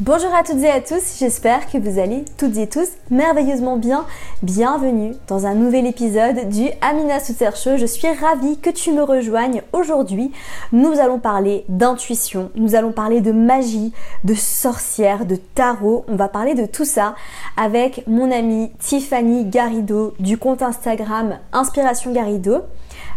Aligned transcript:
Bonjour 0.00 0.32
à 0.34 0.42
toutes 0.42 0.62
et 0.62 0.70
à 0.70 0.80
tous, 0.80 1.18
j'espère 1.18 1.70
que 1.70 1.76
vous 1.76 1.98
allez 1.98 2.24
toutes 2.38 2.56
et 2.56 2.66
tous 2.66 2.88
merveilleusement 3.10 3.76
bien. 3.76 4.06
Bienvenue 4.42 5.12
dans 5.26 5.44
un 5.44 5.52
nouvel 5.52 5.86
épisode 5.86 6.48
du 6.48 6.70
Amina 6.80 7.20
Souter 7.20 7.50
Show. 7.54 7.76
Je 7.76 7.84
suis 7.84 8.08
ravie 8.08 8.58
que 8.58 8.70
tu 8.70 8.92
me 8.92 9.02
rejoignes 9.02 9.60
aujourd'hui. 9.74 10.32
Nous 10.72 10.98
allons 10.98 11.18
parler 11.18 11.66
d'intuition, 11.68 12.50
nous 12.54 12.74
allons 12.74 12.92
parler 12.92 13.20
de 13.20 13.30
magie, 13.30 13.92
de 14.24 14.32
sorcière, 14.32 15.26
de 15.26 15.36
tarot. 15.36 16.06
On 16.08 16.16
va 16.16 16.28
parler 16.28 16.54
de 16.54 16.64
tout 16.64 16.86
ça 16.86 17.14
avec 17.58 18.02
mon 18.06 18.30
amie 18.30 18.72
Tiffany 18.78 19.44
Garrido 19.44 20.14
du 20.18 20.38
compte 20.38 20.62
Instagram 20.62 21.36
Inspiration 21.52 22.10
Garrido. 22.10 22.62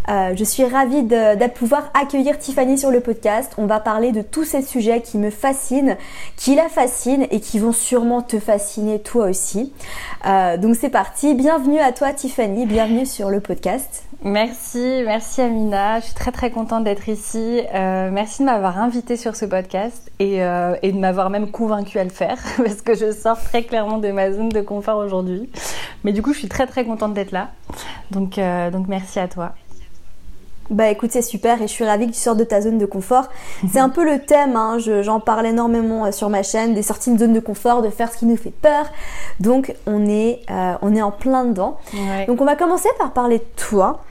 Euh, 0.10 0.34
je 0.36 0.44
suis 0.44 0.66
ravie 0.66 1.04
de, 1.04 1.48
pouvoir 1.50 1.92
accueillir 1.94 2.38
Tiffany 2.38 2.78
sur 2.78 2.92
le 2.92 3.00
podcast. 3.00 3.54
On 3.58 3.66
va 3.66 3.80
parler 3.80 4.12
de 4.12 4.22
tous 4.22 4.44
ces 4.44 4.62
sujets 4.62 5.02
qui 5.02 5.18
me 5.18 5.30
fascinent, 5.30 5.96
qui 6.36 6.56
la 6.56 6.68
fascinent 6.68 7.28
et 7.32 7.40
qui 7.40 7.60
vont 7.60 7.72
sûrement 7.72 8.22
te 8.22 8.40
fasciner 8.40 9.00
toi 9.00 9.28
aussi. 9.28 9.72
Euh, 10.26 10.58
donc 10.58 10.76
c'est 10.76 10.90
parti. 10.90 11.34
Bienvenue 11.36 11.80
à 11.80 11.92
toi 11.92 12.12
Tiffany, 12.12 12.66
bienvenue 12.66 13.06
sur 13.06 13.30
le 13.30 13.40
podcast. 13.40 14.04
Merci, 14.26 15.04
merci 15.06 15.42
Amina. 15.42 16.00
Je 16.00 16.06
suis 16.06 16.14
très 16.14 16.32
très 16.32 16.50
contente 16.50 16.86
d'être 16.86 17.10
ici. 17.10 17.62
Euh, 17.74 18.10
merci 18.12 18.42
de 18.42 18.46
m'avoir 18.46 18.80
invitée 18.80 19.18
sur 19.18 19.36
ce 19.36 19.46
podcast 19.46 20.12
et, 20.20 20.38
et 20.38 20.92
de 20.92 20.98
m'avoir 20.98 21.30
même 21.30 21.52
convaincue 21.52 22.00
à 22.00 22.04
le 22.04 22.10
faire 22.10 22.38
parce 22.58 22.82
que 22.82 22.96
je 22.96 23.12
sors 23.12 23.42
très 23.42 23.64
clairement 23.64 23.98
de 23.98 24.12
ma 24.12 24.32
zone 24.32 24.50
de 24.50 24.62
confort 24.62 24.98
aujourd'hui. 24.98 25.50
Mais 26.06 26.14
du 26.14 26.22
coup, 26.22 26.34
je 26.34 26.40
suis 26.40 26.50
très 26.50 26.68
très 26.68 26.86
contente 26.86 27.14
d'être 27.14 27.32
là. 27.32 27.50
Donc, 28.12 28.40
donc 28.72 28.88
merci 28.88 29.20
à 29.20 29.28
toi. 29.28 29.54
Bah 30.70 30.90
écoute, 30.90 31.12
c'est 31.12 31.22
super 31.22 31.62
et 31.62 31.68
je 31.68 31.74
suis 31.74 31.84
ravie 31.84 32.08
que 32.08 32.14
tu 32.14 32.20
sortes 32.20 32.38
de 32.38 32.44
ta 32.44 32.62
zone 32.62 32.78
de 32.78 32.86
confort. 32.86 33.30
C'est 33.72 33.80
un 33.80 33.90
peu 33.90 34.06
le 34.06 34.20
thème, 34.20 34.56
hein, 34.56 34.78
j'en 34.80 35.20
parle 35.20 35.46
énormément 35.46 36.06
euh, 36.06 36.12
sur 36.12 36.30
ma 36.30 36.42
chaîne, 36.42 36.74
des 36.74 36.84
sorties 36.84 37.12
de 37.12 37.20
zone 37.20 37.34
de 37.34 37.40
confort, 37.40 37.82
de 37.82 37.90
faire 37.90 38.12
ce 38.12 38.18
qui 38.18 38.26
nous 38.26 38.38
fait 38.38 38.54
peur. 38.54 38.86
Donc 39.40 39.76
on 39.86 40.06
est, 40.08 40.40
euh, 40.50 40.74
on 40.82 40.96
est 40.96 41.02
en 41.02 41.12
plein 41.12 41.46
dedans. 41.46 41.78
Donc 42.28 42.42
on 42.42 42.46
va 42.46 42.56
commencer 42.56 42.90
par 42.98 43.12
parler 43.12 43.40
de 43.40 43.46
toi. 43.58 44.02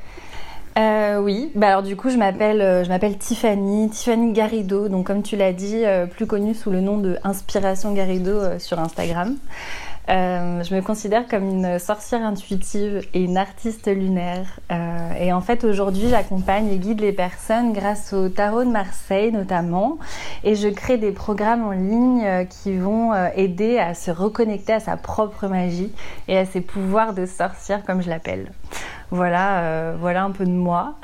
Euh, 0.79 1.19
oui, 1.21 1.53
bah 1.55 1.69
alors 1.69 1.83
du 1.83 1.97
coup 1.97 2.09
je 2.09 2.17
m'appelle 2.17 2.83
je 2.83 2.89
m'appelle 2.89 3.19
Tiffany, 3.19 3.91
Tiffany 3.91 4.33
Garrido, 4.33 4.89
donc 4.89 5.07
comme 5.07 5.23
tu 5.23 5.37
l'as 5.37 5.53
dit, 5.53 5.83
plus 6.13 6.27
connue 6.27 6.55
sous 6.55 6.71
le 6.71 6.81
nom 6.81 6.99
de 6.99 7.19
Inspiration 7.25 7.93
Garrido 7.93 8.59
sur 8.59 8.79
Instagram. 8.79 9.37
Euh, 10.09 10.65
je 10.65 10.75
me 10.75 10.81
considère 10.81 11.29
comme 11.29 11.49
une 11.49 11.79
sorcière 11.79 12.25
intuitive 12.25 13.07
et 13.15 13.23
une 13.23 13.37
artiste 13.37 13.87
lunaire. 13.87 14.59
Euh, 14.71 15.13
et 15.21 15.33
en 15.33 15.41
fait, 15.41 15.63
aujourd'hui, 15.65 16.09
j'accompagne 16.09 16.69
et 16.69 16.79
guide 16.79 17.01
les 17.01 17.13
personnes 17.13 17.73
grâce 17.73 18.13
au 18.13 18.29
tarot 18.29 18.65
de 18.65 18.71
Marseille 18.71 19.31
notamment. 19.31 19.99
Et 20.43 20.57
je 20.57 20.69
crée 20.69 20.99
des 20.99 21.13
programmes 21.13 21.65
en 21.65 21.71
ligne 21.71 22.25
euh, 22.25 22.45
qui 22.45 22.77
vont 22.77 23.13
aider 23.37 23.79
à 23.79 23.95
se 23.95 24.11
reconnecter 24.11 24.73
à 24.73 24.81
sa 24.81 24.97
propre 24.97 25.47
magie 25.47 25.93
et 26.27 26.37
à 26.37 26.45
ses 26.45 26.61
pouvoirs 26.61 27.15
de 27.15 27.27
sorcière, 27.27 27.85
comme 27.85 28.03
je 28.03 28.09
l'appelle. 28.09 28.51
Voilà, 29.11 29.93
voilà 30.01 30.25
un 30.25 30.31
peu 30.31 30.45
de 30.45 30.51
moi. 30.51 30.95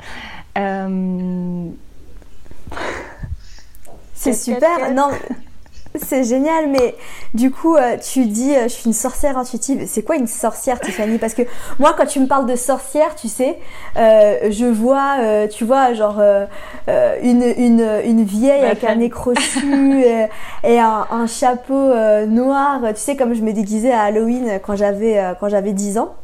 C'est 4.13 4.33
super. 4.33 4.93
Non, 4.93 5.11
c'est 5.95 6.23
génial, 6.23 6.69
mais 6.69 6.95
du 7.33 7.49
coup, 7.49 7.75
euh, 7.75 7.97
tu 7.97 8.25
dis, 8.25 8.55
euh, 8.55 8.63
je 8.63 8.69
suis 8.69 8.85
une 8.85 8.93
sorcière 8.93 9.37
intuitive. 9.37 9.85
C'est 9.87 10.03
quoi 10.03 10.15
une 10.17 10.27
sorcière, 10.27 10.79
Tiffany? 10.79 11.17
Parce 11.17 11.33
que 11.33 11.41
moi, 11.79 11.95
quand 11.97 12.05
tu 12.05 12.19
me 12.19 12.27
parles 12.27 12.45
de 12.45 12.55
sorcière, 12.55 13.15
tu 13.15 13.27
sais, 13.27 13.57
euh, 13.97 14.51
je 14.51 14.65
vois, 14.65 15.47
tu 15.47 15.65
vois, 15.65 15.93
genre 15.93 16.21
une, 16.87 17.43
une, 17.57 17.87
une, 18.05 18.23
vieille 18.23 18.63
avec 18.63 18.83
un 18.83 18.95
nez 18.95 19.09
crochu 19.09 20.03
et, 20.63 20.79
un, 20.79 21.27
chapeau 21.27 21.93
noir. 22.27 22.81
Tu 22.89 23.01
sais, 23.01 23.15
comme 23.15 23.33
je 23.33 23.41
me 23.41 23.51
déguisais 23.51 23.91
à 23.91 24.03
Halloween 24.03 24.59
quand 24.65 24.75
j'avais 24.75 25.35
quand 25.39 25.49
j'avais 25.49 25.73
10 25.73 25.97
ans. 25.97 26.15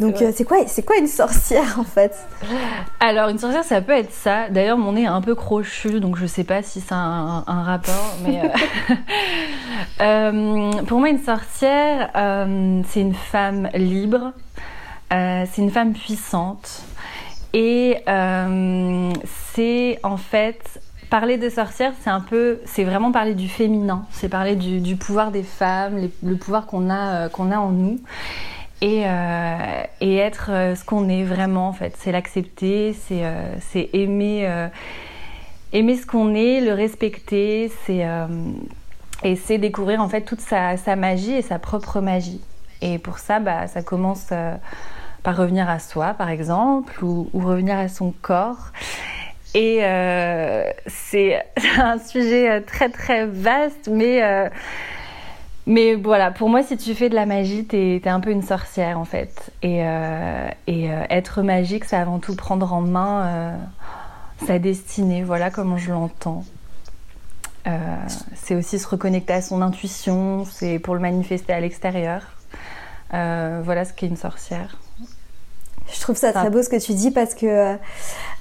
Donc, 0.00 0.16
c'est 0.34 0.44
quoi, 0.44 0.58
c'est 0.66 0.84
quoi 0.84 0.96
une 0.96 1.06
sorcière 1.06 1.78
en 1.78 1.84
fait? 1.84 2.14
Alors, 3.00 3.28
une 3.28 3.38
sorcière, 3.38 3.64
ça 3.64 3.80
peut 3.80 3.92
être 3.92 4.12
ça. 4.12 4.48
D'ailleurs, 4.50 4.78
mon 4.78 4.92
nez 4.92 5.02
est 5.02 5.06
un 5.06 5.20
peu 5.20 5.34
crochu, 5.34 6.00
donc 6.00 6.16
je 6.16 6.26
sais 6.26 6.44
pas 6.44 6.62
si 6.62 6.80
c'est 6.80 6.94
un, 6.94 7.44
un, 7.46 7.62
rapport, 7.62 8.14
mais. 8.22 8.42
Euh, 10.00 10.72
pour 10.86 10.98
moi, 10.98 11.08
une 11.08 11.22
sorcière, 11.22 12.10
euh, 12.16 12.82
c'est 12.88 13.00
une 13.00 13.14
femme 13.14 13.68
libre, 13.74 14.32
euh, 15.12 15.44
c'est 15.50 15.62
une 15.62 15.70
femme 15.70 15.92
puissante. 15.92 16.82
Et 17.52 17.98
c'est 19.54 20.00
en 20.02 20.16
fait 20.16 20.80
parler 21.08 21.36
de 21.36 21.48
sorcière, 21.48 21.92
c'est 22.02 22.10
un 22.10 22.20
peu, 22.20 22.58
c'est 22.64 22.82
vraiment 22.82 23.12
parler 23.12 23.34
du 23.34 23.48
féminin, 23.48 24.06
c'est 24.10 24.28
parler 24.28 24.56
du, 24.56 24.96
pouvoir 24.96 25.30
des 25.30 25.44
femmes, 25.44 26.08
le 26.24 26.36
pouvoir 26.36 26.66
qu'on 26.66 26.90
a, 26.90 27.28
qu'on 27.28 27.52
a 27.52 27.58
en 27.58 27.70
nous, 27.70 28.00
et, 28.80 29.02
être 30.00 30.46
ce 30.74 30.84
qu'on 30.84 31.08
est 31.08 31.22
vraiment 31.22 31.68
en 31.68 31.72
fait. 31.72 31.94
C'est 31.96 32.10
l'accepter, 32.10 32.92
c'est 32.92 33.90
aimer, 33.92 34.68
aimer 35.72 35.96
ce 35.96 36.06
qu'on 36.06 36.34
est, 36.34 36.60
le 36.60 36.72
respecter, 36.72 37.70
c'est 37.86 38.04
et 39.24 39.36
c'est 39.36 39.58
découvrir 39.58 40.00
en 40.00 40.08
fait 40.08 40.20
toute 40.20 40.40
sa, 40.40 40.76
magie 40.96 41.32
et 41.32 41.42
sa 41.42 41.58
propre 41.58 42.00
magie. 42.00 42.42
Et 42.82 42.98
pour 42.98 43.18
ça, 43.18 43.40
bah, 43.40 43.66
ça 43.66 43.82
commence 43.82 44.28
euh, 44.32 44.54
par 45.22 45.36
revenir 45.36 45.68
à 45.68 45.78
soi, 45.78 46.12
par 46.12 46.28
exemple, 46.28 47.02
ou, 47.02 47.28
revenir 47.32 47.78
à 47.78 47.88
son 47.88 48.12
corps. 48.22 48.72
Et 49.54 49.78
euh, 49.82 50.64
c'est 50.86 51.42
un 51.78 51.98
sujet 51.98 52.50
euh, 52.50 52.60
très 52.60 52.90
très 52.90 53.24
vaste, 53.24 53.88
mais, 53.90 54.50
mais 55.66 55.94
voilà, 55.94 56.30
pour 56.30 56.50
moi, 56.50 56.62
si 56.62 56.76
tu 56.76 56.94
fais 56.94 57.08
de 57.08 57.14
la 57.14 57.24
magie, 57.24 57.64
t'es 57.64 57.96
es 58.04 58.08
un 58.08 58.20
peu 58.20 58.30
une 58.30 58.42
sorcière 58.42 58.98
en 58.98 59.06
fait. 59.06 59.50
Et, 59.62 59.82
et 60.66 60.90
être 61.08 61.40
magique, 61.42 61.86
c'est 61.86 61.96
avant 61.96 62.18
tout 62.18 62.36
prendre 62.36 62.74
en 62.74 62.82
main 62.82 63.56
sa 64.46 64.58
destinée, 64.58 65.22
voilà 65.22 65.50
comment 65.50 65.78
je 65.78 65.90
l'entends. 65.90 66.44
Euh, 67.66 67.70
c'est 68.34 68.54
aussi 68.54 68.78
se 68.78 68.86
reconnecter 68.86 69.32
à 69.32 69.42
son 69.42 69.62
intuition, 69.62 70.44
c'est 70.44 70.78
pour 70.78 70.94
le 70.94 71.00
manifester 71.00 71.52
à 71.52 71.60
l'extérieur. 71.60 72.22
Euh, 73.14 73.62
voilà 73.64 73.84
ce 73.84 73.92
qu'est 73.92 74.06
une 74.06 74.16
sorcière. 74.16 74.78
Je 75.92 76.00
trouve 76.00 76.16
ça 76.16 76.32
très 76.32 76.50
beau 76.50 76.62
ce 76.62 76.68
que 76.68 76.82
tu 76.82 76.94
dis 76.94 77.10
parce 77.10 77.34
que 77.34 77.76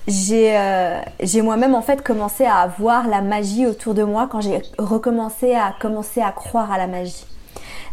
euh, 0.07 1.01
j'ai 1.19 1.41
moi-même 1.41 1.75
en 1.75 1.81
fait 1.81 2.01
commencé 2.01 2.45
à 2.45 2.67
voir 2.79 3.07
la 3.07 3.21
magie 3.21 3.65
autour 3.65 3.93
de 3.93 4.03
moi 4.03 4.27
quand 4.29 4.41
j'ai 4.41 4.61
recommencé 4.77 5.53
à 5.53 5.73
commencer 5.79 6.21
à 6.21 6.31
croire 6.31 6.71
à 6.71 6.77
la 6.77 6.87
magie. 6.87 7.25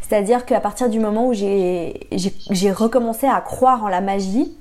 C'est-à-dire 0.01 0.45
qu'à 0.45 0.61
partir 0.61 0.89
du 0.89 0.99
moment 0.99 1.29
où 1.29 1.33
j'ai 1.33 2.73
recommencé 2.73 3.27
à 3.29 3.41
croire 3.41 3.85
en 3.85 3.89
la 3.89 4.01
magie, 4.01 4.53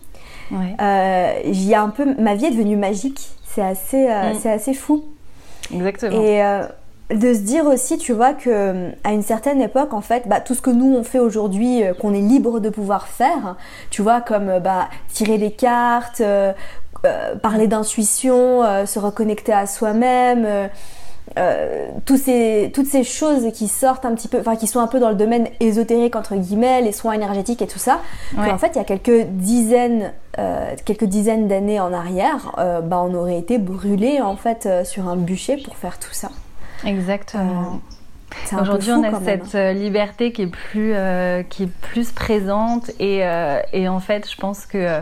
ouais. 0.51 0.75
un 0.79 1.89
peu 1.89 2.13
ma 2.19 2.35
vie 2.35 2.45
est 2.45 2.51
devenue 2.51 2.77
magique. 2.77 3.29
C'est 3.45 3.63
assez, 3.63 4.07
mm. 4.07 4.35
c'est 4.39 4.51
assez 4.51 4.73
fou. 4.75 5.03
Exactement. 5.73 6.21
Et 6.21 6.43
euh, 6.43 6.63
de 7.09 7.33
se 7.33 7.39
dire 7.39 7.65
aussi, 7.65 7.97
tu 7.97 8.13
vois, 8.13 8.33
que 8.33 8.49
euh, 8.49 8.89
à 9.03 9.11
une 9.11 9.21
certaine 9.21 9.61
époque, 9.61 9.93
en 9.93 10.01
fait, 10.01 10.27
bah, 10.27 10.39
tout 10.39 10.55
ce 10.55 10.61
que 10.61 10.69
nous 10.69 10.95
on 10.95 11.03
fait 11.03 11.19
aujourd'hui, 11.19 11.83
euh, 11.83 11.93
qu'on 11.93 12.13
est 12.13 12.21
libre 12.21 12.59
de 12.59 12.69
pouvoir 12.69 13.07
faire, 13.07 13.55
tu 13.89 14.01
vois, 14.01 14.21
comme 14.21 14.59
bah, 14.59 14.89
tirer 15.13 15.37
des 15.37 15.51
cartes, 15.51 16.21
parler 17.41 17.67
d'intuition, 17.67 18.85
se 18.85 18.99
reconnecter 18.99 19.53
à 19.53 19.67
soi-même. 19.67 20.69
Euh, 21.37 21.89
ces, 22.17 22.71
toutes 22.73 22.87
ces 22.87 23.03
choses 23.03 23.51
qui 23.53 23.67
sortent 23.67 24.05
un 24.05 24.15
petit 24.15 24.27
peu, 24.27 24.39
enfin 24.39 24.55
qui 24.55 24.67
sont 24.67 24.79
un 24.79 24.87
peu 24.87 24.99
dans 24.99 25.09
le 25.09 25.15
domaine 25.15 25.47
ésotérique 25.59 26.15
entre 26.15 26.35
guillemets, 26.35 26.81
les 26.81 26.91
soins 26.91 27.13
énergétiques 27.13 27.61
et 27.61 27.67
tout 27.67 27.79
ça, 27.79 28.01
en 28.37 28.57
fait 28.57 28.71
il 28.75 28.77
y 28.77 28.81
a 28.81 28.83
quelques 28.83 29.27
dizaines, 29.27 30.11
euh, 30.39 30.73
quelques 30.85 31.05
dizaines 31.05 31.47
d'années 31.47 31.79
en 31.79 31.93
arrière, 31.93 32.55
euh, 32.57 32.81
bah, 32.81 33.01
on 33.01 33.13
aurait 33.13 33.37
été 33.37 33.57
brûlé 33.57 34.21
en 34.21 34.35
fait 34.35 34.67
sur 34.85 35.07
un 35.07 35.15
bûcher 35.15 35.57
pour 35.57 35.75
faire 35.75 35.99
tout 35.99 36.13
ça. 36.13 36.29
Exactement. 36.85 37.79
Aujourd'hui, 38.59 38.91
on 38.91 39.03
a 39.03 39.19
cette 39.21 39.53
liberté 39.75 40.31
qui 40.31 40.43
est 40.43 40.47
plus, 40.47 40.93
qui 41.49 41.63
est 41.63 41.71
plus 41.81 42.11
présente 42.11 42.91
et, 42.99 43.23
et, 43.73 43.87
en 43.87 43.99
fait, 43.99 44.29
je 44.29 44.35
pense 44.35 44.65
que 44.65 45.01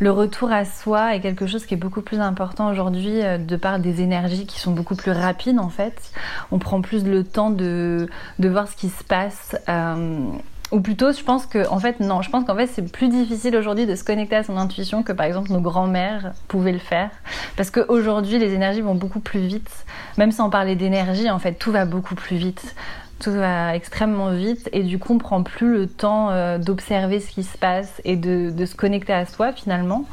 le 0.00 0.10
retour 0.10 0.52
à 0.52 0.64
soi 0.64 1.14
est 1.14 1.20
quelque 1.20 1.46
chose 1.46 1.66
qui 1.66 1.74
est 1.74 1.78
beaucoup 1.78 2.02
plus 2.02 2.20
important 2.20 2.70
aujourd'hui 2.70 3.22
euh, 3.22 3.38
de 3.38 3.56
par 3.56 3.78
des 3.78 4.00
énergies 4.00 4.46
qui 4.46 4.60
sont 4.60 4.72
beaucoup 4.72 4.96
plus 4.96 5.12
rapides 5.12 5.58
en 5.58 5.68
fait. 5.68 6.12
On 6.52 6.58
prend 6.58 6.80
plus 6.80 7.04
le 7.04 7.24
temps 7.24 7.50
de, 7.50 8.08
de 8.38 8.48
voir 8.48 8.68
ce 8.68 8.76
qui 8.76 8.88
se 8.88 9.04
passe. 9.04 9.56
Euh, 9.68 10.20
ou 10.70 10.80
plutôt, 10.80 11.12
je 11.12 11.22
pense 11.22 11.46
que, 11.46 11.66
en 11.70 11.78
fait, 11.78 11.98
non, 11.98 12.20
je 12.20 12.28
pense 12.28 12.44
qu'en 12.44 12.54
fait, 12.54 12.66
c'est 12.66 12.92
plus 12.92 13.08
difficile 13.08 13.56
aujourd'hui 13.56 13.86
de 13.86 13.94
se 13.94 14.04
connecter 14.04 14.36
à 14.36 14.42
son 14.42 14.58
intuition 14.58 15.02
que, 15.02 15.12
par 15.12 15.24
exemple, 15.24 15.50
nos 15.50 15.62
grands-mères 15.62 16.32
pouvaient 16.46 16.72
le 16.72 16.78
faire. 16.78 17.10
Parce 17.56 17.70
qu'aujourd'hui, 17.70 18.38
les 18.38 18.52
énergies 18.52 18.82
vont 18.82 18.94
beaucoup 18.94 19.20
plus 19.20 19.40
vite. 19.40 19.86
Même 20.18 20.30
sans 20.30 20.50
parler 20.50 20.76
d'énergie, 20.76 21.30
en 21.30 21.38
fait, 21.38 21.54
tout 21.54 21.72
va 21.72 21.86
beaucoup 21.86 22.14
plus 22.14 22.36
vite. 22.36 22.74
Tout 23.20 23.32
va 23.32 23.74
extrêmement 23.74 24.30
vite 24.30 24.68
et 24.72 24.84
du 24.84 24.98
coup, 24.98 25.14
on 25.14 25.18
prend 25.18 25.42
plus 25.42 25.72
le 25.72 25.86
temps 25.88 26.30
euh, 26.30 26.58
d'observer 26.58 27.18
ce 27.18 27.30
qui 27.30 27.42
se 27.42 27.58
passe 27.58 28.00
et 28.04 28.16
de, 28.16 28.64
se 28.64 28.76
connecter 28.76 29.12
à 29.12 29.26
soi, 29.26 29.52
finalement. 29.52 30.04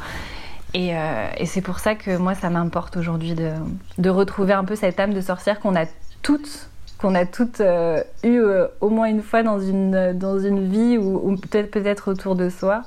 Et, 0.76 0.94
euh, 0.94 1.28
et 1.38 1.46
c'est 1.46 1.62
pour 1.62 1.80
ça 1.80 1.96
que 1.96 2.18
moi, 2.18 2.36
ça 2.36 2.50
m'importe 2.50 2.98
aujourd'hui 2.98 3.34
de, 3.34 4.10
retrouver 4.10 4.52
un 4.52 4.66
peu 4.66 4.76
cette 4.76 5.00
âme 5.00 5.14
de 5.14 5.22
sorcière 5.22 5.62
qu'on 5.62 5.76
a 5.76 5.86
toutes 6.22 6.70
qu'on 6.98 7.14
a 7.14 7.26
toutes 7.26 7.60
euh, 7.60 8.02
eu 8.24 8.40
euh, 8.40 8.68
au 8.80 8.90
moins 8.90 9.08
une 9.08 9.22
fois 9.22 9.44
dans 9.44 9.60
une, 9.60 10.14
dans 10.14 10.40
une 10.40 10.70
vie 10.70 10.98
ou, 10.98 11.36
peut-être 11.38 11.72
peut-être 11.72 12.12
autour 12.12 12.36
de 12.36 12.50
soi. 12.50 12.84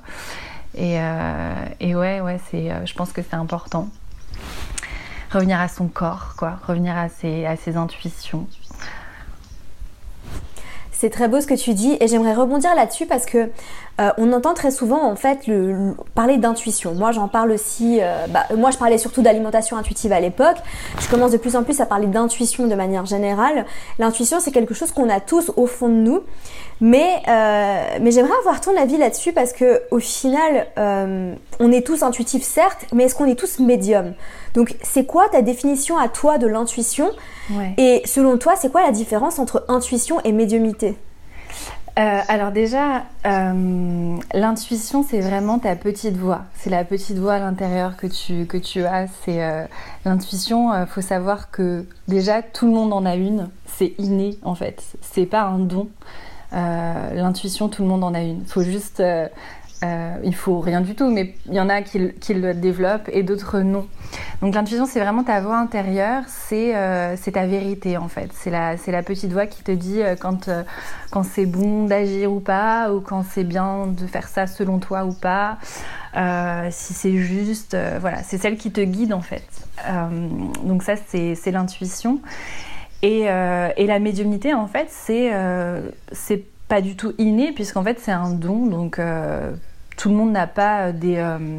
Et, 0.77 0.99
et 1.81 1.97
ouais, 1.97 2.21
ouais, 2.21 2.39
c'est, 2.51 2.71
je 2.87 2.95
pense 2.95 3.13
que 3.13 3.23
c'est 3.23 3.35
important. 3.35 3.89
Revenir 5.33 5.59
à 5.61 5.69
son 5.69 5.89
corps, 5.89 6.35
quoi, 6.37 6.59
revenir 6.67 6.97
à 6.97 7.09
ses, 7.09 7.47
à 7.47 7.57
ses 7.57 7.77
intuitions. 7.77 8.47
C'est 11.01 11.11
très 11.11 11.29
beau 11.29 11.41
ce 11.41 11.47
que 11.47 11.55
tu 11.55 11.75
dis 11.75 11.97
et 12.01 12.09
j'aimerais 12.09 12.35
rebondir 12.35 12.75
là-dessus 12.75 13.07
parce 13.07 13.25
que 13.25 13.51
euh, 14.01 14.11
on 14.19 14.33
entend 14.33 14.53
très 14.53 14.73
souvent 14.73 15.09
en 15.09 15.15
fait 15.15 15.47
le, 15.47 15.95
parler 16.17 16.39
d'intuition. 16.39 16.93
Moi 16.93 17.13
j'en 17.13 17.29
parle 17.29 17.53
aussi, 17.53 18.01
euh, 18.03 18.27
bah, 18.29 18.47
moi 18.57 18.73
je 18.73 18.79
parlais 18.79 18.99
surtout 18.99 19.23
d'alimentation 19.23 19.77
intuitive 19.77 20.11
à 20.11 20.19
l'époque. 20.19 20.57
Je 20.99 21.09
commence 21.09 21.31
de 21.31 21.37
plus 21.37 21.55
en 21.55 21.63
plus 21.63 21.81
à 21.81 21.87
parler 21.87 22.09
d'intuition 22.09 22.67
de 22.67 22.75
manière 22.75 23.07
générale. 23.07 23.65
L'intuition 24.01 24.41
c'est 24.41 24.51
quelque 24.51 24.75
chose 24.75 24.91
qu'on 24.91 25.09
a 25.09 25.21
tous 25.21 25.53
au 25.55 25.67
fond 25.67 25.89
de 25.89 25.95
nous, 25.95 26.23
mais 26.81 27.23
euh, 27.29 27.99
mais 28.01 28.11
j'aimerais 28.11 28.37
avoir 28.41 28.61
ton 28.61 28.77
avis 28.77 28.97
là-dessus 28.97 29.33
parce 29.33 29.53
que 29.53 29.83
au 29.91 29.99
final 29.99 30.67
on 30.77 31.73
est 31.73 31.87
tous 31.87 32.03
intuitifs 32.03 32.45
certes, 32.45 32.87
mais 32.93 33.05
est-ce 33.05 33.15
qu'on 33.15 33.27
est 33.27 33.39
tous 33.39 33.59
médiums? 33.59 34.15
Donc 34.55 34.77
c'est 34.83 35.05
quoi 35.05 35.29
ta 35.29 35.43
définition 35.43 35.99
à 35.99 36.09
toi 36.09 36.39
de 36.39 36.47
l'intuition? 36.47 37.11
Et 37.79 38.03
selon 38.05 38.37
toi, 38.37 38.55
c'est 38.57 38.71
quoi 38.71 38.83
la 38.83 38.91
différence 38.91 39.39
entre 39.39 39.65
intuition 39.69 40.21
et 40.23 40.33
médiumité 40.33 40.97
euh, 41.99 42.21
alors 42.29 42.53
déjà, 42.53 43.07
euh, 43.27 44.17
l'intuition, 44.33 45.03
c'est 45.03 45.21
vraiment 45.21 45.59
ta 45.59 45.75
petite 45.75 46.17
voix. 46.17 46.43
C'est 46.55 46.71
la 46.71 46.85
petite 46.85 47.19
voix 47.19 47.35
à 47.35 47.39
l'intérieur 47.41 47.97
que 47.97 48.07
tu, 48.07 48.47
que 48.47 48.57
tu 48.57 48.85
as. 48.85 49.09
C'est 49.25 49.43
euh, 49.43 49.65
l'intuition. 50.05 50.73
Il 50.81 50.87
faut 50.87 51.01
savoir 51.01 51.51
que 51.51 51.85
déjà, 52.07 52.41
tout 52.41 52.67
le 52.67 52.73
monde 52.73 52.93
en 52.93 53.05
a 53.05 53.17
une. 53.17 53.49
C'est 53.67 53.95
inné 53.99 54.39
en 54.43 54.55
fait. 54.55 54.81
C'est 55.01 55.27
pas 55.27 55.43
un 55.43 55.59
don. 55.59 55.89
L'intuition, 56.53 57.69
tout 57.69 57.83
le 57.83 57.89
monde 57.89 58.05
en 58.05 58.15
a 58.15 58.21
une. 58.21 58.41
Il 58.41 58.47
faut 58.47 58.63
juste 58.63 59.03
euh, 59.85 60.17
il 60.25 60.35
faut 60.35 60.59
rien 60.59 60.81
du 60.81 60.95
tout, 60.97 61.09
mais 61.09 61.35
il 61.47 61.55
y 61.55 61.61
en 61.61 61.69
a 61.69 61.83
qui, 61.83 61.99
le 61.99 62.55
développent 62.55 63.09
et 63.13 63.23
d'autres 63.23 63.61
non. 63.61 63.87
Donc 64.43 64.55
l'intuition, 64.55 64.87
c'est 64.87 64.99
vraiment 64.99 65.23
ta 65.23 65.41
voix 65.41 65.59
intérieure, 65.59 66.25
c'est 66.27 66.75
euh, 66.75 67.17
ta 67.33 67.47
vérité 67.47 67.97
en 67.97 68.09
fait. 68.09 68.31
C'est 68.33 68.51
la, 68.51 69.03
petite 69.03 69.33
voix 69.33 69.47
qui 69.47 69.63
te 69.63 69.71
dit 69.71 70.03
euh, 70.03 70.17
quand, 70.17 70.49
euh, 70.49 70.65
quand 71.11 71.23
c'est 71.23 71.47
bon 71.47 71.85
d'agir 71.85 72.33
ou 72.33 72.41
pas, 72.41 72.93
ou 72.93 73.01
quand 73.01 73.25
c'est 73.29 73.45
bien 73.45 73.87
de 73.87 74.07
faire 74.07 74.27
ça 74.27 74.47
selon 74.47 74.79
toi 74.79 75.05
ou 75.05 75.13
pas, 75.13 75.59
si 76.71 76.95
c'est 76.95 77.17
juste. 77.17 77.77
voilà, 78.01 78.23
c'est 78.25 78.39
celle 78.39 78.57
qui 78.57 78.73
te 78.73 78.81
guide 78.81 79.13
en 79.13 79.21
fait. 79.21 79.47
donc 80.65 80.83
ça, 80.83 80.95
c'est 80.97 81.53
l'intuition. 81.53 82.21
Et, 83.03 83.23
et, 83.23 83.87
la 83.87 83.99
médiumnité, 84.01 84.55
en 84.55 84.67
fait, 84.67 84.87
c'est 84.91 85.33
c'est 86.11 86.45
pas 86.67 86.81
du 86.81 86.97
tout 86.97 87.15
inné, 87.19 87.53
puisqu'en 87.53 87.85
fait, 87.85 88.01
c'est 88.01 88.13
un 88.13 88.31
don. 88.31 88.67
Donc 88.67 88.99
tout 89.99 90.09
le 90.09 90.15
monde 90.15 90.33
n'a 90.33 90.47
pas 90.47 90.87
euh, 90.87 90.93
des, 90.93 91.17
euh, 91.19 91.59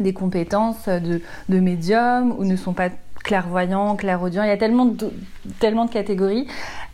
des 0.00 0.14
compétences 0.14 0.88
de, 0.88 1.20
de, 1.48 1.60
médium 1.60 2.34
ou 2.38 2.44
ne 2.44 2.56
sont 2.56 2.72
pas 2.72 2.88
clairvoyants, 3.22 3.96
clairaudients. 3.96 4.44
Il 4.44 4.48
y 4.48 4.52
a 4.52 4.56
tellement 4.56 4.86
de, 4.86 5.12
tellement 5.58 5.84
de 5.84 5.90
catégories. 5.90 6.46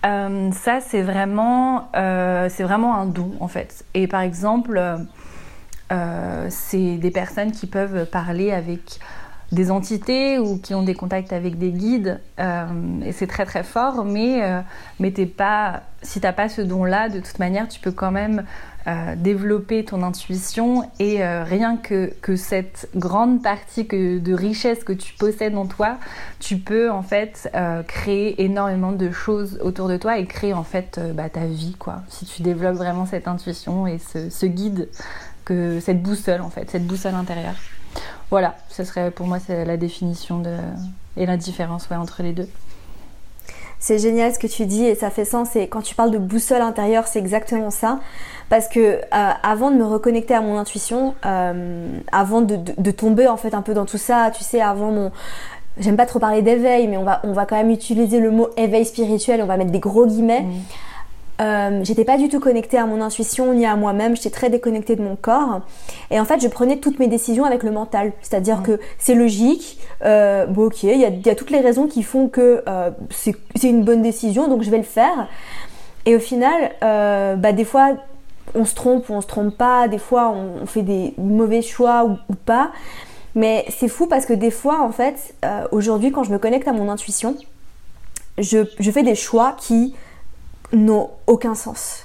Euh, 0.05 0.51
ça, 0.53 0.81
c'est 0.81 1.03
vraiment, 1.03 1.91
c'est 1.95 2.63
vraiment 2.63 2.97
un 2.97 3.07
don 3.07 3.33
en 3.41 3.49
fait. 3.49 3.85
Et 3.95 4.07
par 4.07 4.21
exemple, 4.21 4.81
c'est 6.49 6.97
des 6.97 7.11
personnes 7.11 7.51
qui 7.51 7.67
peuvent 7.67 8.05
parler 8.07 8.53
avec 8.53 9.01
des 9.51 9.71
entités 9.71 10.39
ou 10.39 10.59
qui 10.59 10.75
ont 10.75 10.83
des 10.83 10.95
contacts 10.95 11.33
avec 11.33 11.59
des 11.59 11.71
guides 11.71 12.21
et 12.39 13.13
c'est 13.13 13.27
très 13.27 13.47
très 13.47 13.63
fort 13.63 14.05
mais 14.05 14.43
mais 15.01 15.11
t'es 15.11 15.25
pas 15.25 15.85
si 16.03 16.21
t'as 16.21 16.35
pas 16.35 16.51
ce 16.51 16.61
don 16.61 16.85
là 16.85 17.09
de 17.09 17.21
toute 17.21 17.39
manière 17.39 17.67
tu 17.67 17.81
peux 17.81 17.91
quand 17.91 18.11
même 18.11 18.45
euh, 18.89 19.17
développer 19.17 19.85
ton 19.85 20.03
intuition 20.03 20.91
et 20.99 21.23
euh, 21.23 21.45
rien 21.45 21.77
que, 21.77 22.11
que, 22.23 22.37
cette 22.37 22.89
grande 22.97 23.43
partie 23.43 23.87
que, 23.87 24.19
de 24.19 24.33
richesse 24.33 24.83
que 24.83 24.95
tu 24.95 25.13
possèdes 25.13 25.57
en 25.57 25.67
toi, 25.67 25.99
tu 26.39 26.57
peux 26.57 26.91
en 26.91 27.03
fait 27.03 27.51
euh, 27.55 27.83
créer 27.83 28.43
énormément 28.43 28.93
de 28.93 29.11
choses 29.11 29.59
autour 29.63 29.89
de 29.89 29.99
toi 29.99 30.17
et 30.17 30.25
créer 30.25 30.55
en 30.55 30.63
fait 30.63 30.99
bah, 31.15 31.29
ta 31.29 31.45
vie 31.45 31.75
quoi. 31.79 31.97
Si 32.09 32.25
tu 32.25 32.41
développes 32.41 32.77
vraiment 32.77 33.05
cette 33.05 33.29
intuition 33.29 33.87
et 33.87 33.99
ce, 33.99 34.31
ce, 34.31 34.47
guide, 34.47 34.89
que 35.45 35.81
cette 35.81 36.03
boussole 36.03 36.41
en 36.41 36.49
fait, 36.49 36.71
cette 36.71 36.87
boussole 36.87 37.15
intérieure. 37.15 37.57
Voilà, 38.31 38.57
ce 38.69 38.85
serait 38.85 39.11
pour 39.11 39.27
moi 39.27 39.39
c'est 39.39 39.65
la 39.65 39.77
définition 39.77 40.39
de, 40.41 40.55
et 41.17 41.27
la 41.27 41.37
différence 41.37 41.89
ouais, 41.91 41.97
entre 41.97 42.23
les 42.23 42.33
deux. 42.33 42.49
C'est 43.81 43.99
génial 43.99 44.35
ce 44.35 44.41
que 44.41 44.49
tu 44.49 44.67
dis 44.67 44.85
et 44.85 44.97
ça 44.97 45.09
fait 45.09 45.25
sens. 45.25 45.55
Et 45.55 45.69
quand 45.69 45.83
tu 45.83 45.95
parles 45.95 46.11
de 46.11 46.19
boussole 46.19 46.63
intérieure, 46.63 47.07
c'est 47.07 47.21
exactement 47.21 47.71
ça. 47.71 48.01
Parce 48.49 48.67
que 48.67 48.81
euh, 48.81 48.99
avant 49.13 49.71
de 49.71 49.77
me 49.77 49.85
reconnecter 49.85 50.35
à 50.35 50.41
mon 50.41 50.59
intuition, 50.59 51.15
euh, 51.25 51.87
avant 52.11 52.41
de, 52.41 52.57
de, 52.57 52.91
tomber 52.91 53.29
en 53.29 53.37
fait 53.37 53.55
un 53.55 53.63
peu 53.63 53.75
dans 53.75 53.85
tout 53.85 53.99
ça, 53.99 54.33
tu 54.37 54.43
sais, 54.43 54.61
avant 54.61 54.91
mon, 54.91 55.13
j'aime 55.79 55.97
pas 55.97 56.07
trop 56.07 56.19
parler 56.19 56.43
d'éveil, 56.43 56.89
mais 56.89 56.97
on 56.97 57.05
va, 57.05 57.21
on 57.23 57.33
va 57.33 57.47
quand 57.47 57.57
même 57.57 57.71
utiliser 57.71 58.19
le 58.19 58.33
mot 58.33 58.49
éveil 58.57 58.85
spirituel. 58.85 59.43
On 59.43 59.47
va 59.47 59.57
mettre 59.57 59.71
des 59.71 59.79
gros 59.79 60.07
guillemets. 60.07 60.43
Mmh. 60.43 60.55
Euh, 61.41 61.81
j'étais 61.85 62.05
pas 62.05 62.17
du 62.17 62.29
tout 62.29 62.41
connectée 62.41 62.79
à 62.79 62.87
mon 62.87 63.01
intuition 63.01 63.53
ni 63.55 63.65
à 63.65 63.77
moi-même, 63.77 64.17
j'étais 64.17 64.31
très 64.31 64.51
déconnectée 64.51 64.97
de 64.97 65.03
mon 65.03 65.15
corps. 65.15 65.61
Et 66.11 66.19
en 66.19 66.25
fait, 66.25 66.41
je 66.41 66.49
prenais 66.49 66.79
toutes 66.79 66.99
mes 66.99 67.07
décisions 67.07 67.45
avec 67.45 67.63
le 67.63 67.71
mental. 67.71 68.13
C'est-à-dire 68.23 68.63
que 68.63 68.81
c'est 68.99 69.15
logique, 69.15 69.79
euh, 70.05 70.47
bon 70.47 70.67
ok, 70.67 70.83
il 70.83 70.99
y 70.99 71.05
a, 71.05 71.09
y 71.09 71.31
a, 71.31 71.35
toutes 71.35 71.51
les 71.51 71.61
raisons 71.61 71.87
qui 71.87 72.03
font 72.03 72.29
que 72.29 72.63
euh, 72.69 72.91
c'est 73.11 73.37
une 73.63 73.85
bonne 73.85 74.03
décision, 74.03 74.49
donc 74.49 74.63
je 74.63 74.71
vais 74.71 74.79
le 74.79 74.83
faire. 74.83 75.29
Et 76.07 76.17
au 76.17 76.21
final, 76.21 76.73
euh, 76.83 77.37
bah, 77.37 77.53
des 77.53 77.65
fois, 77.65 77.91
on 78.55 78.65
se 78.65 78.75
trompe 78.75 79.09
ou 79.09 79.13
on 79.13 79.21
se 79.21 79.27
trompe 79.27 79.57
pas, 79.57 79.87
des 79.89 79.99
fois 79.99 80.31
on, 80.31 80.67
fait 80.67 80.83
des 80.83 81.15
mauvais 81.19 81.63
choix 81.63 82.05
ou, 82.05 82.17
ou 82.29 82.35
pas. 82.35 82.71
Mais 83.35 83.65
c'est 83.69 83.89
fou 83.89 84.07
parce 84.07 84.27
que 84.27 84.33
des 84.33 84.51
fois, 84.51 84.83
en 84.83 84.91
fait, 84.91 85.35
aujourd'hui, 85.71 86.11
quand 86.11 86.25
je 86.25 86.33
me 86.33 86.39
connecte 86.39 86.67
à 86.67 86.73
mon 86.73 86.91
intuition, 86.91 87.37
je, 88.39 88.59
je 88.81 88.91
fais 88.91 89.05
des 89.05 89.15
choix 89.15 89.55
qui 89.57 89.95
n'ont 90.73 91.11
aucun 91.27 91.55
sens. 91.55 92.05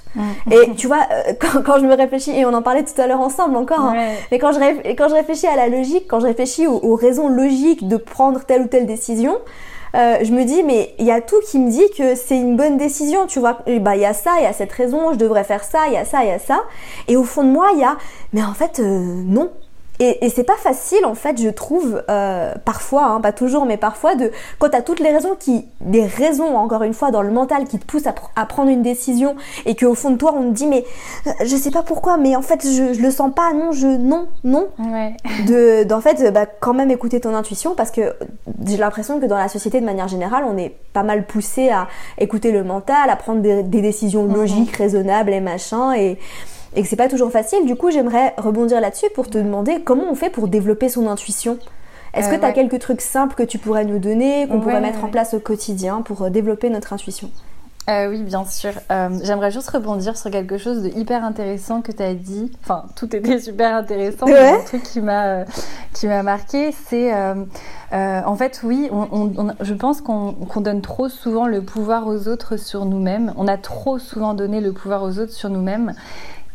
Et 0.50 0.74
tu 0.76 0.86
vois, 0.86 1.06
euh, 1.10 1.32
quand, 1.64 1.78
je 1.78 1.86
me 1.86 1.94
réfléchis, 1.94 2.30
et 2.30 2.44
on 2.46 2.52
en 2.54 2.62
parlait 2.62 2.84
tout 2.84 3.00
à 3.00 3.06
l'heure 3.06 3.20
ensemble 3.20 3.56
encore, 3.56 3.80
hein, 3.80 4.12
mais 4.30 4.38
quand 4.38 4.52
je, 4.52 4.92
quand 4.94 5.08
je 5.08 5.14
réfléchis 5.14 5.46
à 5.46 5.56
la 5.56 5.68
logique, 5.68 6.04
quand 6.08 6.20
je 6.20 6.26
réfléchis 6.26 6.66
aux, 6.66 6.94
raisons 6.94 7.28
logiques 7.28 7.88
de 7.88 7.96
prendre 7.96 8.44
telle 8.44 8.62
ou 8.62 8.66
telle 8.66 8.86
décision, 8.86 9.38
euh, 9.94 10.18
je 10.22 10.32
me 10.32 10.44
dis, 10.44 10.62
mais 10.62 10.94
il 10.98 11.06
y 11.06 11.12
a 11.12 11.20
tout 11.20 11.40
qui 11.48 11.58
me 11.58 11.70
dit 11.70 11.88
que 11.96 12.14
c'est 12.14 12.36
une 12.36 12.56
bonne 12.56 12.76
décision, 12.76 13.26
tu 13.26 13.38
vois. 13.38 13.58
Bah, 13.80 13.94
il 13.94 14.02
y 14.02 14.06
a 14.06 14.12
ça, 14.12 14.32
il 14.38 14.42
y 14.42 14.46
a 14.46 14.52
cette 14.52 14.72
raison, 14.72 15.12
je 15.12 15.18
devrais 15.18 15.44
faire 15.44 15.62
ça, 15.62 15.86
il 15.86 15.92
y 15.92 15.96
a 15.96 16.04
ça, 16.04 16.24
il 16.24 16.28
y 16.28 16.32
a 16.32 16.38
ça. 16.38 16.64
Et 17.06 17.16
au 17.16 17.22
fond 17.22 17.44
de 17.44 17.50
moi, 17.50 17.70
il 17.74 17.80
y 17.80 17.84
a, 17.84 17.96
mais 18.32 18.42
en 18.42 18.54
fait, 18.54 18.80
euh, 18.80 19.22
non, 19.26 19.52
et, 20.00 20.24
et 20.24 20.28
c'est 20.28 20.44
pas 20.44 20.56
facile 20.56 21.04
en 21.04 21.14
fait, 21.14 21.40
je 21.40 21.48
trouve, 21.48 22.02
euh, 22.10 22.52
parfois, 22.64 23.04
hein, 23.04 23.20
pas 23.20 23.32
toujours, 23.32 23.64
mais 23.64 23.76
parfois, 23.76 24.16
de 24.16 24.30
quand 24.58 24.70
t'as 24.70 24.82
toutes 24.82 25.00
les 25.00 25.10
raisons 25.10 25.36
qui, 25.38 25.66
des 25.80 26.04
raisons 26.04 26.56
encore 26.56 26.82
une 26.82 26.94
fois 26.94 27.10
dans 27.10 27.22
le 27.22 27.30
mental 27.30 27.64
qui 27.64 27.78
te 27.78 27.86
poussent 27.86 28.06
à, 28.06 28.14
à 28.34 28.46
prendre 28.46 28.70
une 28.70 28.82
décision 28.82 29.36
et 29.66 29.76
qu'au 29.76 29.94
fond 29.94 30.10
de 30.10 30.16
toi 30.16 30.34
on 30.36 30.50
te 30.50 30.54
dit 30.54 30.66
mais 30.66 30.84
euh, 31.26 31.30
je 31.44 31.56
sais 31.56 31.70
pas 31.70 31.82
pourquoi, 31.82 32.16
mais 32.16 32.34
en 32.34 32.42
fait 32.42 32.62
je, 32.64 32.94
je 32.94 33.00
le 33.00 33.10
sens 33.10 33.32
pas, 33.34 33.52
non, 33.52 33.72
je 33.72 33.86
non, 33.86 34.28
non. 34.42 34.68
Ouais. 34.78 35.16
De, 35.46 35.84
d'en 35.84 36.00
fait, 36.00 36.32
bah, 36.32 36.46
quand 36.46 36.74
même 36.74 36.90
écouter 36.90 37.20
ton 37.20 37.34
intuition 37.34 37.74
parce 37.74 37.90
que 37.90 38.14
j'ai 38.66 38.76
l'impression 38.76 39.20
que 39.20 39.26
dans 39.26 39.36
la 39.36 39.48
société 39.48 39.80
de 39.80 39.84
manière 39.84 40.08
générale, 40.08 40.44
on 40.46 40.56
est 40.56 40.74
pas 40.92 41.02
mal 41.02 41.26
poussé 41.26 41.70
à 41.70 41.88
écouter 42.18 42.52
le 42.52 42.64
mental, 42.64 43.10
à 43.10 43.16
prendre 43.16 43.40
des, 43.40 43.62
des 43.62 43.82
décisions 43.82 44.24
mhm. 44.24 44.34
logiques, 44.34 44.76
raisonnables 44.76 45.32
et 45.32 45.40
machin 45.40 45.92
et 45.92 46.18
et 46.74 46.82
que 46.82 46.88
c'est 46.88 46.96
pas 46.96 47.08
toujours 47.08 47.30
facile. 47.30 47.66
Du 47.66 47.76
coup, 47.76 47.90
j'aimerais 47.90 48.34
rebondir 48.36 48.80
là-dessus 48.80 49.06
pour 49.14 49.28
te 49.28 49.38
demander 49.38 49.82
comment 49.82 50.04
on 50.10 50.14
fait 50.14 50.30
pour 50.30 50.48
développer 50.48 50.88
son 50.88 51.08
intuition. 51.08 51.58
Est-ce 52.14 52.28
que 52.28 52.36
euh, 52.36 52.38
tu 52.38 52.44
as 52.44 52.52
quelques 52.52 52.78
trucs 52.78 53.00
simples 53.00 53.34
que 53.34 53.42
tu 53.42 53.58
pourrais 53.58 53.84
nous 53.84 53.98
donner, 53.98 54.46
qu'on 54.48 54.60
pourrait 54.60 54.80
mettre 54.80 55.04
en 55.04 55.08
place 55.08 55.34
au 55.34 55.40
quotidien 55.40 56.02
pour 56.02 56.22
euh, 56.22 56.30
développer 56.30 56.70
notre 56.70 56.92
intuition? 56.92 57.30
Euh, 57.90 58.08
oui, 58.08 58.22
bien 58.22 58.46
sûr. 58.46 58.70
Euh, 58.90 59.10
j'aimerais 59.22 59.50
juste 59.50 59.68
rebondir 59.68 60.16
sur 60.16 60.30
quelque 60.30 60.56
chose 60.56 60.82
de 60.82 60.88
hyper 60.88 61.22
intéressant 61.22 61.82
que 61.82 61.92
tu 61.92 62.02
as 62.02 62.14
dit. 62.14 62.50
Enfin, 62.62 62.84
tout 62.96 63.14
était 63.14 63.38
super 63.38 63.76
intéressant. 63.76 64.24
Ouais. 64.24 64.54
Un 64.54 64.64
truc 64.64 64.82
qui 64.84 65.02
m'a 65.02 65.26
euh, 65.26 65.44
qui 65.92 66.06
m'a 66.06 66.22
marqué, 66.22 66.72
c'est 66.88 67.12
en 67.92 68.36
fait, 68.36 68.62
oui, 68.64 68.88
on, 68.90 69.30
on, 69.36 69.54
je 69.60 69.74
pense 69.74 70.00
qu'on 70.00 70.32
qu'on 70.32 70.62
donne 70.62 70.80
trop 70.80 71.10
souvent 71.10 71.46
le 71.46 71.60
pouvoir 71.60 72.06
aux 72.06 72.26
autres 72.26 72.56
sur 72.56 72.86
nous-mêmes. 72.86 73.34
On 73.36 73.46
a 73.48 73.58
trop 73.58 73.98
souvent 73.98 74.32
donné 74.32 74.62
le 74.62 74.72
pouvoir 74.72 75.02
aux 75.02 75.18
autres 75.18 75.32
sur 75.32 75.50
nous-mêmes. 75.50 75.94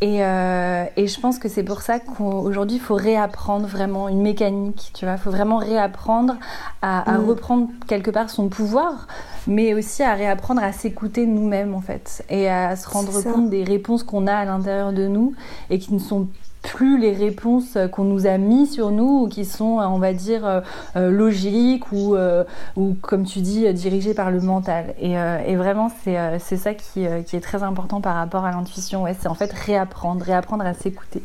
Et, 0.02 0.24
euh, 0.24 0.86
et, 0.96 1.08
je 1.08 1.20
pense 1.20 1.40
que 1.40 1.50
c'est 1.50 1.64
pour 1.64 1.82
ça 1.82 2.00
qu'aujourd'hui, 2.00 2.78
il 2.78 2.82
faut 2.82 2.96
réapprendre 2.96 3.68
vraiment 3.68 4.08
une 4.08 4.22
mécanique, 4.22 4.92
tu 4.94 5.04
vois. 5.04 5.16
Il 5.16 5.20
faut 5.20 5.32
vraiment 5.32 5.58
réapprendre 5.58 6.38
à, 6.82 7.02
à 7.02 7.18
mm. 7.18 7.26
reprendre 7.26 7.68
quelque 7.86 8.10
part 8.10 8.30
son 8.30 8.48
pouvoir, 8.48 9.08
mais 9.46 9.74
aussi 9.74 10.02
à 10.02 10.14
réapprendre 10.14 10.64
à 10.64 10.72
s'écouter 10.72 11.26
nous-mêmes, 11.26 11.74
en 11.74 11.82
fait, 11.82 12.24
et 12.30 12.50
à 12.50 12.78
se 12.78 12.88
rendre 12.88 13.22
compte 13.24 13.50
des 13.50 13.66
réponses 13.66 14.04
qu'on 14.04 14.26
a 14.28 14.36
à 14.36 14.46
l'intérieur 14.46 14.94
de 14.94 15.06
nous 15.08 15.34
et 15.70 15.80
qui 15.80 15.94
ne 15.94 16.00
sont 16.00 16.28
plus 16.62 17.00
les 17.00 17.14
réponses 17.14 17.78
qu'on 17.92 18.04
nous 18.04 18.28
a 18.28 18.38
mis 18.38 18.68
sur 18.68 18.92
nous 18.92 19.24
ou 19.24 19.28
qui 19.28 19.46
sont, 19.46 19.80
on 19.80 19.98
va 19.98 20.14
dire, 20.14 20.46
euh, 20.46 20.62
euh, 20.96 21.10
logiques 21.10 21.92
ou, 21.92 22.16
euh, 22.16 22.44
ou, 22.76 22.96
comme 23.02 23.24
tu 23.24 23.40
dis, 23.40 23.72
dirigées 23.74 24.14
par 24.14 24.30
le 24.30 24.42
mental. 24.42 24.94
Et, 25.00 25.18
euh, 25.18 25.56
vraiment, 25.58 25.90
c'est 26.04 26.18
euh, 26.18 26.40
ça 26.40 26.74
qui, 26.74 27.08
euh, 27.08 27.22
qui, 27.22 27.36
est 27.36 27.42
très 27.42 27.64
important 27.64 28.02
par 28.02 28.16
rapport 28.16 28.46
à 28.46 28.52
l'intuition. 28.52 29.04
Ouais, 29.04 29.16
c'est 29.20 29.28
en 29.28 29.36
fait 29.36 29.52
réapprendre, 29.52 30.24
réapprendre 30.24 30.66
à 30.66 30.74
s'écouter. 30.74 31.24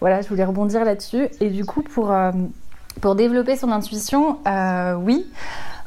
Voilà, 0.00 0.20
je 0.20 0.28
voulais 0.28 0.44
rebondir 0.44 0.84
là-dessus. 0.84 1.28
Et 1.40 1.48
du 1.48 1.64
coup, 1.64 1.82
pour, 1.82 2.14
pour 3.00 3.14
développer 3.14 3.56
son 3.56 3.72
intuition, 3.72 4.38
oui 5.02 5.26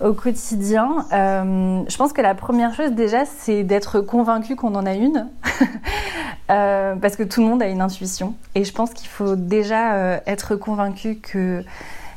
au 0.04 0.14
quotidien, 0.14 1.06
euh, 1.14 1.84
je 1.88 1.98
pense 1.98 2.14
que 2.14 2.22
la 2.22 2.36
première 2.36 2.74
chose 2.74 2.92
déjà, 2.92 3.26
c'est 3.26 3.64
d'être 3.64 4.02
convaincu 4.02 4.56
qu'on 4.56 4.76
en 4.76 4.86
a 4.86 4.94
une, 4.94 5.30
euh, 6.52 6.96
parce 6.96 7.16
que 7.16 7.24
tout 7.24 7.42
le 7.42 7.48
monde 7.48 7.62
a 7.62 7.68
une 7.68 7.82
intuition. 7.82 8.36
Et 8.56 8.64
je 8.64 8.74
pense 8.74 8.94
qu'il 8.94 9.08
faut 9.08 9.36
déjà 9.36 9.94
euh, 9.94 10.20
être 10.26 10.56
convaincu 10.56 11.16
que 11.16 11.64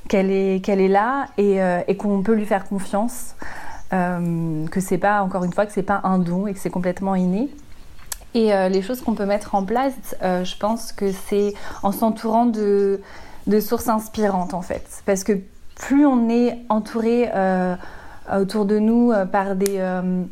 qu'elle 0.08 0.30
est 0.30 0.88
là 0.88 1.28
et, 1.38 1.96
qu'on 1.96 2.22
peut 2.22 2.34
lui 2.34 2.44
faire 2.44 2.68
confiance, 2.68 3.34
que 3.90 4.80
c'est 4.80 4.98
pas 4.98 5.22
encore 5.22 5.44
une 5.44 5.52
fois 5.54 5.64
que 5.64 5.72
c'est 5.72 5.82
pas 5.82 6.02
un 6.04 6.18
don 6.18 6.46
et 6.46 6.52
que 6.52 6.58
c'est 6.58 6.68
complètement 6.68 7.14
inné. 7.14 7.48
Et 8.34 8.50
les 8.68 8.82
choses 8.82 9.00
qu'on 9.00 9.14
peut 9.14 9.24
mettre 9.24 9.54
en 9.54 9.64
place, 9.64 10.14
je 10.20 10.56
pense 10.58 10.92
que 10.92 11.10
c'est 11.10 11.54
en 11.82 11.90
s'entourant 11.90 12.44
de 12.44 13.00
de 13.46 13.60
sources 13.60 13.88
inspirantes 13.88 14.54
en 14.54 14.62
fait, 14.62 15.02
parce 15.06 15.24
que 15.24 15.38
plus 15.74 16.06
on 16.06 16.28
est 16.28 16.58
entouré 16.68 17.28
euh, 17.34 17.74
autour 18.32 18.64
de 18.64 18.78
nous 18.78 19.12
euh, 19.12 19.24
par 19.26 19.56
des 19.56 19.76
euh, 19.78 20.22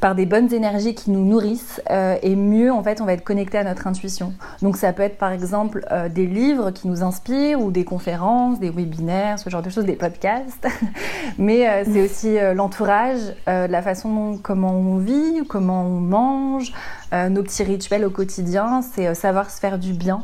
par 0.00 0.14
des 0.14 0.26
bonnes 0.26 0.54
énergies 0.54 0.94
qui 0.94 1.10
nous 1.10 1.24
nourrissent 1.24 1.82
et 1.90 2.36
mieux 2.36 2.70
en 2.70 2.84
fait 2.84 3.00
on 3.00 3.04
va 3.04 3.14
être 3.14 3.24
connecté 3.24 3.58
à 3.58 3.64
notre 3.64 3.88
intuition. 3.88 4.32
Donc 4.62 4.76
ça 4.76 4.92
peut 4.92 5.02
être 5.02 5.18
par 5.18 5.32
exemple 5.32 5.84
des 6.14 6.24
livres 6.24 6.70
qui 6.70 6.86
nous 6.86 7.02
inspirent 7.02 7.60
ou 7.60 7.72
des 7.72 7.84
conférences, 7.84 8.60
des 8.60 8.70
webinaires, 8.70 9.40
ce 9.40 9.50
genre 9.50 9.60
de 9.60 9.70
choses, 9.70 9.86
des 9.86 9.96
podcasts. 9.96 10.68
Mais 11.38 11.82
c'est 11.84 12.00
aussi 12.00 12.36
l'entourage, 12.54 13.18
la 13.48 13.82
façon 13.82 14.14
dont, 14.14 14.38
comment 14.38 14.70
on 14.70 14.98
vit, 14.98 15.42
comment 15.48 15.82
on 15.82 15.98
mange, 15.98 16.72
nos 17.12 17.42
petits 17.42 17.64
rituels 17.64 18.04
au 18.04 18.10
quotidien, 18.10 18.82
c'est 18.82 19.12
savoir 19.16 19.50
se 19.50 19.58
faire 19.58 19.80
du 19.80 19.94
bien 19.94 20.22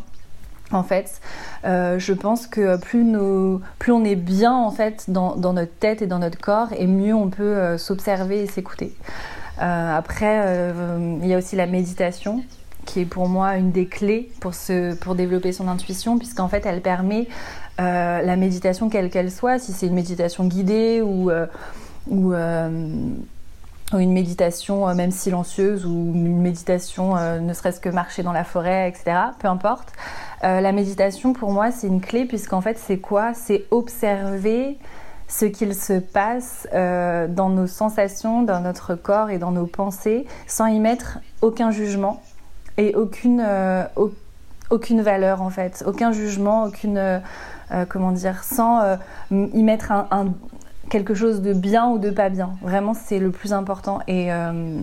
en 0.75 0.83
fait. 0.83 1.21
Euh, 1.65 1.99
je 1.99 2.13
pense 2.13 2.47
que 2.47 2.77
plus, 2.77 3.05
plus 3.79 3.93
on 3.93 4.05
est 4.05 4.17
bien 4.17 4.53
en 4.53 4.71
fait 4.71 5.05
dans, 5.09 5.37
notre 5.37 5.75
tête 5.75 6.03
et 6.03 6.07
dans 6.07 6.19
notre 6.19 6.39
corps, 6.39 6.69
et 6.77 6.87
mieux 6.87 7.15
on 7.15 7.31
peut 7.31 7.43
euh, 7.43 7.79
s'observer 7.79 8.43
et 8.43 8.47
s'écouter. 8.47 8.95
Euh, 9.63 9.97
après, 9.97 10.73
il 11.23 11.27
y 11.27 11.35
a 11.35 11.39
aussi 11.39 11.57
la 11.57 11.67
méditation 11.67 12.43
qui 12.85 13.01
est 13.01 13.07
pour 13.07 13.29
moi 13.29 13.57
une 13.57 13.71
des 13.71 13.87
clés 13.87 14.31
pour, 14.41 14.53
pour 15.01 15.15
développer 15.15 15.53
son 15.53 15.69
intuition, 15.69 16.19
puisqu'en 16.19 16.49
fait 16.49 16.67
elle 16.67 16.83
permet 16.83 17.29
la 17.79 18.37
méditation 18.37 18.89
quelle 18.89 19.11
qu'elle 19.11 19.31
soit, 19.31 19.59
si 19.59 19.73
c'est 19.73 19.87
une 19.87 19.95
méditation 19.95 20.45
guidée 20.45 21.01
ou 21.03 21.31
ou 23.93 23.99
une 23.99 24.13
méditation 24.13 24.89
euh, 24.89 24.95
même 24.95 25.11
silencieuse 25.11 25.85
ou 25.85 25.91
une 25.91 26.41
méditation 26.41 27.17
euh, 27.17 27.39
ne 27.39 27.53
serait-ce 27.53 27.81
que 27.81 27.89
marcher 27.89 28.23
dans 28.23 28.33
la 28.33 28.45
forêt, 28.45 28.89
etc. 28.89 29.17
Peu 29.39 29.49
importe. 29.49 29.93
Euh, 30.43 30.61
la 30.61 30.73
méditation 30.73 31.33
pour 31.33 31.53
moi 31.53 31.71
c'est 31.71 31.87
une 31.87 32.01
clé 32.01 32.25
puisqu'en 32.25 32.61
fait 32.61 32.79
c'est 32.79 32.99
quoi? 32.99 33.35
C'est 33.35 33.65
observer 33.71 34.79
ce 35.29 35.47
qu'il 35.47 35.75
se 35.75 35.99
passe 35.99 36.69
dans 36.73 37.49
nos 37.49 37.67
sensations, 37.67 38.43
dans 38.43 38.61
notre 38.61 38.95
corps 38.95 39.31
et 39.31 39.39
dans 39.39 39.53
nos 39.53 39.67
pensées 39.67 40.27
sans 40.47 40.67
y 40.67 40.79
mettre 40.79 41.19
aucun 41.41 41.71
jugement 41.71 42.23
et 42.77 42.95
aucune, 42.95 43.43
au, 43.97 44.13
aucune 44.69 45.01
valeur 45.01 45.41
en 45.41 45.49
fait, 45.49 45.83
aucun 45.87 46.13
jugement, 46.13 46.65
aucune... 46.65 47.23
Comment 47.89 48.13
dire, 48.13 48.45
sans 48.45 48.99
y 49.33 49.63
mettre 49.63 49.91
un, 49.91 50.27
quelque 50.91 51.15
chose 51.15 51.43
de 51.43 51.53
bien 51.53 51.89
ou 51.89 51.99
de 51.99 52.11
pas 52.11 52.29
bien. 52.29 52.53
Vraiment, 52.63 52.95
c'est 52.95 53.19
le 53.19 53.31
plus 53.31 53.53
important. 53.53 54.01
Et, 54.07 54.33
euh, 54.33 54.81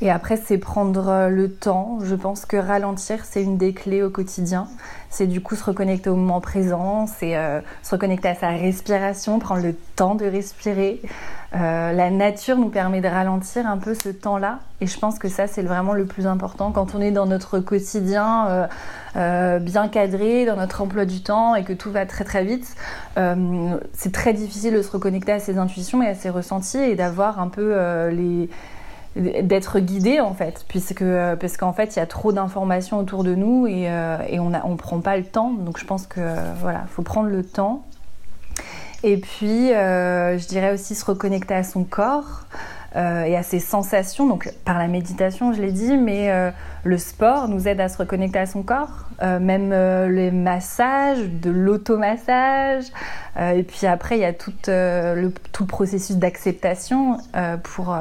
et 0.00 0.10
après, 0.10 0.36
c'est 0.36 0.58
prendre 0.58 1.28
le 1.28 1.50
temps. 1.50 1.98
Je 2.02 2.14
pense 2.14 2.46
que 2.46 2.56
ralentir, 2.56 3.24
c'est 3.24 3.42
une 3.42 3.58
des 3.58 3.74
clés 3.74 4.02
au 4.02 4.10
quotidien. 4.10 4.66
C'est 5.10 5.26
du 5.26 5.40
coup 5.40 5.56
se 5.56 5.64
reconnecter 5.64 6.08
au 6.08 6.16
moment 6.16 6.40
présent, 6.40 7.06
c'est 7.06 7.36
euh, 7.36 7.60
se 7.82 7.90
reconnecter 7.90 8.28
à 8.28 8.34
sa 8.34 8.48
respiration, 8.50 9.38
prendre 9.38 9.62
le 9.62 9.74
temps 9.96 10.14
de 10.14 10.24
respirer. 10.24 11.02
Euh, 11.54 11.92
la 11.92 12.10
nature 12.10 12.56
nous 12.56 12.68
permet 12.68 13.00
de 13.00 13.08
ralentir 13.08 13.66
un 13.66 13.76
peu 13.76 13.94
ce 13.94 14.08
temps-là. 14.08 14.60
Et 14.80 14.86
je 14.86 14.98
pense 14.98 15.18
que 15.18 15.28
ça, 15.28 15.46
c'est 15.48 15.62
vraiment 15.62 15.92
le 15.92 16.06
plus 16.06 16.26
important 16.26 16.70
quand 16.70 16.94
on 16.94 17.00
est 17.00 17.10
dans 17.10 17.26
notre 17.26 17.58
quotidien 17.58 18.46
euh, 18.46 18.66
euh, 19.16 19.58
bien 19.58 19.88
cadré, 19.88 20.46
dans 20.46 20.56
notre 20.56 20.80
emploi 20.80 21.04
du 21.04 21.22
temps 21.22 21.56
et 21.56 21.64
que 21.64 21.72
tout 21.72 21.90
va 21.90 22.06
très 22.06 22.24
très 22.24 22.44
vite. 22.44 22.76
Euh, 23.18 23.76
c'est 23.92 24.12
très 24.12 24.32
difficile 24.32 24.74
de 24.74 24.82
se 24.82 24.90
reconnecter 24.92 25.32
à 25.32 25.40
ses 25.40 25.58
intuitions 25.58 26.02
et 26.02 26.08
à 26.08 26.14
ses 26.14 26.30
ressentis 26.30 26.78
et 26.78 26.94
d'avoir 26.94 27.40
un 27.40 27.48
peu 27.48 27.72
euh, 27.74 28.10
les 28.10 28.48
d'être 29.16 29.80
guidé 29.80 30.20
en 30.20 30.34
fait. 30.34 30.64
Puisque 30.68 31.04
parce 31.40 31.56
qu'en 31.56 31.72
fait 31.72 31.96
il 31.96 31.98
y 31.98 32.02
a 32.02 32.06
trop 32.06 32.32
d'informations 32.32 32.98
autour 32.98 33.24
de 33.24 33.34
nous 33.34 33.66
et, 33.66 33.90
euh, 33.90 34.18
et 34.28 34.40
on 34.40 34.52
a, 34.54 34.64
on 34.64 34.76
prend 34.76 35.00
pas 35.00 35.16
le 35.16 35.24
temps. 35.24 35.50
Donc 35.52 35.78
je 35.78 35.84
pense 35.84 36.06
que 36.06 36.20
voilà 36.60 36.84
faut 36.88 37.02
prendre 37.02 37.28
le 37.28 37.44
temps. 37.44 37.84
Et 39.02 39.16
puis 39.16 39.72
euh, 39.72 40.38
je 40.38 40.46
dirais 40.46 40.72
aussi 40.72 40.94
se 40.94 41.04
reconnecter 41.04 41.54
à 41.54 41.64
son 41.64 41.84
corps 41.84 42.44
euh, 42.96 43.22
et 43.22 43.36
à 43.36 43.42
ses 43.42 43.60
sensations. 43.60 44.26
Donc 44.26 44.52
par 44.64 44.78
la 44.78 44.88
méditation 44.88 45.52
je 45.52 45.60
l'ai 45.62 45.72
dit 45.72 45.96
mais 45.96 46.30
euh, 46.30 46.50
le 46.84 46.98
sport 46.98 47.48
nous 47.48 47.66
aide 47.66 47.80
à 47.80 47.88
se 47.88 47.98
reconnecter 47.98 48.38
à 48.38 48.46
son 48.46 48.62
corps. 48.62 49.06
Même 49.22 49.70
euh, 49.72 50.08
les 50.08 50.30
massages 50.30 51.28
de 51.28 51.50
l'automassage. 51.50 52.84
Et 53.38 53.62
puis 53.64 53.86
après 53.86 54.16
il 54.16 54.22
y 54.22 54.24
a 54.24 54.32
tout, 54.32 54.52
le, 54.66 55.30
tout 55.52 55.64
le 55.64 55.68
processus 55.68 56.16
d'acceptation 56.16 57.18
pour 57.62 57.94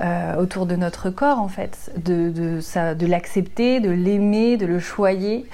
euh, 0.00 0.36
autour 0.36 0.66
de 0.66 0.76
notre 0.76 1.10
corps 1.10 1.38
en 1.38 1.48
fait, 1.48 1.90
de, 1.96 2.30
de, 2.30 3.06
l'accepter, 3.06 3.80
de 3.80 3.90
l'aimer, 3.90 4.56
de 4.56 4.66
le 4.66 4.78
choyer. 4.78 5.46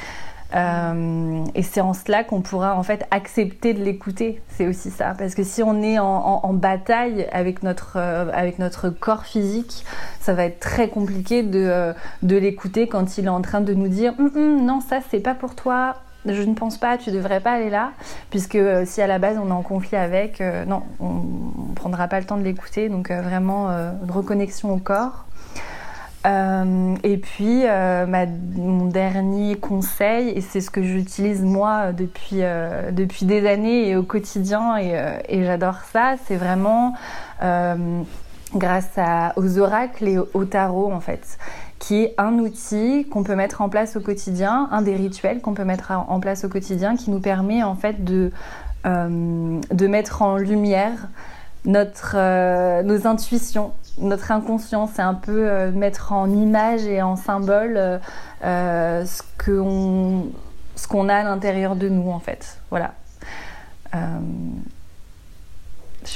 Euh, 0.54 1.44
et 1.54 1.62
c'est 1.62 1.80
en 1.80 1.94
cela 1.94 2.25
qu'on 2.25 2.42
pourra 2.42 2.76
en 2.76 2.82
fait 2.82 3.06
accepter 3.11 3.72
de 3.72 3.82
l'écouter. 3.82 4.42
C'est 4.49 4.66
aussi 4.66 4.90
ça, 4.90 5.14
parce 5.16 5.34
que 5.34 5.44
si 5.44 5.62
on 5.62 5.80
est 5.82 5.99
en, 5.99 6.52
bataille 6.52 7.26
avec 7.32 7.62
notre 7.62 7.94
euh, 7.96 8.30
avec 8.34 8.58
notre 8.58 8.90
corps 8.90 9.25
physique, 9.25 9.84
ça 10.20 10.34
va 10.34 10.44
être 10.44 10.61
très 10.61 10.88
compliqué 10.88 11.42
de 11.42 11.94
de 12.22 12.37
l'écouter 12.37 12.88
quand 12.88 13.16
il 13.16 13.26
est 13.26 13.28
en 13.28 13.42
train 13.42 13.61
de 13.61 13.72
nous 13.72 13.88
dire 13.88 14.12
mm 14.18 14.26
-mm, 14.26 14.64
non 14.64 14.80
ça 14.80 14.99
c'est 15.11 15.20
pas 15.20 15.34
pour 15.34 15.54
toi, 15.54 16.02
je 16.26 16.43
ne 16.43 16.55
pense 16.55 16.79
pas, 16.79 16.99
tu 16.99 17.11
devrais 17.11 17.41
pas 17.41 17.52
aller 17.52 17.71
là, 17.71 17.93
puisque 18.31 18.55
euh, 18.55 18.85
si 18.87 19.02
à 19.02 19.07
la 19.07 19.19
base 19.19 19.38
on 19.43 19.49
est 19.49 19.52
en 19.52 19.62
conflit 19.62 19.97
avec, 19.97 20.41
euh, 20.41 20.64
non, 20.64 20.83
on 21.00 21.69
ne 21.71 21.75
prendra 21.75 22.09
pas 22.09 22.21
le 22.21 22.26
temps 22.26 22.37
de 22.37 22.45
l'écouter, 22.45 22.88
donc 22.88 23.11
euh, 23.11 23.21
vraiment 23.21 23.69
une 23.69 24.11
reconnexion 24.11 24.73
au 24.73 24.79
corps. 24.79 25.25
Et 26.25 27.17
puis, 27.17 27.64
mon 27.67 28.87
dernier 28.87 29.57
conseil, 29.57 30.29
et 30.29 30.41
c'est 30.41 30.61
ce 30.61 30.71
que 30.71 30.81
j'utilise 30.81 31.43
moi 31.43 31.93
depuis, 31.93 32.43
des 33.23 33.49
années 33.49 33.88
et 33.88 33.97
au 33.97 34.05
quotidien, 34.05 34.76
et, 34.76 35.45
j'adore 35.45 35.79
ça, 35.93 36.14
c'est 36.25 36.37
vraiment 36.37 36.95
grâce 38.55 39.00
aux 39.35 39.59
oracles 39.59 40.07
et 40.07 40.19
au 40.19 40.45
tarot 40.45 40.93
en 40.93 41.00
fait 41.00 41.38
qui 41.82 42.04
est 42.04 42.14
un 42.16 42.38
outil 42.38 43.06
qu'on 43.10 43.24
peut 43.24 43.34
mettre 43.34 43.60
en 43.60 43.68
place 43.68 43.96
au 43.96 44.00
quotidien, 44.00 44.68
un 44.70 44.82
des 44.82 44.94
rituels 44.94 45.40
qu'on 45.40 45.52
peut 45.52 45.64
mettre 45.64 45.90
en 45.90 46.20
place 46.20 46.44
au 46.44 46.48
quotidien 46.48 46.96
qui 46.96 47.10
nous 47.10 47.18
permet 47.18 47.64
en 47.64 47.74
fait 47.74 48.04
de, 48.04 48.30
euh, 48.86 49.60
de 49.68 49.86
mettre 49.88 50.22
en 50.22 50.36
lumière 50.36 51.08
notre, 51.64 52.14
euh, 52.16 52.84
nos 52.84 53.08
intuitions, 53.08 53.72
notre 53.98 54.30
inconscient. 54.30 54.86
C'est 54.86 55.02
un 55.02 55.14
peu 55.14 55.50
euh, 55.50 55.72
mettre 55.72 56.12
en 56.12 56.30
image 56.30 56.84
et 56.84 57.02
en 57.02 57.16
symbole 57.16 58.00
ce 58.42 59.22
qu'on 59.44 60.28
qu 60.76 61.10
a 61.10 61.16
à 61.16 61.24
l'intérieur 61.24 61.74
de 61.74 61.88
nous 61.88 62.12
en 62.12 62.20
fait. 62.20 62.58
Voilà. 62.70 62.92
Je 63.92 63.98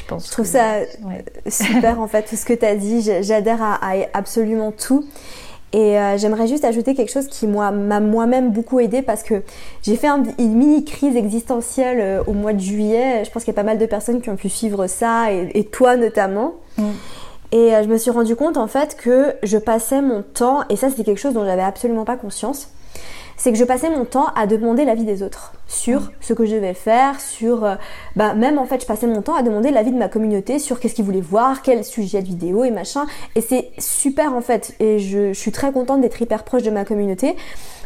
pense. 0.06 0.26
Je 0.26 0.30
trouve 0.30 0.46
ça 0.46 0.82
super 1.48 2.00
en 2.00 2.06
fait 2.06 2.22
tout 2.22 2.36
ce 2.36 2.44
que 2.44 2.52
tu 2.52 2.64
as 2.64 2.76
dit. 2.76 3.02
J'adhère 3.22 3.62
à, 3.62 3.80
absolument 4.14 4.70
tout. 4.70 5.04
Et 5.72 5.98
euh, 5.98 6.16
j'aimerais 6.16 6.46
juste 6.46 6.64
ajouter 6.64 6.94
quelque 6.94 7.10
chose 7.10 7.26
qui 7.26 7.46
m'a 7.46 7.70
moi-même 7.72 8.52
beaucoup 8.52 8.78
aidé 8.80 9.02
parce 9.02 9.22
que 9.22 9.42
j'ai 9.82 9.96
fait 9.96 10.08
une 10.08 10.54
mini 10.54 10.84
crise 10.84 11.16
existentielle 11.16 11.98
euh, 12.00 12.24
au 12.26 12.32
mois 12.32 12.52
de 12.52 12.60
juillet. 12.60 13.24
Je 13.24 13.30
pense 13.30 13.44
qu'il 13.44 13.52
y 13.52 13.56
a 13.56 13.60
pas 13.60 13.66
mal 13.66 13.78
de 13.78 13.86
personnes 13.86 14.20
qui 14.20 14.30
ont 14.30 14.36
pu 14.36 14.48
suivre 14.48 14.86
ça 14.86 15.32
et, 15.32 15.64
toi 15.64 15.96
notamment. 15.96 16.54
Mm. 16.78 16.82
Et 17.52 17.74
euh, 17.74 17.82
je 17.82 17.88
me 17.88 17.98
suis 17.98 18.10
rendu 18.10 18.36
compte 18.36 18.56
en 18.56 18.68
fait 18.68 18.96
que 18.96 19.34
je 19.42 19.58
passais 19.58 20.02
mon 20.02 20.22
temps, 20.22 20.62
et 20.68 20.76
ça 20.76 20.88
c'était 20.88 21.04
quelque 21.04 21.20
chose 21.20 21.34
dont 21.34 21.44
j'avais 21.44 21.62
absolument 21.62 22.04
pas 22.04 22.16
conscience, 22.16 22.70
c'est 23.36 23.52
que 23.52 23.58
je 23.58 23.64
passais 23.64 23.90
mon 23.90 24.04
temps 24.04 24.26
à 24.34 24.46
demander 24.46 24.84
l'avis 24.84 25.04
des 25.04 25.22
autres 25.22 25.52
sur 25.66 26.12
ce 26.20 26.32
que 26.32 26.46
je 26.46 26.54
devais 26.54 26.74
faire, 26.74 27.20
sur... 27.20 27.64
Euh, 27.64 27.74
bah, 28.14 28.34
même 28.34 28.58
en 28.58 28.66
fait, 28.66 28.80
je 28.80 28.86
passais 28.86 29.06
mon 29.06 29.22
temps 29.22 29.34
à 29.34 29.42
demander 29.42 29.70
l'avis 29.70 29.92
de 29.92 29.98
ma 29.98 30.08
communauté 30.08 30.58
sur 30.58 30.80
qu'est-ce 30.80 30.94
qu'ils 30.94 31.04
voulaient 31.04 31.20
voir, 31.20 31.62
quel 31.62 31.84
sujet 31.84 32.22
de 32.22 32.26
vidéo 32.26 32.64
et 32.64 32.70
machin. 32.70 33.06
Et 33.34 33.40
c'est 33.40 33.70
super 33.78 34.34
en 34.34 34.40
fait. 34.40 34.74
Et 34.80 34.98
je, 34.98 35.32
suis 35.32 35.52
très 35.52 35.72
contente 35.72 36.00
d'être 36.00 36.20
hyper 36.20 36.44
proche 36.44 36.62
de 36.62 36.70
ma 36.70 36.84
communauté. 36.84 37.36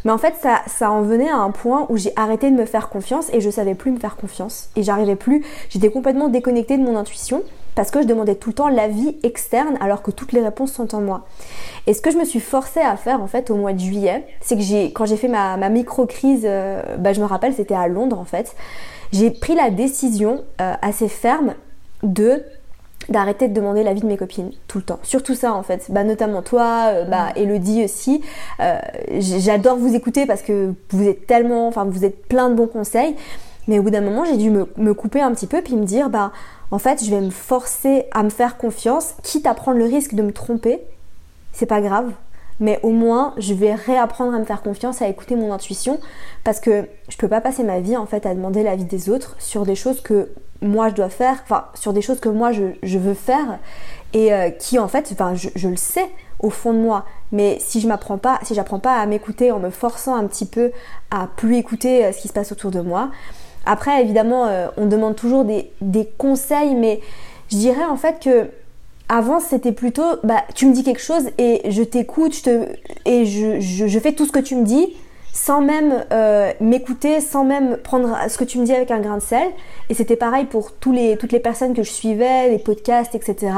Mais 0.04 0.12
en 0.12 0.18
fait, 0.18 0.34
ça, 0.40 0.62
ça 0.66 0.90
en 0.90 1.02
venait 1.02 1.30
à 1.30 1.36
un 1.36 1.50
point 1.50 1.86
où 1.88 1.96
j'ai 1.96 2.12
arrêté 2.16 2.50
de 2.50 2.56
me 2.56 2.64
faire 2.64 2.88
confiance 2.88 3.32
et 3.32 3.40
je 3.40 3.50
savais 3.50 3.74
plus 3.74 3.90
me 3.90 3.98
faire 3.98 4.16
confiance. 4.16 4.70
Et 4.76 4.82
j'arrivais 4.82 5.16
plus, 5.16 5.44
j'étais 5.68 5.90
complètement 5.90 6.28
déconnectée 6.28 6.78
de 6.78 6.82
mon 6.82 6.96
intuition 6.96 7.42
parce 7.74 7.90
que 7.90 8.02
je 8.02 8.06
demandais 8.06 8.34
tout 8.34 8.50
le 8.50 8.54
temps 8.54 8.68
l'avis 8.68 9.16
externe 9.22 9.76
alors 9.80 10.02
que 10.02 10.10
toutes 10.10 10.32
les 10.32 10.40
réponses 10.40 10.72
sont 10.72 10.94
en 10.94 11.00
moi. 11.00 11.26
Et 11.86 11.94
ce 11.94 12.00
que 12.00 12.10
je 12.10 12.18
me 12.18 12.24
suis 12.24 12.40
forcée 12.40 12.80
à 12.80 12.96
faire 12.96 13.22
en 13.22 13.26
fait 13.26 13.50
au 13.50 13.56
mois 13.56 13.72
de 13.72 13.78
juillet, 13.78 14.26
c'est 14.40 14.56
que 14.56 14.62
j'ai, 14.62 14.92
quand 14.92 15.06
j'ai 15.06 15.16
fait 15.16 15.28
ma, 15.28 15.56
micro-crise, 15.68 16.42
euh, 16.44 16.82
bah, 16.98 17.12
je 17.12 17.20
me 17.20 17.26
rappelle, 17.26 17.54
c'était 17.54 17.74
à 17.74 17.88
Londres 17.88 18.18
en 18.18 18.24
fait, 18.24 18.54
j'ai 19.12 19.30
pris 19.30 19.54
la 19.54 19.70
décision 19.70 20.44
euh, 20.60 20.74
assez 20.82 21.08
ferme 21.08 21.54
de 22.02 22.42
d'arrêter 23.10 23.48
de 23.48 23.54
demander 23.54 23.82
l'avis 23.82 24.00
de 24.00 24.06
mes 24.06 24.16
copines 24.16 24.52
tout 24.68 24.78
le 24.78 24.84
temps. 24.84 25.00
Surtout 25.02 25.34
ça 25.34 25.52
en 25.52 25.62
fait, 25.62 25.86
bah, 25.90 26.04
notamment 26.04 26.42
toi, 26.42 26.86
euh, 26.86 27.04
bah, 27.04 27.28
Elodie 27.36 27.84
aussi. 27.84 28.22
J'adore 29.18 29.76
vous 29.76 29.94
écouter 29.94 30.26
parce 30.26 30.42
que 30.42 30.74
vous 30.90 31.08
êtes 31.08 31.26
tellement, 31.26 31.68
enfin 31.68 31.84
vous 31.84 32.04
êtes 32.04 32.26
plein 32.26 32.48
de 32.48 32.54
bons 32.54 32.68
conseils. 32.68 33.16
Mais 33.68 33.78
au 33.78 33.82
bout 33.82 33.90
d'un 33.90 34.00
moment, 34.00 34.24
j'ai 34.24 34.36
dû 34.36 34.50
me, 34.50 34.66
me, 34.76 34.94
couper 34.94 35.20
un 35.20 35.32
petit 35.32 35.46
peu 35.46 35.62
puis 35.62 35.76
me 35.76 35.84
dire, 35.84 36.10
bah 36.10 36.32
en 36.70 36.78
fait, 36.78 37.04
je 37.04 37.10
vais 37.10 37.20
me 37.20 37.30
forcer 37.30 38.06
à 38.12 38.22
me 38.22 38.30
faire 38.30 38.56
confiance, 38.56 39.14
quitte 39.22 39.46
à 39.46 39.54
prendre 39.54 39.78
le 39.78 39.84
risque 39.84 40.14
de 40.14 40.22
me 40.22 40.32
tromper. 40.32 40.80
C'est 41.52 41.66
pas 41.66 41.80
grave, 41.80 42.10
mais 42.60 42.78
au 42.82 42.90
moins 42.90 43.34
je 43.38 43.54
vais 43.54 43.74
réapprendre 43.74 44.34
à 44.34 44.38
me 44.38 44.44
faire 44.44 44.62
confiance, 44.62 45.02
à 45.02 45.08
écouter 45.08 45.34
mon 45.34 45.52
intuition, 45.52 45.98
parce 46.44 46.60
que 46.60 46.86
je 47.08 47.16
peux 47.16 47.28
pas 47.28 47.40
passer 47.40 47.64
ma 47.64 47.80
vie 47.80 47.96
en 47.96 48.06
fait 48.06 48.26
à 48.26 48.34
demander 48.34 48.62
l'avis 48.62 48.84
des 48.84 49.10
autres 49.10 49.36
sur 49.38 49.66
des 49.66 49.74
choses 49.74 50.00
que 50.00 50.30
moi 50.62 50.90
je 50.90 50.94
dois 50.94 51.08
faire, 51.08 51.38
enfin 51.42 51.64
sur 51.74 51.92
des 51.92 52.02
choses 52.02 52.20
que 52.20 52.28
moi 52.28 52.52
je, 52.52 52.98
veux 52.98 53.14
faire 53.14 53.58
et 54.12 54.32
euh, 54.32 54.50
qui 54.50 54.78
en 54.78 54.88
fait, 54.88 55.08
enfin 55.12 55.34
je, 55.34 55.68
le 55.68 55.76
sais 55.76 56.08
au 56.38 56.50
fond 56.50 56.72
de 56.72 56.78
moi, 56.78 57.04
mais 57.32 57.58
si 57.60 57.80
je 57.80 57.88
m'apprends 57.88 58.18
pas, 58.18 58.38
si 58.42 58.54
j'apprends 58.54 58.78
pas 58.78 58.94
à 58.94 59.06
m'écouter 59.06 59.52
en 59.52 59.58
me 59.58 59.70
forçant 59.70 60.14
un 60.14 60.26
petit 60.26 60.46
peu 60.46 60.70
à 61.10 61.28
plus 61.34 61.56
écouter 61.56 62.04
euh, 62.04 62.12
ce 62.12 62.20
qui 62.20 62.28
se 62.28 62.32
passe 62.32 62.52
autour 62.52 62.70
de 62.70 62.80
moi, 62.80 63.10
après, 63.66 64.00
évidemment, 64.02 64.46
euh, 64.46 64.68
on 64.76 64.86
demande 64.86 65.16
toujours 65.16 65.44
des, 65.44 65.72
conseils, 66.18 66.74
mais 66.74 67.00
je 67.50 67.56
dirais 67.56 67.84
en 67.84 67.96
fait 67.96 68.20
que 68.22 68.48
avant, 69.10 69.40
c'était 69.40 69.72
plutôt, 69.72 70.04
bah, 70.22 70.44
tu 70.54 70.66
me 70.66 70.72
dis 70.72 70.84
quelque 70.84 71.02
chose 71.02 71.30
et 71.36 71.62
je 71.68 71.82
t'écoute, 71.82 72.48
et 73.04 73.24
je, 73.26 73.98
fais 73.98 74.12
tout 74.12 74.24
ce 74.24 74.30
que 74.30 74.38
tu 74.38 74.54
me 74.54 74.64
dis, 74.64 74.94
sans 75.32 75.60
même 75.60 76.04
euh, 76.12 76.52
m'écouter, 76.60 77.20
sans 77.20 77.44
même 77.44 77.76
prendre 77.78 78.16
ce 78.28 78.38
que 78.38 78.44
tu 78.44 78.60
me 78.60 78.64
dis 78.64 78.72
avec 78.72 78.92
un 78.92 79.00
grain 79.00 79.16
de 79.16 79.22
sel. 79.22 79.48
Et 79.88 79.94
c'était 79.94 80.14
pareil 80.14 80.44
pour 80.44 80.72
tous 80.72 80.92
les, 80.92 81.16
toutes 81.16 81.32
les 81.32 81.40
personnes 81.40 81.74
que 81.74 81.82
je 81.82 81.90
suivais, 81.90 82.50
les 82.50 82.60
podcasts, 82.60 83.16
etc. 83.16 83.52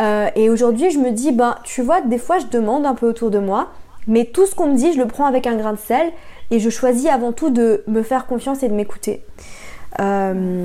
Euh, 0.00 0.30
et 0.36 0.48
aujourd'hui, 0.48 0.90
je 0.90 0.98
me 0.98 1.10
dis, 1.10 1.32
ben, 1.32 1.56
tu 1.64 1.82
vois, 1.82 2.00
des 2.00 2.18
fois, 2.18 2.38
je 2.38 2.46
demande 2.46 2.86
un 2.86 2.94
peu 2.94 3.06
autour 3.06 3.30
de 3.30 3.38
moi, 3.38 3.68
mais 4.06 4.24
tout 4.24 4.46
ce 4.46 4.54
qu'on 4.54 4.68
me 4.68 4.76
dit, 4.76 4.94
je 4.94 4.98
le 4.98 5.06
prends 5.06 5.26
avec 5.26 5.46
un 5.46 5.56
grain 5.56 5.74
de 5.74 5.78
sel 5.78 6.10
et 6.50 6.60
je 6.60 6.70
choisis 6.70 7.10
avant 7.10 7.32
tout 7.32 7.50
de 7.50 7.84
me 7.88 8.02
faire 8.02 8.24
confiance 8.24 8.62
et 8.62 8.70
de 8.70 8.74
m'écouter. 8.74 9.22
Euh, 10.00 10.64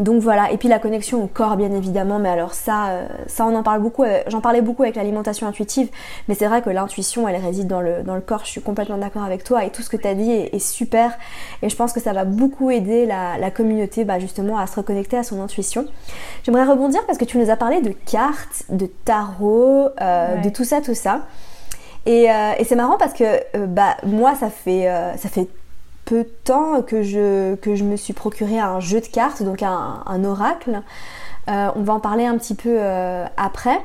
donc 0.00 0.22
voilà, 0.22 0.52
et 0.52 0.56
puis 0.56 0.68
la 0.68 0.78
connexion 0.78 1.22
au 1.22 1.26
corps 1.26 1.56
bien 1.56 1.72
évidemment, 1.72 2.18
mais 2.18 2.28
alors 2.28 2.54
ça, 2.54 2.88
euh, 2.88 3.08
ça 3.26 3.46
on 3.46 3.54
en 3.54 3.62
parle 3.62 3.80
beaucoup, 3.80 4.04
euh, 4.04 4.20
j'en 4.28 4.40
parlais 4.40 4.62
beaucoup 4.62 4.82
avec 4.82 4.96
l'alimentation 4.96 5.46
intuitive, 5.46 5.88
mais 6.28 6.34
c'est 6.34 6.46
vrai 6.46 6.62
que 6.62 6.70
l'intuition 6.70 7.28
elle 7.28 7.36
réside 7.36 7.66
dans 7.66 7.80
le, 7.80 8.02
dans 8.02 8.14
le 8.14 8.20
corps, 8.20 8.42
je 8.44 8.50
suis 8.50 8.62
complètement 8.62 8.98
d'accord 8.98 9.24
avec 9.24 9.44
toi 9.44 9.64
et 9.64 9.70
tout 9.70 9.82
ce 9.82 9.90
que 9.90 9.96
tu 9.96 10.06
as 10.06 10.14
dit 10.14 10.30
est, 10.30 10.58
super 10.58 11.16
et 11.62 11.68
je 11.68 11.76
pense 11.76 11.92
que 11.92 12.00
ça 12.00 12.12
va 12.12 12.24
beaucoup 12.24 12.70
aider 12.70 13.06
la, 13.06 13.50
communauté 13.50 14.04
bah, 14.04 14.18
justement 14.18 14.58
à 14.58 14.66
se 14.66 14.76
reconnecter 14.76 15.16
à 15.16 15.22
son 15.22 15.40
intuition. 15.40 15.86
J'aimerais 16.44 16.64
rebondir 16.64 17.00
parce 17.06 17.18
que 17.18 17.24
tu 17.24 17.38
nous 17.38 17.50
as 17.50 17.56
parlé 17.56 17.80
de 17.80 17.90
cartes, 17.90 18.64
de 18.68 18.86
tarot, 18.86 19.88
de 19.98 20.48
tout 20.50 20.64
ça, 20.64 20.80
tout 20.80 20.94
ça. 20.94 21.22
Euh, 22.08 22.52
et, 22.58 22.64
c'est 22.64 22.76
marrant 22.76 22.96
parce 22.96 23.12
que 23.12 23.24
euh, 23.24 23.66
bah, 23.66 23.96
moi, 24.06 24.34
ça 24.34 24.50
fait, 24.50 24.88
euh, 24.88 25.16
ça 25.16 25.28
fait 25.28 25.48
peu 26.08 26.24
de 26.24 26.30
temps 26.44 26.82
que 26.82 27.02
je, 27.02 27.54
que 27.56 27.74
je 27.74 27.84
me 27.84 27.96
suis 27.96 28.12
procuré 28.12 28.58
un 28.58 28.80
jeu 28.80 29.00
de 29.00 29.06
cartes, 29.06 29.42
donc 29.42 29.62
un, 29.62 30.02
un 30.06 30.24
oracle. 30.24 30.80
on 31.48 31.82
va 31.82 31.92
en 31.92 32.00
parler 32.00 32.24
un 32.24 32.38
petit 32.38 32.54
peu 32.54 32.78
après. 33.36 33.80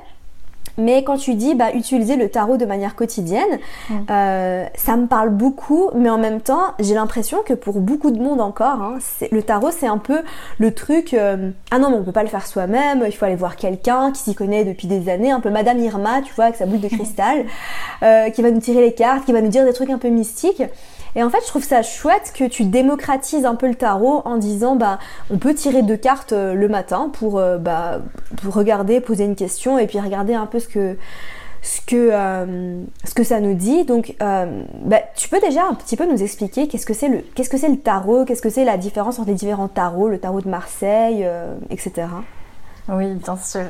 Mais 0.77 1.03
quand 1.03 1.17
tu 1.17 1.35
dis 1.35 1.53
bah, 1.53 1.73
utiliser 1.73 2.15
le 2.15 2.29
tarot 2.29 2.57
de 2.57 2.65
manière 2.65 2.95
quotidienne, 2.95 3.59
mm. 3.89 3.95
euh, 4.09 4.65
ça 4.75 4.97
me 4.97 5.05
parle 5.05 5.29
beaucoup, 5.29 5.89
mais 5.95 6.09
en 6.09 6.17
même 6.17 6.41
temps, 6.41 6.73
j'ai 6.79 6.95
l'impression 6.95 7.39
que 7.45 7.53
pour 7.53 7.79
beaucoup 7.79 8.11
de 8.11 8.19
monde 8.19 8.41
encore, 8.41 8.81
hein, 8.81 8.97
le 9.31 9.43
tarot 9.43 9.71
c'est 9.71 9.87
un 9.87 9.99
peu 9.99 10.21
le 10.57 10.73
truc 10.73 11.13
euh, 11.13 11.51
ah 11.71 11.77
non 11.77 11.89
mais 11.89 11.97
on 11.97 12.03
peut 12.03 12.11
pas 12.11 12.23
le 12.23 12.29
faire 12.29 12.47
soi-même, 12.47 13.03
il 13.05 13.11
faut 13.11 13.25
aller 13.25 13.35
voir 13.35 13.55
quelqu'un 13.55 14.11
qui 14.11 14.21
s'y 14.21 14.35
connaît 14.35 14.65
depuis 14.65 14.87
des 14.87 15.09
années, 15.09 15.31
un 15.31 15.39
peu 15.39 15.49
Madame 15.49 15.79
Irma, 15.79 16.21
tu 16.21 16.33
vois, 16.33 16.45
avec 16.45 16.57
sa 16.57 16.65
boule 16.65 16.81
de 16.81 16.87
cristal, 16.87 17.45
euh, 18.03 18.29
qui 18.31 18.41
va 18.41 18.49
nous 18.49 18.61
tirer 18.61 18.81
les 18.81 18.93
cartes, 18.93 19.25
qui 19.25 19.31
va 19.31 19.41
nous 19.41 19.49
dire 19.49 19.65
des 19.65 19.73
trucs 19.73 19.91
un 19.91 19.99
peu 19.99 20.09
mystiques. 20.09 20.63
Et 21.15 21.23
en 21.23 21.29
fait, 21.29 21.39
je 21.43 21.47
trouve 21.47 21.63
ça 21.63 21.81
chouette 21.81 22.33
que 22.35 22.45
tu 22.45 22.65
démocratises 22.65 23.45
un 23.45 23.55
peu 23.55 23.67
le 23.67 23.75
tarot 23.75 24.21
en 24.25 24.37
disant 24.37 24.75
bah 24.75 24.99
on 25.29 25.37
peut 25.37 25.53
tirer 25.53 25.83
deux 25.83 25.97
cartes 25.97 26.33
euh, 26.33 26.53
le 26.53 26.67
matin 26.67 27.11
pour, 27.13 27.37
euh, 27.37 27.57
bah, 27.57 27.99
regarder, 28.47 28.99
poser 28.99 29.25
une 29.25 29.35
question 29.35 29.77
et 29.77 29.87
puis 29.87 29.99
regarder 29.99 30.33
un 30.33 30.45
peu 30.45 30.59
ce 30.59 30.67
que 30.67 30.97
ce 31.61 31.79
que, 31.79 32.09
euh, 32.11 32.83
ce 33.05 33.13
que 33.13 33.23
ça 33.23 33.39
nous 33.39 33.53
dit. 33.53 33.85
Donc, 33.85 34.17
bah, 34.19 34.99
tu 35.15 35.29
peux 35.29 35.39
déjà 35.39 35.65
un 35.65 35.73
petit 35.75 35.95
peu 35.95 36.05
nous 36.05 36.21
expliquer 36.21 36.67
qu'est-ce 36.67 36.85
que 36.85 36.93
c'est 36.93 37.07
le, 37.07 37.23
qu'est-ce 37.35 37.49
que 37.49 37.57
c'est 37.57 37.69
le 37.69 37.79
tarot, 37.79 38.25
qu'est-ce 38.25 38.41
que 38.41 38.49
c'est 38.49 38.65
la 38.65 38.75
différence 38.75 39.17
entre 39.17 39.29
les 39.29 39.35
différents 39.35 39.69
tarots, 39.69 40.09
le 40.09 40.19
tarot 40.19 40.41
de 40.41 40.49
Marseille, 40.49 41.25
etc. 41.69 42.07
Oui, 42.89 43.13
bien 43.13 43.37
sûr. 43.37 43.63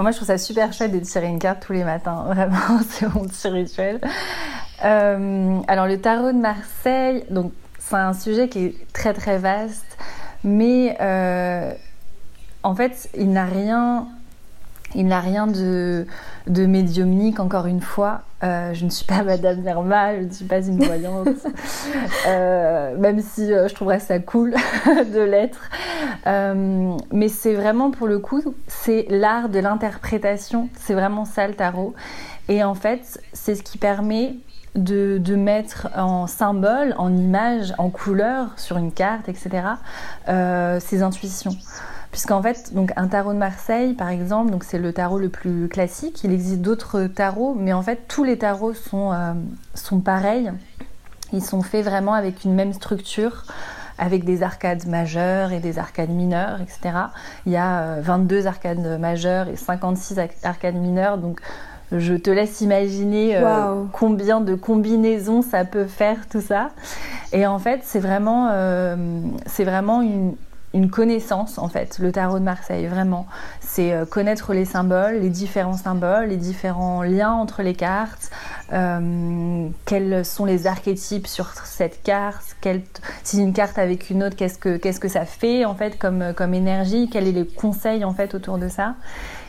Moi, 0.00 0.12
je 0.12 0.16
trouve 0.16 0.28
ça 0.28 0.38
super 0.38 0.72
chouette 0.72 0.92
de 0.92 1.00
tirer 1.00 1.26
une 1.26 1.40
carte 1.40 1.64
tous 1.66 1.72
les 1.72 1.82
matins. 1.82 2.24
Vraiment, 2.28 2.80
c'est 2.88 3.12
mon 3.12 3.26
petit 3.26 3.48
rituel. 3.48 4.00
Euh, 4.84 5.60
alors 5.66 5.86
le 5.86 6.00
tarot 6.00 6.30
de 6.30 6.38
Marseille, 6.38 7.24
donc 7.30 7.52
c'est 7.80 7.96
un 7.96 8.12
sujet 8.12 8.48
qui 8.48 8.66
est 8.66 8.92
très 8.92 9.12
très 9.12 9.38
vaste, 9.38 9.98
mais 10.44 10.96
euh, 11.00 11.72
en 12.62 12.76
fait 12.76 13.10
il 13.18 13.32
n'a 13.32 13.44
rien, 13.44 14.06
il 14.94 15.08
n'a 15.08 15.18
rien 15.18 15.48
de 15.48 16.06
médiumnique 16.46 17.40
encore 17.40 17.66
une 17.66 17.80
fois. 17.80 18.22
Euh, 18.44 18.72
je 18.72 18.84
ne 18.84 18.90
suis 18.90 19.04
pas 19.04 19.24
Madame 19.24 19.64
Irma, 19.64 20.16
je 20.16 20.22
ne 20.22 20.30
suis 20.30 20.44
pas 20.44 20.60
une 20.64 20.82
voyante, 20.82 21.26
même 22.26 23.20
si 23.20 23.48
je 23.48 23.74
trouverais 23.74 23.98
ça 23.98 24.18
cool 24.20 24.54
de 24.86 25.20
l'être. 25.20 25.70
mais 27.12 27.28
c'est 27.28 27.54
vraiment 27.54 27.90
pour 27.90 28.06
le 28.06 28.18
coup, 28.18 28.42
c'est 28.66 29.06
l'art 29.10 29.48
de 29.48 29.58
l'interprétation. 29.58 30.68
C'est 30.78 30.94
vraiment 30.94 31.24
ça 31.24 31.48
le 31.48 31.54
tarot. 31.54 31.94
Et 32.48 32.62
en 32.62 32.74
fait, 32.74 33.20
c'est 33.32 33.54
ce 33.54 33.62
qui 33.62 33.76
permet 33.76 34.36
de, 34.78 35.34
mettre 35.34 35.88
en 35.96 36.26
symbole, 36.26 36.94
en 36.98 37.14
image, 37.14 37.74
en 37.78 37.90
couleur 37.90 38.58
sur 38.58 38.76
une 38.78 38.92
carte, 38.92 39.28
etc., 39.28 39.50
euh, 40.28 40.80
ses 40.80 41.02
intuitions. 41.02 41.56
Puisqu'en 42.10 42.42
fait, 42.42 42.74
donc 42.74 42.92
un 42.96 43.06
tarot 43.08 43.32
de 43.32 43.38
Marseille, 43.38 43.92
par 43.92 44.08
exemple, 44.08 44.50
donc 44.50 44.64
c'est 44.64 44.78
le 44.78 44.92
tarot 44.92 45.18
le 45.18 45.28
plus 45.28 45.68
classique. 45.68 46.24
Il 46.24 46.32
existe 46.32 46.60
d'autres 46.60 47.04
tarots, 47.04 47.54
mais 47.58 47.72
en 47.72 47.82
fait, 47.82 48.06
tous 48.08 48.24
les 48.24 48.38
tarots 48.38 48.74
sont, 48.74 49.12
euh, 49.12 49.34
sont 49.74 50.00
pareils. 50.00 50.50
Ils 51.32 51.44
sont 51.44 51.62
faits 51.62 51.84
vraiment 51.84 52.14
avec 52.14 52.44
une 52.44 52.54
même 52.54 52.72
structure 52.72 53.44
avec 53.98 54.24
des 54.24 54.42
arcades 54.42 54.86
majeures 54.86 55.52
et 55.52 55.58
des 55.58 55.78
arcades 55.78 56.10
mineures, 56.10 56.60
etc. 56.60 56.94
Il 57.46 57.52
y 57.52 57.56
a 57.56 58.00
22 58.00 58.46
euh, 58.46 58.48
arcades 58.48 59.00
majeures 59.00 59.48
et 59.48 59.56
56 59.56 60.20
arcades 60.44 60.76
mineures, 60.76 61.18
donc 61.18 61.40
je 61.90 62.14
te 62.14 62.30
laisse 62.30 62.60
imaginer 62.60 63.36
euh, 63.36 63.84
combien 63.92 64.40
de 64.40 64.54
combinaisons 64.54 65.42
ça 65.42 65.64
peut 65.64 65.86
faire 65.86 66.28
tout 66.30 66.40
ça. 66.40 66.70
Et 67.32 67.46
en 67.46 67.58
fait, 67.58 67.80
c'est 67.82 67.98
vraiment, 67.98 68.48
euh, 68.52 68.96
c'est 69.46 69.64
vraiment 69.64 70.02
une, 70.02 70.34
connaissance 70.90 71.58
en 71.58 71.68
fait, 71.68 71.98
le 71.98 72.12
tarot 72.12 72.38
de 72.38 72.44
Marseille, 72.44 72.86
vraiment. 72.86 73.26
C'est 73.60 73.92
euh, 73.92 74.04
connaître 74.04 74.52
les 74.52 74.64
symboles, 74.64 75.16
les 75.20 75.30
différents 75.30 75.76
symboles, 75.76 76.28
les 76.28 76.36
différents 76.36 77.02
liens 77.02 77.32
entre 77.32 77.62
les 77.62 77.74
cartes, 77.74 78.30
quels 79.86 80.24
sont 80.24 80.44
les 80.44 80.66
archétypes 80.66 81.26
sur 81.26 81.50
cette 81.64 82.02
carte, 82.02 82.56
si 83.24 83.40
une 83.40 83.52
carte 83.52 83.78
avec 83.78 84.10
une 84.10 84.22
autre, 84.22 84.36
qu'est-ce 84.36 84.58
que, 84.58 84.76
qu'est-ce 84.76 85.00
que 85.00 85.08
ça 85.08 85.24
fait 85.24 85.64
en 85.64 85.74
fait 85.74 85.98
comme, 85.98 86.34
comme 86.36 86.52
énergie, 86.52 87.08
quels 87.08 87.26
sont 87.26 87.32
les 87.32 87.46
conseils 87.46 88.04
en 88.04 88.12
fait 88.12 88.34
autour 88.34 88.58
de 88.58 88.68
ça. 88.68 88.94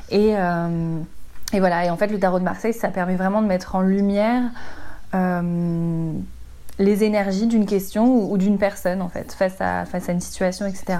Et, 0.10 0.36
et 1.54 1.60
voilà, 1.60 1.86
et 1.86 1.90
en 1.90 1.98
fait 1.98 2.08
le 2.08 2.18
tarot 2.20 2.40
de 2.40 2.46
Marseille, 2.46 2.74
ça 2.74 2.88
permet 2.88 3.16
vraiment 3.16 3.42
de 3.42 3.48
mettre 3.48 3.76
en 3.76 3.82
lumière 3.82 4.44
les 6.80 7.04
énergies 7.04 7.46
d'une 7.46 7.66
question 7.66 8.32
ou, 8.32 8.38
d'une 8.38 8.58
personne 8.58 9.02
en 9.02 9.10
fait 9.10 9.34
face 9.34 9.60
à, 9.60 9.84
une 10.12 10.22
situation 10.22 10.66
etc 10.66 11.00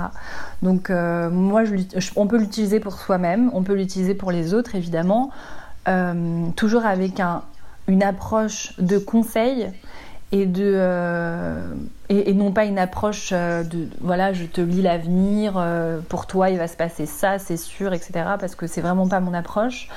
donc 0.62 0.90
euh, 0.90 1.30
moi 1.30 1.64
je, 1.64 1.74
on 2.18 2.28
peut 2.28 2.38
l'utiliser 2.38 2.80
pour 2.80 2.94
soi-même 2.94 3.50
on 3.54 3.64
peut 3.64 3.74
l'utiliser 3.74 4.14
pour 4.14 4.32
les 4.32 4.54
autres 4.54 4.76
évidemment 4.76 5.32
euh, 5.88 6.48
toujours 6.58 6.86
avec 6.86 7.22
un, 7.22 7.44
une 7.88 8.04
approche 8.04 8.74
de 8.78 8.98
conseil 8.98 9.72
et 10.32 10.48
euh, 10.58 11.74
et, 12.10 12.34
non 12.34 12.52
pas 12.52 12.66
une 12.66 12.78
approche 12.78 13.32
de 13.32 13.88
voilà 14.02 14.34
je 14.34 14.44
te 14.44 14.62
lis 14.62 14.82
l'avenir 14.82 15.66
pour 16.10 16.28
toi 16.28 16.50
il 16.50 16.58
va 16.58 16.68
se 16.68 16.76
passer 16.76 17.06
ça 17.06 17.40
c'est 17.40 17.58
sûr 17.58 17.94
etc 17.94 18.12
parce 18.40 18.54
que 18.54 18.68
c'est 18.68 18.82
vraiment 18.82 19.08
pas 19.08 19.22
mon 19.22 19.34
approche 19.34 19.88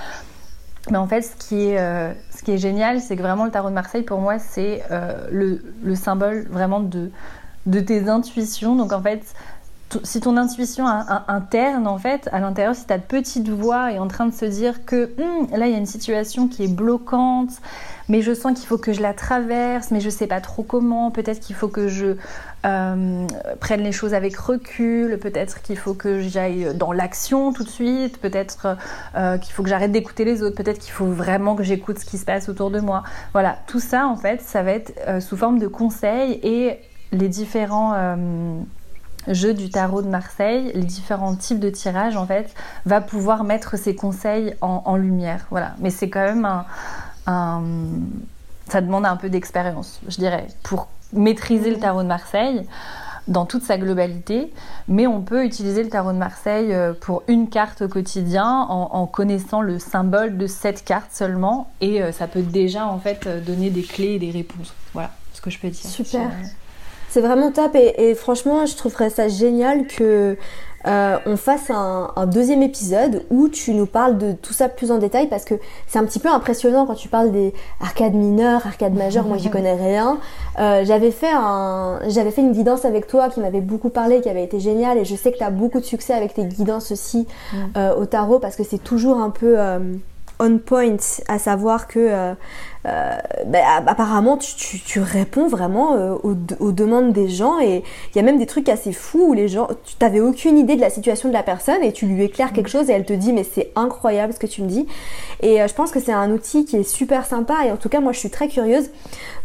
mais 0.90 0.98
en 0.98 1.06
fait, 1.06 1.22
ce 1.22 1.36
qui 1.36 1.68
est, 1.68 1.78
euh, 1.78 2.12
ce 2.36 2.42
qui 2.42 2.52
est 2.52 2.58
génial, 2.58 3.00
c'est 3.00 3.16
que 3.16 3.22
vraiment 3.22 3.44
le 3.44 3.50
tarot 3.50 3.68
de 3.68 3.74
Marseille, 3.74 4.02
pour 4.02 4.20
moi, 4.20 4.38
c'est 4.38 4.82
euh, 4.90 5.28
le, 5.30 5.62
le, 5.82 5.94
symbole 5.94 6.46
vraiment 6.50 6.80
de, 6.80 7.10
de 7.66 7.80
tes 7.80 8.08
intuitions. 8.08 8.74
Donc 8.74 8.92
en 8.92 9.00
fait, 9.00 9.22
si 10.02 10.20
ton 10.20 10.36
intuition 10.36 10.86
interne, 11.28 11.86
en 11.86 11.98
fait, 11.98 12.28
à 12.32 12.40
l'intérieur, 12.40 12.74
si 12.74 12.86
ta 12.86 12.98
petite 12.98 13.48
voix 13.48 13.92
est 13.92 13.98
en 13.98 14.08
train 14.08 14.26
de 14.26 14.34
se 14.34 14.44
dire 14.44 14.84
que 14.84 15.10
hum, 15.20 15.46
là, 15.56 15.66
il 15.66 15.72
y 15.72 15.74
a 15.74 15.78
une 15.78 15.86
situation 15.86 16.48
qui 16.48 16.64
est 16.64 16.74
bloquante, 16.74 17.50
mais 18.12 18.20
je 18.20 18.34
sens 18.34 18.52
qu'il 18.52 18.68
faut 18.68 18.76
que 18.76 18.92
je 18.92 19.00
la 19.00 19.14
traverse, 19.14 19.90
mais 19.90 20.00
je 20.00 20.10
sais 20.10 20.26
pas 20.26 20.42
trop 20.42 20.62
comment, 20.62 21.10
peut-être 21.10 21.40
qu'il 21.40 21.56
faut 21.56 21.68
que 21.68 21.88
je 21.88 22.16
euh, 22.66 23.26
prenne 23.58 23.80
les 23.80 23.90
choses 23.90 24.12
avec 24.12 24.36
recul, 24.36 25.18
peut-être 25.18 25.62
qu'il 25.62 25.78
faut 25.78 25.94
que 25.94 26.20
j'aille 26.20 26.74
dans 26.74 26.92
l'action 26.92 27.54
tout 27.54 27.64
de 27.64 27.70
suite, 27.70 28.20
peut-être 28.20 28.76
euh, 29.16 29.38
qu'il 29.38 29.54
faut 29.54 29.62
que 29.62 29.70
j'arrête 29.70 29.92
d'écouter 29.92 30.26
les 30.26 30.42
autres, 30.42 30.56
peut-être 30.56 30.78
qu'il 30.78 30.92
faut 30.92 31.06
vraiment 31.06 31.56
que 31.56 31.62
j'écoute 31.62 32.00
ce 32.00 32.04
qui 32.04 32.18
se 32.18 32.26
passe 32.26 32.50
autour 32.50 32.70
de 32.70 32.80
moi. 32.80 33.02
Voilà, 33.32 33.56
tout 33.66 33.80
ça, 33.80 34.06
en 34.06 34.16
fait, 34.16 34.42
ça 34.42 34.62
va 34.62 34.72
être 34.72 34.92
euh, 35.08 35.20
sous 35.20 35.38
forme 35.38 35.58
de 35.58 35.66
conseils 35.66 36.38
et 36.42 36.80
les 37.12 37.28
différents 37.30 37.94
jeu 39.28 39.54
du 39.54 39.70
tarot 39.70 40.02
de 40.02 40.08
Marseille, 40.08 40.72
les 40.74 40.82
différents 40.82 41.36
types 41.36 41.60
de 41.60 41.70
tirages, 41.70 42.16
en 42.16 42.26
fait, 42.26 42.52
va 42.86 43.00
pouvoir 43.00 43.44
mettre 43.44 43.78
ses 43.78 43.94
conseils 43.94 44.54
en, 44.60 44.96
lumière. 44.96 45.46
Voilà. 45.50 45.74
Mais 45.78 45.90
c'est 45.90 46.10
quand 46.10 46.24
même 46.24 46.64
un, 47.26 47.62
Ça 48.68 48.80
demande 48.80 49.06
un 49.06 49.16
peu 49.16 49.28
d'expérience, 49.28 50.00
je 50.08 50.16
dirais, 50.16 50.46
pour 50.62 50.88
maîtriser 51.12 51.70
le 51.70 51.78
tarot 51.78 52.02
de 52.02 52.08
Marseille 52.08 52.66
dans 53.28 53.46
toute 53.46 53.62
sa 53.62 53.78
globalité, 53.78 54.52
mais 54.88 55.06
on 55.06 55.20
peut 55.20 55.44
utiliser 55.44 55.84
le 55.84 55.88
tarot 55.88 56.12
de 56.12 56.18
Marseille 56.18 56.72
euh, 56.72 56.92
pour 56.92 57.22
une 57.28 57.48
carte 57.48 57.82
au 57.82 57.88
quotidien 57.88 58.66
en, 58.68 59.06
connaissant 59.06 59.60
le 59.60 59.78
symbole 59.78 60.36
de 60.36 60.46
cette 60.46 60.84
carte 60.84 61.12
seulement, 61.12 61.70
et 61.80 62.02
euh, 62.02 62.10
ça 62.10 62.26
peut 62.26 62.42
déjà 62.42 62.86
en 62.86 62.98
fait 62.98 63.26
euh, 63.26 63.40
donner 63.40 63.70
des 63.70 63.82
clés 63.82 64.14
et 64.14 64.18
des 64.18 64.30
réponses. 64.30 64.74
Voilà 64.92 65.10
ce 65.34 65.40
que 65.40 65.50
je 65.50 65.58
peux 65.58 65.68
dire. 65.68 65.88
Super. 65.88 66.30
C'est 67.08 67.20
vraiment 67.20 67.52
top 67.52 67.74
et, 67.74 68.14
franchement, 68.14 68.64
je 68.64 68.74
trouverais 68.74 69.10
ça 69.10 69.28
génial 69.28 69.86
que 69.86 70.38
euh, 70.86 71.18
on 71.26 71.36
fasse 71.36 71.70
un, 71.70 72.10
deuxième 72.26 72.62
épisode 72.62 73.24
où 73.30 73.48
tu 73.48 73.72
nous 73.74 73.86
parles 73.86 74.18
de 74.18 74.32
tout 74.32 74.52
ça 74.52 74.68
plus 74.68 74.90
en 74.90 74.98
détail 74.98 75.28
parce 75.28 75.44
que 75.44 75.54
c'est 75.86 75.98
un 75.98 76.04
petit 76.04 76.18
peu 76.18 76.28
impressionnant 76.28 76.86
quand 76.86 76.94
tu 76.94 77.08
parles 77.08 77.30
des 77.30 77.52
arcades 77.80 78.14
mineures, 78.14 78.66
arcades 78.66 78.94
majeures. 78.94 79.24
moi, 79.24 79.36
j'y 79.36 79.50
connais 79.56 79.74
rien. 79.74 80.18
Euh, 80.58 80.84
j'avais 80.84 81.10
fait 81.10 81.32
un, 81.32 82.00
j'avais 82.08 82.30
fait 82.30 82.42
une 82.42 82.52
guidance 82.52 82.84
avec 82.84 83.06
toi 83.06 83.28
qui 83.28 83.40
m'avait 83.40 83.60
beaucoup 83.60 83.90
parlé, 83.90 84.20
qui 84.20 84.28
avait 84.28 84.44
été 84.44 84.60
géniale 84.60 84.98
et 84.98 85.04
je 85.04 85.14
sais 85.14 85.32
que 85.32 85.38
tu 85.38 85.44
as 85.44 85.50
beaucoup 85.50 85.80
de 85.80 85.84
succès 85.84 86.14
avec 86.14 86.34
tes 86.34 86.44
guidances 86.44 86.92
aussi 86.92 87.26
mm. 87.52 87.56
euh, 87.76 87.94
au 87.94 88.06
tarot 88.06 88.38
parce 88.38 88.56
que 88.56 88.64
c'est 88.64 88.82
toujours 88.82 89.18
un 89.18 89.30
peu 89.30 89.56
on 90.40 90.58
point, 90.58 90.96
à 91.28 91.38
savoir 91.38 91.86
que 91.86 92.34
euh, 92.84 93.16
ben, 93.46 93.62
apparemment 93.86 94.36
tu, 94.36 94.80
tu, 94.80 95.00
réponds 95.00 95.46
vraiment 95.46 95.94
euh, 95.94 96.16
aux, 96.24 96.72
demandes 96.72 97.12
des 97.12 97.28
gens 97.28 97.60
et 97.60 97.84
il 98.12 98.16
y 98.16 98.18
a 98.18 98.22
même 98.22 98.38
des 98.38 98.46
trucs 98.46 98.68
assez 98.68 98.92
fous 98.92 99.26
où 99.28 99.32
les 99.34 99.46
gens, 99.46 99.68
tu 99.84 99.94
n'avais 100.00 100.18
aucune 100.18 100.58
idée 100.58 100.74
de 100.74 100.80
la 100.80 100.90
situation 100.90 101.28
de 101.28 101.32
la 101.32 101.44
personne 101.44 101.80
et 101.84 101.92
tu 101.92 102.06
lui 102.06 102.24
éclaires 102.24 102.52
quelque 102.52 102.68
chose 102.68 102.90
et 102.90 102.92
elle 102.92 103.04
te 103.04 103.12
dit 103.12 103.32
mais 103.32 103.44
c'est 103.44 103.70
incroyable 103.76 104.32
ce 104.32 104.40
que 104.40 104.48
tu 104.48 104.62
me 104.62 104.68
dis. 104.68 104.88
Et 105.42 105.62
euh, 105.62 105.68
je 105.68 105.74
pense 105.74 105.92
que 105.92 106.00
c'est 106.00 106.12
un 106.12 106.32
outil 106.32 106.64
qui 106.64 106.76
est 106.76 106.82
super 106.82 107.24
sympa 107.24 107.66
et 107.66 107.70
en 107.70 107.76
tout 107.76 107.88
cas 107.88 108.00
moi 108.00 108.10
je 108.10 108.18
suis 108.18 108.30
très 108.30 108.48
curieuse. 108.48 108.90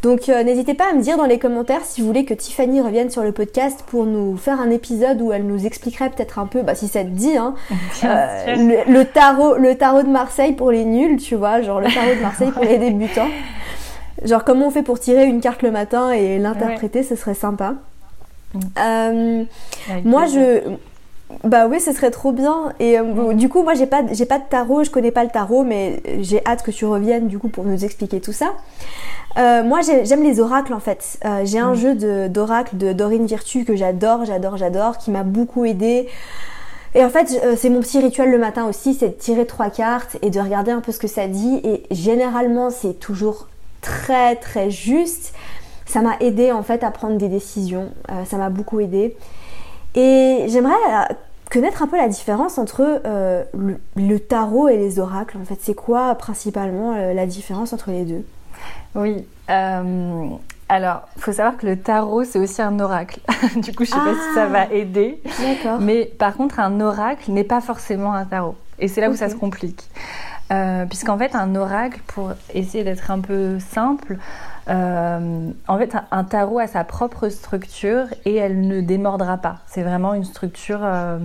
Donc 0.01 0.27
n'hésitez 0.27 0.73
pas 0.73 0.85
à 0.91 0.93
me 0.93 1.01
dire 1.01 1.17
dans 1.17 1.25
les 1.25 1.39
commentaires 1.39 1.83
si 1.83 2.01
vous 2.01 2.07
voulez 2.07 2.25
que 2.25 2.33
Tiffany 2.33 2.81
revienne 2.81 3.09
sur 3.09 3.23
le 3.23 3.31
podcast 3.31 3.83
pour 3.87 4.05
nous 4.05 4.35
faire 4.37 4.59
un 4.59 4.69
épisode 4.71 5.21
où 5.21 5.31
elle 5.31 5.45
nous 5.45 5.65
expliquerait 5.65 6.09
peut-être 6.09 6.39
un 6.39 6.45
peu, 6.45 6.61
bah, 6.61 6.75
si 6.75 6.87
ça 6.87 7.03
te 7.03 7.09
dit, 7.09 7.35
hein, 7.37 7.55
le, 8.03 9.03
tarot, 9.03 9.55
le 9.55 9.75
tarot 9.75 10.03
de 10.03 10.09
Marseille 10.09 10.53
pour 10.53 10.71
les 10.71 10.85
nuls, 10.85 11.17
tu 11.17 11.35
vois, 11.35 11.61
genre 11.61 11.79
le 11.79 11.87
tarot 11.87 12.15
de 12.15 12.21
Marseille 12.21 12.51
pour 12.51 12.63
les 12.63 12.77
débutants. 12.77 13.26
Genre 14.23 14.43
comment 14.43 14.67
on 14.67 14.71
fait 14.71 14.83
pour 14.83 14.99
tirer 14.99 15.25
une 15.25 15.41
carte 15.41 15.61
le 15.61 15.71
matin 15.71 16.11
et 16.11 16.39
l'interpréter, 16.39 17.03
ce 17.03 17.15
serait 17.15 17.35
sympa. 17.35 17.75
Mm. 18.53 18.59
Euh, 18.79 19.43
moi 20.03 20.25
je 20.25 20.61
bah 21.43 21.67
oui, 21.67 21.81
ce 21.81 21.91
serait 21.91 22.09
trop 22.09 22.31
bien. 22.31 22.73
Et 22.79 22.97
euh, 22.97 23.33
du 23.33 23.49
coup, 23.49 23.61
moi, 23.61 23.73
j'ai 23.73 23.85
pas, 23.85 24.01
j'ai 24.11 24.25
pas 24.25 24.39
de 24.39 24.45
tarot, 24.49 24.85
je 24.85 24.89
connais 24.89 25.11
pas 25.11 25.25
le 25.25 25.29
tarot, 25.29 25.65
mais 25.65 26.01
j'ai 26.21 26.41
hâte 26.45 26.63
que 26.63 26.71
tu 26.71 26.85
reviennes 26.85 27.27
du 27.27 27.37
coup 27.37 27.49
pour 27.49 27.65
nous 27.65 27.83
expliquer 27.83 28.21
tout 28.21 28.31
ça. 28.31 28.53
Euh, 29.37 29.61
moi, 29.61 29.81
j'aime 29.81 30.23
les 30.23 30.39
oracles 30.39 30.73
en 30.73 30.79
fait. 30.79 31.19
j'ai 31.43 31.59
un 31.59 31.73
mm. 31.73 31.75
jeu 31.75 32.29
d'oracle 32.29 32.77
de, 32.77 32.93
Dorine 32.93 33.25
Virtue 33.25 33.65
que 33.65 33.75
j'adore, 33.75 34.23
j'adore, 34.23 34.55
j'adore, 34.55 34.97
qui 34.97 35.11
m'a 35.11 35.23
beaucoup 35.23 35.65
aidé. 35.65 36.07
Et 36.95 37.03
en 37.03 37.09
fait, 37.09 37.27
c'est 37.57 37.69
mon 37.69 37.81
petit 37.81 37.99
rituel 37.99 38.31
le 38.31 38.37
matin 38.37 38.65
aussi, 38.65 38.93
c'est 38.93 39.09
de 39.09 39.13
tirer 39.13 39.45
trois 39.45 39.69
cartes 39.69 40.17
et 40.21 40.29
de 40.29 40.39
regarder 40.39 40.71
un 40.71 40.81
peu 40.81 40.91
ce 40.91 40.99
que 40.99 41.07
ça 41.07 41.27
dit. 41.27 41.61
Et 41.63 41.83
généralement, 41.91 42.69
c'est 42.69 42.99
toujours 42.99 43.47
très 43.81 44.35
très 44.35 44.69
juste. 44.71 45.33
Ça 45.85 46.01
m'a 46.01 46.17
aidé 46.19 46.51
en 46.51 46.63
fait 46.63 46.83
à 46.83 46.91
prendre 46.91 47.17
des 47.17 47.29
décisions. 47.29 47.89
Euh, 48.11 48.25
ça 48.25 48.37
m'a 48.37 48.49
beaucoup 48.49 48.79
aidé. 48.79 49.15
Et 49.95 50.45
j'aimerais 50.47 50.73
euh, 50.73 51.13
connaître 51.49 51.81
un 51.81 51.87
peu 51.87 51.97
la 51.97 52.09
différence 52.09 52.57
entre 52.57 53.01
euh, 53.05 53.43
le, 53.95 54.19
tarot 54.19 54.67
et 54.67 54.77
les 54.77 54.99
oracles. 54.99 55.37
En 55.37 55.45
fait, 55.45 55.57
c'est 55.61 55.73
quoi 55.75 56.15
principalement 56.15 56.95
la 56.95 57.25
différence 57.25 57.73
entre 57.73 57.91
les 57.91 58.03
deux? 58.03 58.25
Oui. 58.95 59.25
Alors, 60.69 61.07
il 61.15 61.21
faut 61.21 61.31
savoir 61.31 61.55
que 61.55 61.65
le 61.65 61.79
tarot, 61.79 62.25
c'est 62.25 62.39
aussi 62.39 62.61
un 62.61 62.79
oracle. 62.79 63.21
du 63.55 63.73
coup, 63.73 63.85
je 63.85 63.91
sais 63.91 63.95
pas 63.95 64.13
si 64.13 64.33
ça 64.33 64.47
va 64.47 64.67
ah, 64.69 64.73
aider. 64.73 65.21
D'accord. 65.39 65.79
Mais 65.79 66.05
par 66.05 66.35
contre, 66.35 66.59
un 66.59 66.81
oracle 66.81 67.31
n'est 67.31 67.45
pas 67.45 67.61
forcément 67.61 68.13
un 68.13 68.25
tarot. 68.25 68.55
Et 68.79 68.89
c'est 68.89 68.99
là 68.99 69.09
où 69.09 69.15
ça 69.15 69.29
se 69.29 69.35
complique. 69.35 69.89
Euh, 70.51 70.85
puisqu'en 70.85 71.17
fait, 71.17 71.35
un 71.35 71.55
oracle, 71.55 72.01
pour 72.07 72.33
essayer 72.53 72.83
d'être 72.83 73.11
un 73.11 73.19
peu 73.19 73.59
simple, 73.59 74.17
euh, 74.69 75.49
en 75.67 75.77
fait, 75.77 75.95
un 76.11 76.23
tarot 76.25 76.59
a 76.59 76.67
sa 76.67 76.83
propre 76.83 77.29
structure 77.29 78.07
et 78.25 78.35
elle 78.35 78.67
ne 78.67 78.81
démordra 78.81 79.37
pas. 79.37 79.59
C'est 79.67 79.83
vraiment 79.83 80.13
une 80.13 80.25
structure 80.25 80.79
euh, 80.83 81.17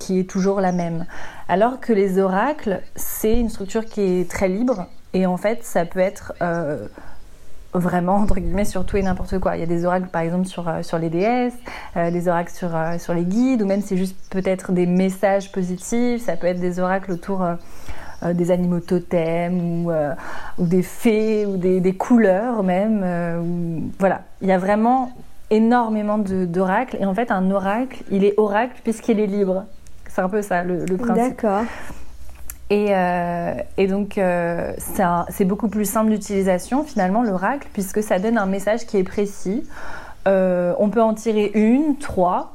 qui 0.00 0.18
est 0.18 0.28
toujours 0.28 0.60
la 0.60 0.72
même. 0.72 1.06
Alors 1.48 1.78
que 1.80 1.92
les 1.92 2.18
oracles, 2.18 2.80
c'est 2.96 3.38
une 3.38 3.48
structure 3.48 3.84
qui 3.84 4.00
est 4.00 4.30
très 4.30 4.48
libre 4.48 4.86
et 5.12 5.24
en 5.26 5.36
fait, 5.36 5.64
ça 5.64 5.84
peut 5.84 6.00
être 6.00 6.34
vraiment 7.78 8.16
entre 8.16 8.36
guillemets 8.36 8.64
sur 8.64 8.84
tout 8.84 8.96
et 8.96 9.02
n'importe 9.02 9.38
quoi. 9.38 9.56
Il 9.56 9.60
y 9.60 9.62
a 9.62 9.66
des 9.66 9.84
oracles 9.84 10.08
par 10.08 10.22
exemple 10.22 10.46
sur, 10.46 10.70
sur 10.82 10.98
les 10.98 11.10
déesses, 11.10 11.56
des 11.94 12.28
oracles 12.28 12.52
sur, 12.52 12.70
sur 12.98 13.14
les 13.14 13.24
guides, 13.24 13.62
ou 13.62 13.66
même 13.66 13.82
c'est 13.82 13.96
juste 13.96 14.16
peut-être 14.30 14.72
des 14.72 14.86
messages 14.86 15.52
positifs, 15.52 16.22
ça 16.22 16.36
peut 16.36 16.46
être 16.46 16.60
des 16.60 16.80
oracles 16.80 17.12
autour 17.12 17.42
euh, 18.22 18.32
des 18.32 18.50
animaux 18.50 18.80
totems 18.80 19.60
ou, 19.60 19.90
euh, 19.90 20.14
des 20.58 20.82
fées 20.82 21.44
ou 21.44 21.58
des, 21.58 21.80
des 21.80 21.94
couleurs 21.94 22.62
même. 22.62 23.02
Euh, 23.04 23.42
voilà, 23.98 24.22
il 24.40 24.48
y 24.48 24.52
a 24.52 24.58
vraiment 24.58 25.12
énormément 25.50 26.16
d'oracles. 26.16 26.96
Et 26.98 27.04
en 27.04 27.14
fait, 27.14 27.30
un 27.30 27.50
oracle, 27.50 28.02
il 28.10 28.24
est 28.24 28.32
oracle 28.38 28.80
puisqu'il 28.82 29.20
est 29.20 29.26
libre. 29.26 29.64
C'est 30.08 30.22
un 30.22 30.30
peu 30.30 30.40
ça 30.40 30.64
le, 30.64 30.84
principe. 30.96 31.42
D'accord. 31.42 31.64
Et, 32.70 32.92
et, 33.76 33.86
donc, 33.86 34.20
c'est 35.28 35.44
beaucoup 35.44 35.68
plus 35.68 35.88
simple 35.88 36.10
d'utilisation 36.10 36.82
finalement, 36.82 37.22
l'oracle, 37.22 37.68
puisque 37.72 38.02
ça 38.02 38.18
donne 38.18 38.38
un 38.38 38.46
message 38.46 38.86
qui 38.86 38.96
est 38.96 39.04
précis. 39.04 39.62
on 40.26 40.90
peut 40.92 41.02
en 41.02 41.14
tirer 41.14 41.52
une, 41.54 41.96
trois. 41.98 42.54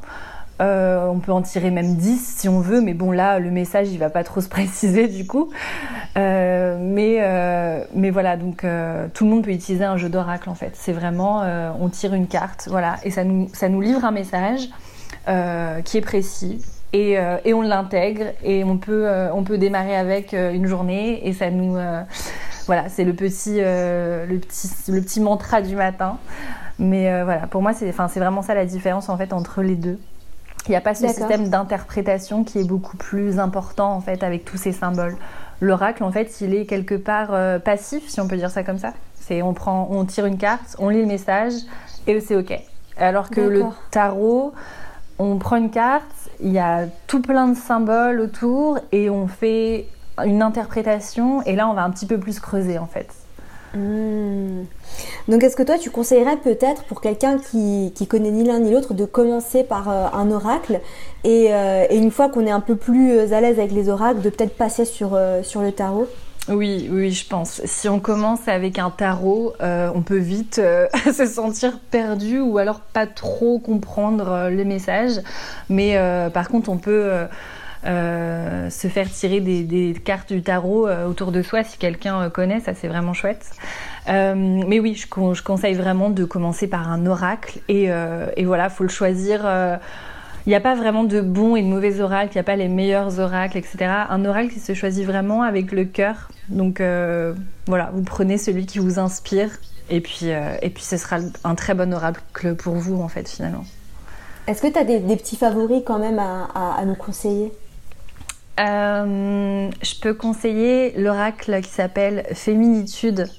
Euh, 0.62 1.08
on 1.08 1.20
peut 1.20 1.32
en 1.32 1.42
tirer 1.42 1.72
même 1.72 1.96
10 1.96 2.36
si 2.38 2.48
on 2.48 2.60
veut, 2.60 2.82
mais 2.82 2.94
bon 2.94 3.12
là 3.12 3.40
le 3.40 3.50
message 3.50 3.90
il 3.90 3.98
va 3.98 4.12
pas 4.12 4.24
trop 4.24 4.42
se 4.42 4.50
préciser 4.50 5.08
du 5.08 5.26
coup. 5.26 5.50
Euh, 6.18 6.78
mais, 6.80 7.18
euh, 7.22 7.84
mais 7.96 8.12
voilà, 8.12 8.38
donc 8.38 8.66
tout 9.14 9.24
le 9.26 9.30
monde 9.30 9.44
peut 9.44 9.52
utiliser 9.52 9.86
un 9.86 9.98
jeu 9.98 10.10
d'oracle 10.10 10.50
en 10.50 10.56
fait. 10.56 10.72
C'est 10.76 10.94
vraiment, 10.94 11.44
on 11.80 11.90
tire 11.90 12.14
une 12.14 12.28
carte, 12.28 12.68
voilà, 12.70 12.98
et 13.04 13.12
ça 13.12 13.24
nous, 13.24 13.50
ça 13.54 13.70
nous 13.70 13.82
livre 13.82 14.06
un 14.06 14.12
message 14.12 14.70
qui 15.86 15.98
est 15.98 16.02
précis. 16.02 16.62
Et, 16.94 17.18
et 17.46 17.54
on 17.54 17.62
l'intègre 17.62 18.26
et 18.44 18.66
on 18.66 18.78
peut, 18.78 19.08
on 19.34 19.44
peut 19.44 19.58
démarrer 19.58 19.96
avec 19.96 20.34
une 20.34 20.68
journée 20.68 21.26
et 21.26 21.32
ça 21.32 21.50
nous, 21.50 21.78
voilà, 22.66 22.90
c'est 22.90 23.06
le 23.06 23.14
petit, 23.14 23.60
le 23.62 24.38
petit, 24.38 24.70
le 24.90 25.02
petit 25.02 25.22
mantra 25.22 25.62
du 25.62 25.76
matin. 25.78 26.18
Mais 26.80 27.24
voilà, 27.24 27.48
pour 27.48 27.62
moi, 27.62 27.74
c'est, 27.74 27.88
enfin, 27.88 28.10
c'est 28.10 28.20
vraiment 28.20 28.42
ça 28.42 28.56
la 28.56 28.66
différence 28.66 29.08
en 29.08 29.16
fait 29.18 29.32
entre 29.32 29.62
les 29.62 29.76
deux. 29.76 30.00
Il 30.68 30.72
n'y 30.72 30.76
a 30.76 30.82
pas 30.82 30.94
ce 30.94 31.08
système 31.08 31.50
d'interprétation 31.50 32.44
qui 32.44 32.60
est 32.60 32.68
beaucoup 32.68 32.98
plus 32.98 33.40
important 33.40 33.94
en 33.94 34.02
fait 34.02 34.22
avec 34.22 34.44
tous 34.44 34.58
ces 34.58 34.74
symboles. 34.74 35.16
L'oracle 35.62 36.04
en 36.04 36.12
fait, 36.12 36.42
il 36.42 36.54
est 36.54 36.66
quelque 36.66 36.96
part 36.96 37.62
passif, 37.62 38.10
si 38.10 38.20
on 38.20 38.28
peut 38.28 38.38
dire 38.38 38.52
ça 38.52 38.64
comme 38.64 38.80
ça. 38.80 38.94
C'est 39.16 39.42
on 39.42 39.54
prend, 39.54 39.88
on 39.92 40.04
tire 40.04 40.26
une 40.26 40.38
carte, 40.38 40.76
on 40.78 40.90
lit 40.90 41.00
le 41.00 41.08
message 41.08 41.54
et 42.06 42.20
c'est 42.20 42.36
ok. 42.36 42.60
Alors 42.98 43.30
que 43.30 43.40
le 43.40 43.64
tarot, 43.92 44.54
on 45.20 45.38
prend 45.38 45.56
une 45.56 45.70
carte, 45.70 46.21
il 46.42 46.52
y 46.52 46.60
a 46.60 46.86
tout 47.08 47.22
plein 47.22 47.48
de 47.48 47.58
symboles 47.58 48.20
autour 48.20 48.80
et 48.92 49.10
on 49.10 49.28
fait 49.28 49.88
une 50.24 50.42
interprétation 50.42 51.42
et 51.44 51.56
là 51.56 51.68
on 51.68 51.74
va 51.74 51.84
un 51.84 51.90
petit 51.92 52.06
peu 52.06 52.18
plus 52.18 52.40
creuser 52.40 52.78
en 52.78 52.88
fait. 52.88 53.08
Hmm. 53.74 54.66
Donc 55.30 55.44
est-ce 55.44 55.56
que 55.56 55.64
toi 55.64 55.78
tu 55.78 55.90
conseillerais 55.90 56.38
peut-être 56.38 56.84
pour 56.84 57.00
quelqu'un 57.00 57.38
qui, 57.38 57.94
qui 57.96 58.06
connaît 58.06 58.32
ni 58.32 58.44
l'un 58.44 58.60
ni 58.60 58.72
l'autre 58.72 58.94
de 58.94 59.06
commencer 59.06 59.64
par 59.64 59.90
euh, 59.90 60.08
un 60.12 60.30
oracle 60.30 60.82
euh, 61.26 61.86
et, 61.90 61.98
une 61.98 62.12
fois 62.12 62.28
qu'on 62.28 62.46
est 62.46 62.52
un 62.52 62.60
peu 62.60 62.76
plus 62.76 63.18
à 63.32 63.40
l'aise 63.40 63.60
avec 63.60 63.72
les 63.72 63.88
oracles 63.88 64.22
de 64.22 64.30
peut-être 64.30 64.58
passer 64.58 64.84
sur, 64.84 65.12
euh, 65.14 65.42
sur 65.44 65.62
le 65.62 65.72
tarot? 65.72 66.08
Oui, 66.50 66.90
oui, 66.92 67.12
je 67.12 67.28
pense. 67.28 67.62
Si 67.66 67.88
on 67.88 68.00
commence 68.00 68.48
avec 68.48 68.80
un 68.80 68.90
tarot, 68.90 69.54
euh, 69.62 69.92
on 69.94 70.02
peut 70.02 70.18
vite 70.18 70.60
euh, 70.60 70.88
se 71.14 71.26
sentir 71.28 71.78
perdu 71.92 72.40
ou 72.40 72.58
alors 72.58 72.80
pas 72.80 73.06
trop 73.06 73.60
comprendre 73.60 74.28
euh, 74.30 74.50
les 74.50 74.66
messages. 74.66 75.20
Mais 75.70 75.98
par 76.34 76.50
contre, 76.50 76.70
on 76.70 76.78
peut 76.78 77.12
se 77.84 78.88
faire 78.88 79.10
tirer 79.10 79.40
des, 79.40 79.96
cartes 80.04 80.34
du 80.34 80.42
tarot 80.42 80.90
autour 81.08 81.32
de 81.32 81.42
soi 81.42 81.64
si 81.64 81.78
quelqu'un 81.78 82.30
connaît. 82.30 82.60
Ça, 82.60 82.74
c'est 82.74 82.88
vraiment 82.88 83.14
chouette. 83.14 83.52
mais 84.08 84.80
oui, 84.80 84.96
je, 84.96 85.08
conseille 85.44 85.76
vraiment 85.76 86.10
de 86.10 86.26
commencer 86.26 86.68
par 86.68 86.92
un 86.92 87.06
oracle 87.06 87.60
et, 87.70 87.90
et 88.36 88.46
voilà, 88.46 88.70
faut 88.70 88.84
le 88.84 88.90
choisir 88.90 89.46
il 90.46 90.50
n'y 90.50 90.56
a 90.56 90.60
pas 90.60 90.76
vraiment 90.76 91.04
de 91.04 91.22
bons 91.22 91.56
et 91.56 91.62
de 91.62 91.68
mauvais 91.68 92.00
oracles, 92.00 92.32
il 92.34 92.38
n'y 92.38 92.42
a 92.42 92.44
pas 92.44 92.56
les 92.56 92.68
meilleurs 92.68 93.20
oracles, 93.20 93.58
etc. 93.58 93.78
Un 94.10 94.26
oracle 94.26 94.52
qui 94.52 94.60
se 94.60 94.74
choisit 94.74 95.06
vraiment 95.06 95.44
avec 95.44 95.72
le 95.72 95.86
cœur. 95.86 96.30
Donc 96.50 96.82
euh, 96.82 97.34
voilà, 97.68 97.92
vous 97.94 98.02
prenez 98.02 98.38
celui 98.38 98.66
qui 98.66 98.80
vous 98.80 98.98
inspire 98.98 99.50
et 99.90 100.02
puis, 100.02 100.32
euh, 100.32 100.56
et 100.62 100.70
puis 100.70 100.84
ce 100.84 100.98
sera 100.98 101.18
un 101.44 101.56
très 101.56 101.74
bon 101.74 101.94
oracle 101.94 102.56
pour 102.56 102.76
vous 102.76 103.02
en 103.02 103.08
fait 103.08 103.30
finalement. 103.30 103.66
Est-ce 104.48 104.64
que 104.64 104.68
tu 104.68 104.80
as 104.80 104.84
des, 104.84 105.00
petits 105.16 105.36
favoris 105.36 105.84
quand 105.86 106.00
même 106.00 106.18
à, 106.20 106.84
nous 106.86 106.96
conseiller? 106.96 107.52
Euh, 108.60 109.70
Je 109.82 110.00
peux 110.02 110.16
conseiller 110.16 110.94
l'oracle 110.98 111.62
qui 111.62 111.70
s'appelle 111.70 112.26
Féminitude, 112.34 113.30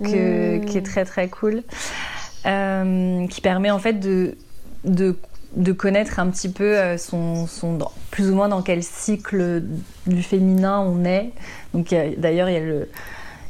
mmh. 0.00 0.64
qui 0.66 0.76
est 0.76 0.84
très 0.84 1.06
très 1.06 1.28
cool, 1.28 1.62
qui 2.44 3.40
permet 3.40 3.70
en 3.70 3.78
fait 3.78 3.94
de, 3.94 4.36
de 4.84 5.16
de 5.56 5.72
connaître 5.72 6.18
un 6.18 6.30
petit 6.30 6.48
peu 6.48 6.78
euh, 6.78 6.96
son, 6.96 7.46
son 7.46 7.78
plus 8.10 8.30
ou 8.30 8.34
moins 8.34 8.48
dans 8.48 8.62
quel 8.62 8.82
cycle 8.82 9.62
du 10.06 10.22
féminin 10.22 10.80
on 10.80 11.04
est. 11.04 11.32
Donc 11.74 11.94
d'ailleurs 12.18 12.48
il 12.48 12.54
y 12.54 12.58
a 12.58 12.60
le 12.60 12.88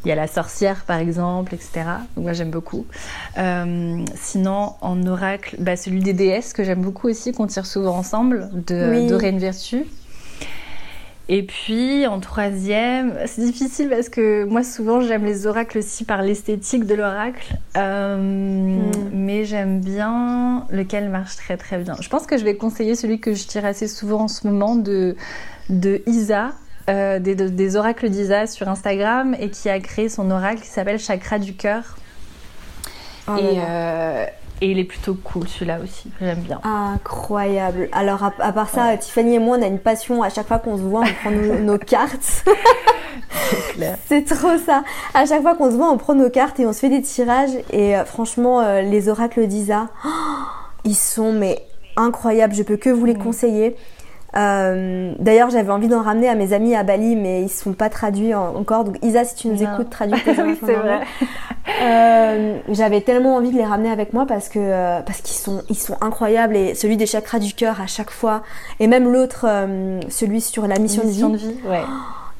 il 0.04 0.08
y 0.08 0.12
a 0.12 0.14
la 0.14 0.26
sorcière 0.26 0.84
par 0.86 0.98
exemple, 0.98 1.54
etc. 1.54 1.82
Donc 2.16 2.24
moi 2.24 2.32
j'aime 2.32 2.50
beaucoup. 2.50 2.86
Euh, 3.38 4.04
sinon 4.14 4.74
en 4.80 5.06
oracle, 5.06 5.56
bah, 5.58 5.76
celui 5.76 6.00
des 6.00 6.14
déesses 6.14 6.52
que 6.52 6.64
j'aime 6.64 6.80
beaucoup 6.80 7.08
aussi, 7.08 7.32
qu'on 7.32 7.46
tire 7.46 7.66
souvent 7.66 7.96
ensemble, 7.96 8.48
de, 8.52 9.08
de 9.08 9.14
Reine 9.14 9.38
Vertu. 9.38 9.84
Et 11.28 11.44
puis 11.44 12.06
en 12.06 12.18
troisième, 12.18 13.14
c'est 13.26 13.42
difficile 13.42 13.88
parce 13.88 14.08
que 14.08 14.44
moi 14.44 14.64
souvent 14.64 15.00
j'aime 15.00 15.24
les 15.24 15.46
oracles 15.46 15.78
aussi 15.78 16.04
par 16.04 16.22
l'esthétique 16.22 16.86
de 16.86 16.94
l'oracle, 16.94 17.54
euh, 17.76 18.16
hmm. 18.16 19.10
mais 19.12 19.44
j'aime 19.44 19.80
bien 19.80 20.66
lequel 20.70 21.08
marche 21.08 21.36
très 21.36 21.56
très 21.56 21.78
bien. 21.78 21.94
Je 22.00 22.08
pense 22.08 22.26
que 22.26 22.36
je 22.36 22.44
vais 22.44 22.56
conseiller 22.56 22.96
celui 22.96 23.20
que 23.20 23.34
je 23.34 23.46
tire 23.46 23.64
assez 23.64 23.86
souvent 23.86 24.22
en 24.22 24.28
ce 24.28 24.46
moment 24.46 24.74
de, 24.74 25.14
de 25.68 26.02
Isa, 26.06 26.52
euh, 26.88 27.20
des, 27.20 27.36
des, 27.36 27.76
oracles 27.76 28.08
d'Isa 28.08 28.48
sur 28.48 28.68
Instagram 28.68 29.36
et 29.38 29.50
qui 29.50 29.68
a 29.68 29.78
créé 29.78 30.08
son 30.08 30.30
oracle 30.32 30.62
qui 30.62 30.68
s'appelle 30.68 30.98
Chakra 30.98 31.38
du 31.38 31.54
cœur. 31.54 31.96
Oh 33.28 33.36
et, 33.36 33.60
euh, 33.60 34.26
et 34.60 34.70
il 34.70 34.78
est 34.78 34.84
plutôt 34.84 35.14
cool 35.14 35.48
celui-là 35.48 35.78
aussi, 35.82 36.10
j'aime 36.20 36.40
bien. 36.40 36.60
Incroyable. 36.64 37.88
Alors 37.92 38.22
à, 38.22 38.52
part 38.52 38.68
ça, 38.68 38.96
Tiffany 38.96 39.36
et 39.36 39.38
moi, 39.38 39.56
on 39.58 39.62
a 39.62 39.66
une 39.66 39.78
passion. 39.78 40.22
À 40.22 40.28
chaque 40.28 40.48
fois 40.48 40.58
qu'on 40.58 40.76
se 40.76 40.82
voit, 40.82 41.00
on 41.00 41.12
prend 41.14 41.30
nos, 41.30 41.78
cartes. 41.86 42.44
C'est 44.06 44.24
trop 44.24 44.58
ça. 44.58 44.84
À 45.14 45.24
chaque 45.24 45.42
fois 45.42 45.54
qu'on 45.54 45.70
se 45.70 45.76
voit, 45.76 45.90
on 45.90 45.96
prend 45.96 46.14
nos 46.14 46.28
cartes 46.28 46.60
et 46.60 46.66
on 46.66 46.72
se 46.72 46.80
fait 46.80 46.90
des 46.90 47.00
tirages. 47.00 47.56
Et 47.70 47.96
euh, 47.96 48.04
franchement, 48.04 48.60
euh, 48.60 48.82
les 48.82 49.08
oracles 49.08 49.46
d'Isa, 49.46 49.88
ils 50.84 50.94
sont 50.94 51.32
mais 51.32 51.64
incroyables. 51.96 52.54
Je 52.54 52.62
peux 52.62 52.76
que 52.76 52.90
vous 52.90 53.06
les 53.06 53.14
conseiller. 53.14 53.76
Euh, 54.36 55.12
d'ailleurs, 55.18 55.50
j'avais 55.50 55.70
envie 55.70 55.88
d'en 55.88 56.02
ramener 56.02 56.28
à 56.28 56.34
mes 56.34 56.52
amis 56.52 56.74
à 56.74 56.82
Bali, 56.82 57.16
mais 57.16 57.40
ils 57.40 57.44
ne 57.44 57.48
sont 57.48 57.72
pas 57.72 57.88
traduits 57.88 58.34
encore. 58.34 58.84
Donc, 58.84 58.98
Isa, 59.02 59.24
si 59.24 59.34
tu 59.34 59.48
nous 59.48 59.62
écoutes, 59.62 59.90
traduis 59.90 60.20
tes 60.22 60.30
Oui, 60.42 60.58
c'est 60.64 60.74
vrai. 60.74 61.00
Euh, 61.82 62.58
j'avais 62.68 63.00
tellement 63.00 63.36
envie 63.36 63.50
de 63.50 63.56
les 63.56 63.64
ramener 63.64 63.90
avec 63.90 64.12
moi 64.12 64.26
parce 64.26 64.48
que 64.48 64.58
euh, 64.58 65.00
parce 65.02 65.20
qu'ils 65.20 65.36
sont 65.36 65.62
ils 65.68 65.76
sont 65.76 65.96
incroyables 66.00 66.56
et 66.56 66.74
celui 66.74 66.96
des 66.96 67.06
chakras 67.06 67.38
du 67.38 67.54
cœur 67.54 67.80
à 67.80 67.86
chaque 67.86 68.10
fois 68.10 68.42
et 68.80 68.86
même 68.86 69.10
l'autre, 69.10 69.46
celui 70.08 70.40
sur 70.40 70.66
la 70.66 70.78
mission, 70.78 71.04
de 71.04 71.36
vie, 71.36 71.54
ouais. 71.68 71.82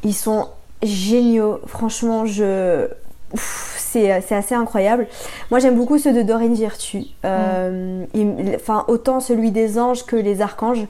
ils 0.02 0.14
sont 0.14 0.48
géniaux. 0.82 1.60
Franchement, 1.66 2.26
je 2.26 2.88
c'est 3.34 4.10
assez 4.10 4.54
incroyable. 4.54 5.06
Moi, 5.50 5.58
j'aime 5.60 5.76
beaucoup 5.76 5.98
ceux 5.98 6.12
de 6.12 6.22
Dorine 6.22 6.54
Virtue. 6.54 7.04
Mm. 7.24 8.04
Enfin, 8.54 8.84
autant 8.88 9.20
celui 9.20 9.50
des 9.50 9.78
anges 9.78 10.04
que 10.04 10.16
les 10.16 10.40
archanges. 10.40 10.86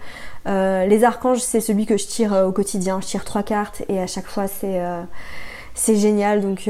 Euh, 0.47 0.87
les 0.87 1.05
archanges, 1.05 1.41
c'est 1.41 1.61
celui 1.61 1.87
que 1.87 1.97
je 1.97 2.07
tire 2.07 2.33
euh, 2.33 2.47
au 2.47 2.53
quotidien. 2.53 3.01
Je 3.01 3.07
tire 3.07 3.25
trois 3.25 3.43
cartes 3.43 3.83
et 3.89 4.01
à 4.01 4.07
chaque 4.07 4.27
fois, 4.27 4.47
c'est 4.47 4.81
euh, 4.81 5.03
c'est 5.75 5.97
génial. 5.97 6.41
Donc, 6.41 6.69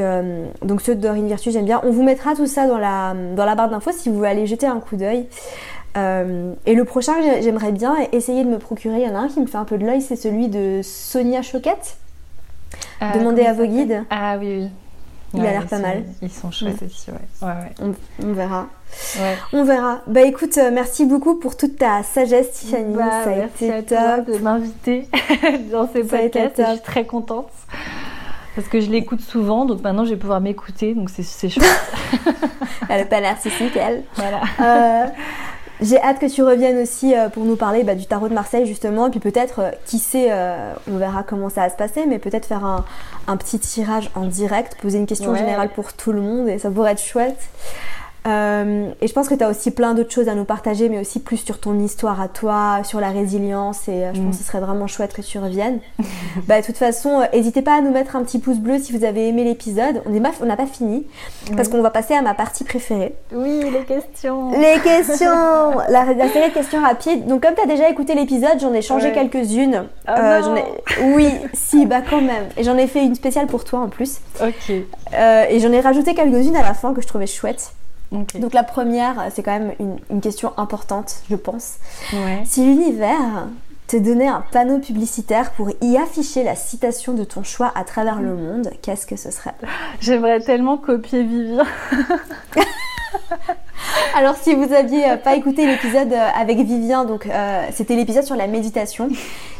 donc 0.62 0.83
ceux 0.83 0.94
de 0.94 1.00
Dorine 1.00 1.26
Virtue, 1.26 1.50
j'aime 1.50 1.64
bien. 1.64 1.80
On 1.85 1.90
vous 1.90 2.02
mettra 2.02 2.35
tout 2.37 2.46
ça 2.46 2.68
dans 2.68 2.78
la, 2.78 3.14
dans 3.35 3.44
la 3.44 3.54
barre 3.54 3.68
d'infos 3.68 3.92
si 3.92 4.09
vous 4.09 4.16
voulez 4.16 4.28
aller 4.28 4.46
jeter 4.46 4.66
un 4.66 4.78
coup 4.78 4.96
d'œil. 4.96 5.26
et 5.96 6.74
le 6.74 6.85
prochain 6.85 7.14
que 7.14 7.42
j'aimerais 7.42 7.72
bien 7.72 7.96
essayer 8.12 8.44
de 8.44 8.48
me 8.48 8.59
procurer, 8.59 9.00
il 9.00 9.09
y 9.09 9.11
en 9.11 9.16
a 9.16 9.20
un 9.20 9.28
qui 9.28 9.40
me 9.40 9.46
fait 9.46 9.56
un 9.56 9.64
peu 9.64 9.78
de 9.78 9.87
l'œil, 9.87 10.00
c'est 10.00 10.16
celui 10.16 10.48
de 10.48 10.80
Sonia 10.85 11.42
Choquette. 11.42 11.96
Demandez 13.14 13.46
à 13.46 13.52
vos 13.52 13.66
guides. 13.66 14.04
Ah 14.11 14.37
oui, 14.38 14.59
oui. 14.61 14.70
Il 15.34 15.46
a 15.46 15.50
l'air 15.52 15.66
pas 15.66 15.78
mal. 15.78 16.04
Ils 16.22 16.30
sont 16.30 16.50
chouettes 16.50 16.82
aussi, 16.82 17.10
ouais. 17.10 17.16
ouais, 17.42 17.48
ouais. 17.48 17.94
On, 18.22 18.32
verra. 18.32 18.66
On 19.52 19.64
verra. 19.64 20.00
Bah 20.08 20.22
écoute, 20.22 20.58
euh, 20.58 20.70
merci 20.72 21.04
beaucoup 21.06 21.36
pour 21.36 21.56
toute 21.56 21.76
ta 21.76 22.02
sagesse, 22.02 22.52
Tiffany. 22.52 22.94
Bah, 22.94 23.24
ça 23.24 23.30
a 23.30 23.44
été 23.44 23.72
à 23.72 23.82
top. 23.82 24.26
de 24.26 24.38
m'inviter 24.38 25.08
dans 25.70 25.88
ces 25.92 26.02
podcasts. 26.02 26.56
Je 26.58 26.72
suis 26.72 26.80
très 26.80 27.06
contente. 27.06 27.50
Parce 28.56 28.66
que 28.66 28.80
je 28.80 28.90
l'écoute 28.90 29.20
souvent, 29.20 29.64
donc 29.64 29.82
maintenant 29.82 30.04
je 30.04 30.10
vais 30.10 30.16
pouvoir 30.16 30.40
m'écouter, 30.40 30.94
donc 30.94 31.08
c'est 31.08 31.48
chouette. 31.48 31.64
elle 32.88 33.00
n'a 33.02 33.06
pas 33.06 33.20
narcissique, 33.20 33.76
elle. 33.76 34.02
Voilà. 34.16 34.40
Euh, 34.60 35.06
j'ai 35.82 36.00
hâte 36.00 36.18
que 36.18 36.26
tu 36.26 36.42
reviennes 36.42 36.78
aussi 36.78 37.14
euh, 37.14 37.28
pour 37.28 37.44
nous 37.44 37.56
parler 37.56 37.84
bah, 37.84 37.94
du 37.94 38.06
tarot 38.06 38.28
de 38.28 38.34
Marseille 38.34 38.66
justement, 38.66 39.06
et 39.06 39.10
puis 39.10 39.20
peut-être, 39.20 39.60
euh, 39.60 39.70
qui 39.86 39.98
sait, 39.98 40.28
euh, 40.30 40.74
on 40.90 40.96
verra 40.96 41.22
comment 41.22 41.48
ça 41.48 41.62
va 41.62 41.70
se 41.70 41.76
passer, 41.76 42.06
mais 42.06 42.18
peut-être 42.18 42.46
faire 42.46 42.64
un, 42.64 43.36
petit 43.36 43.58
tirage 43.58 44.10
en 44.14 44.26
direct, 44.26 44.76
poser 44.80 44.98
une 44.98 45.06
question 45.06 45.34
générale 45.34 45.70
pour 45.70 45.92
tout 45.92 46.12
le 46.12 46.20
monde, 46.20 46.48
et 46.48 46.58
ça 46.58 46.70
pourrait 46.70 46.92
être 46.92 47.02
chouette. 47.02 47.38
Euh, 48.26 48.90
et 49.00 49.06
je 49.06 49.12
pense 49.12 49.28
que 49.28 49.35
tu 49.35 49.42
as 49.42 49.48
aussi 49.48 49.70
plein 49.70 49.94
d'autres 49.94 50.12
choses 50.12 50.28
à 50.28 50.35
nous 50.35 50.44
partager, 50.44 50.88
mais 50.88 50.98
aussi 50.98 51.20
plus 51.20 51.38
sur 51.38 51.59
ton 51.59 51.78
histoire 51.78 52.20
à 52.20 52.28
toi, 52.28 52.80
sur 52.85 53.00
la 53.00 53.11
résilience. 53.11 53.88
Et 53.88 54.04
euh, 54.04 54.14
je 54.14 54.20
pense 54.20 54.26
mm. 54.26 54.30
que 54.30 54.37
ce 54.37 54.44
serait 54.44 54.61
vraiment 54.61 54.87
chouette 54.87 55.14
que 55.14 55.22
tu 55.22 55.38
reviennes. 55.38 55.80
bah, 56.46 56.61
de 56.61 56.66
toute 56.66 56.76
façon, 56.76 57.22
n'hésitez 57.33 57.62
pas 57.62 57.78
à 57.78 57.80
nous 57.80 57.90
mettre 57.90 58.16
un 58.16 58.22
petit 58.22 58.38
pouce 58.38 58.59
bleu 58.59 58.78
si 58.78 58.96
vous 58.96 59.04
avez 59.04 59.28
aimé 59.28 59.44
l'épisode. 59.44 60.02
On 60.06 60.46
n'a 60.46 60.56
pas 60.56 60.66
fini, 60.66 61.06
parce 61.56 61.68
qu'on 61.68 61.83
va 61.83 61.90
passer 61.90 62.14
à 62.14 62.22
ma 62.22 62.35
partie 62.35 62.64
préférée. 62.64 63.14
Oui, 63.33 63.62
les 63.72 63.85
questions. 63.85 64.50
Les 64.52 64.78
questions 64.80 65.78
la, 65.88 66.04
série 66.33 66.50
de 66.50 66.54
questions 66.54 66.83
rapides. 66.83 67.26
Donc, 67.26 67.42
comme 67.42 67.54
tu 67.54 67.62
as 67.62 67.66
déjà 67.66 67.88
écouté 67.88 68.14
l'épisode, 68.14 68.61
j'en 68.61 68.74
ai 68.74 68.83
changé 68.83 69.12
quelques-unes. 69.12 69.87
Oh 70.09 70.11
euh, 70.11 70.56
Oui, 71.14 71.30
si, 71.54 71.87
bah 71.87 72.02
quand 72.09 72.20
même. 72.20 72.48
Et 72.56 72.64
j'en 72.64 72.76
ai 72.76 72.87
fait 72.87 73.04
une 73.04 73.14
spéciale 73.14 73.46
pour 73.46 73.64
toi 73.64 73.80
en 73.80 73.88
plus. 73.88 74.18
Ok. 74.42 74.70
et 74.70 75.61
j'en 75.61 75.72
ai 75.72 75.80
rajouté 75.80 76.14
quelques-unes 76.14 76.56
à 76.56 76.62
la 76.62 76.74
fin 76.74 76.92
que 76.92 77.00
je 77.00 77.06
trouvais 77.06 77.26
chouettes. 77.26 77.72
Donc 78.12 78.52
la 78.52 78.64
première, 78.64 79.28
c'est 79.32 79.42
quand 79.42 79.58
même 79.58 79.72
une, 80.10 80.20
question 80.20 80.52
importante, 80.56 81.22
je 81.30 81.36
pense. 81.36 81.76
Si 82.44 82.64
l'univers 82.64 83.46
te 83.86 83.96
donnait 83.96 84.28
un 84.28 84.44
panneau 84.52 84.78
publicitaire 84.78 85.52
pour 85.52 85.70
y 85.80 85.96
afficher 85.96 86.44
la 86.44 86.54
citation 86.54 87.12
de 87.12 87.24
ton 87.24 87.42
choix 87.42 87.72
à 87.74 87.84
travers 87.84 88.20
le 88.20 88.34
monde, 88.34 88.70
qu'est-ce 88.82 89.06
que 89.06 89.16
ce 89.16 89.30
serait? 89.30 89.54
J'aimerais 90.00 90.40
tellement 90.40 90.76
copier 90.76 91.24
Vivien. 91.24 91.64
Alors 94.16 94.36
si 94.36 94.54
vous 94.54 94.72
aviez 94.72 95.16
pas 95.22 95.36
écouté 95.36 95.66
l'épisode 95.66 96.12
avec 96.12 96.58
Vivien, 96.58 97.04
donc 97.04 97.28
c'était 97.72 97.96
l'épisode 97.96 98.24
sur 98.24 98.36
la 98.36 98.46
méditation, 98.46 99.08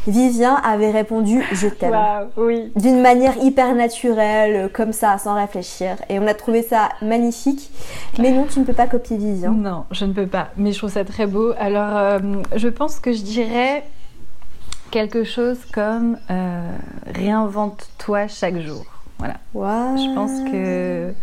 Vivien 0.07 0.55
avait 0.55 0.91
répondu 0.91 1.43
je 1.51 1.67
t'aime. 1.67 1.95
oui. 2.37 2.71
D'une 2.75 3.01
manière 3.01 3.37
hyper 3.43 3.75
naturelle, 3.75 4.69
comme 4.73 4.93
ça, 4.93 5.17
sans 5.17 5.35
réfléchir. 5.35 5.95
Et 6.09 6.19
on 6.19 6.27
a 6.27 6.33
trouvé 6.33 6.63
ça 6.63 6.89
magnifique. 7.01 7.69
Mais 8.17 8.31
non, 8.31 8.45
tu 8.51 8.59
ne 8.59 8.65
peux 8.65 8.73
pas 8.73 8.87
copier 8.87 9.17
Vivien. 9.17 9.51
Non, 9.51 9.85
je 9.91 10.05
ne 10.05 10.13
peux 10.13 10.27
pas. 10.27 10.49
Mais 10.57 10.71
je 10.71 10.79
trouve 10.79 10.91
ça 10.91 11.05
très 11.05 11.27
beau. 11.27 11.53
Alors, 11.59 12.19
je 12.55 12.67
pense 12.67 12.99
que 12.99 13.13
je 13.13 13.21
dirais 13.21 13.83
quelque 14.89 15.23
chose 15.23 15.59
comme 15.73 16.17
réinvente-toi 17.13 18.27
chaque 18.27 18.59
jour. 18.59 18.83
Voilà. 19.19 19.35
Je 19.53 20.15
pense 20.15 20.51
que 20.51 21.13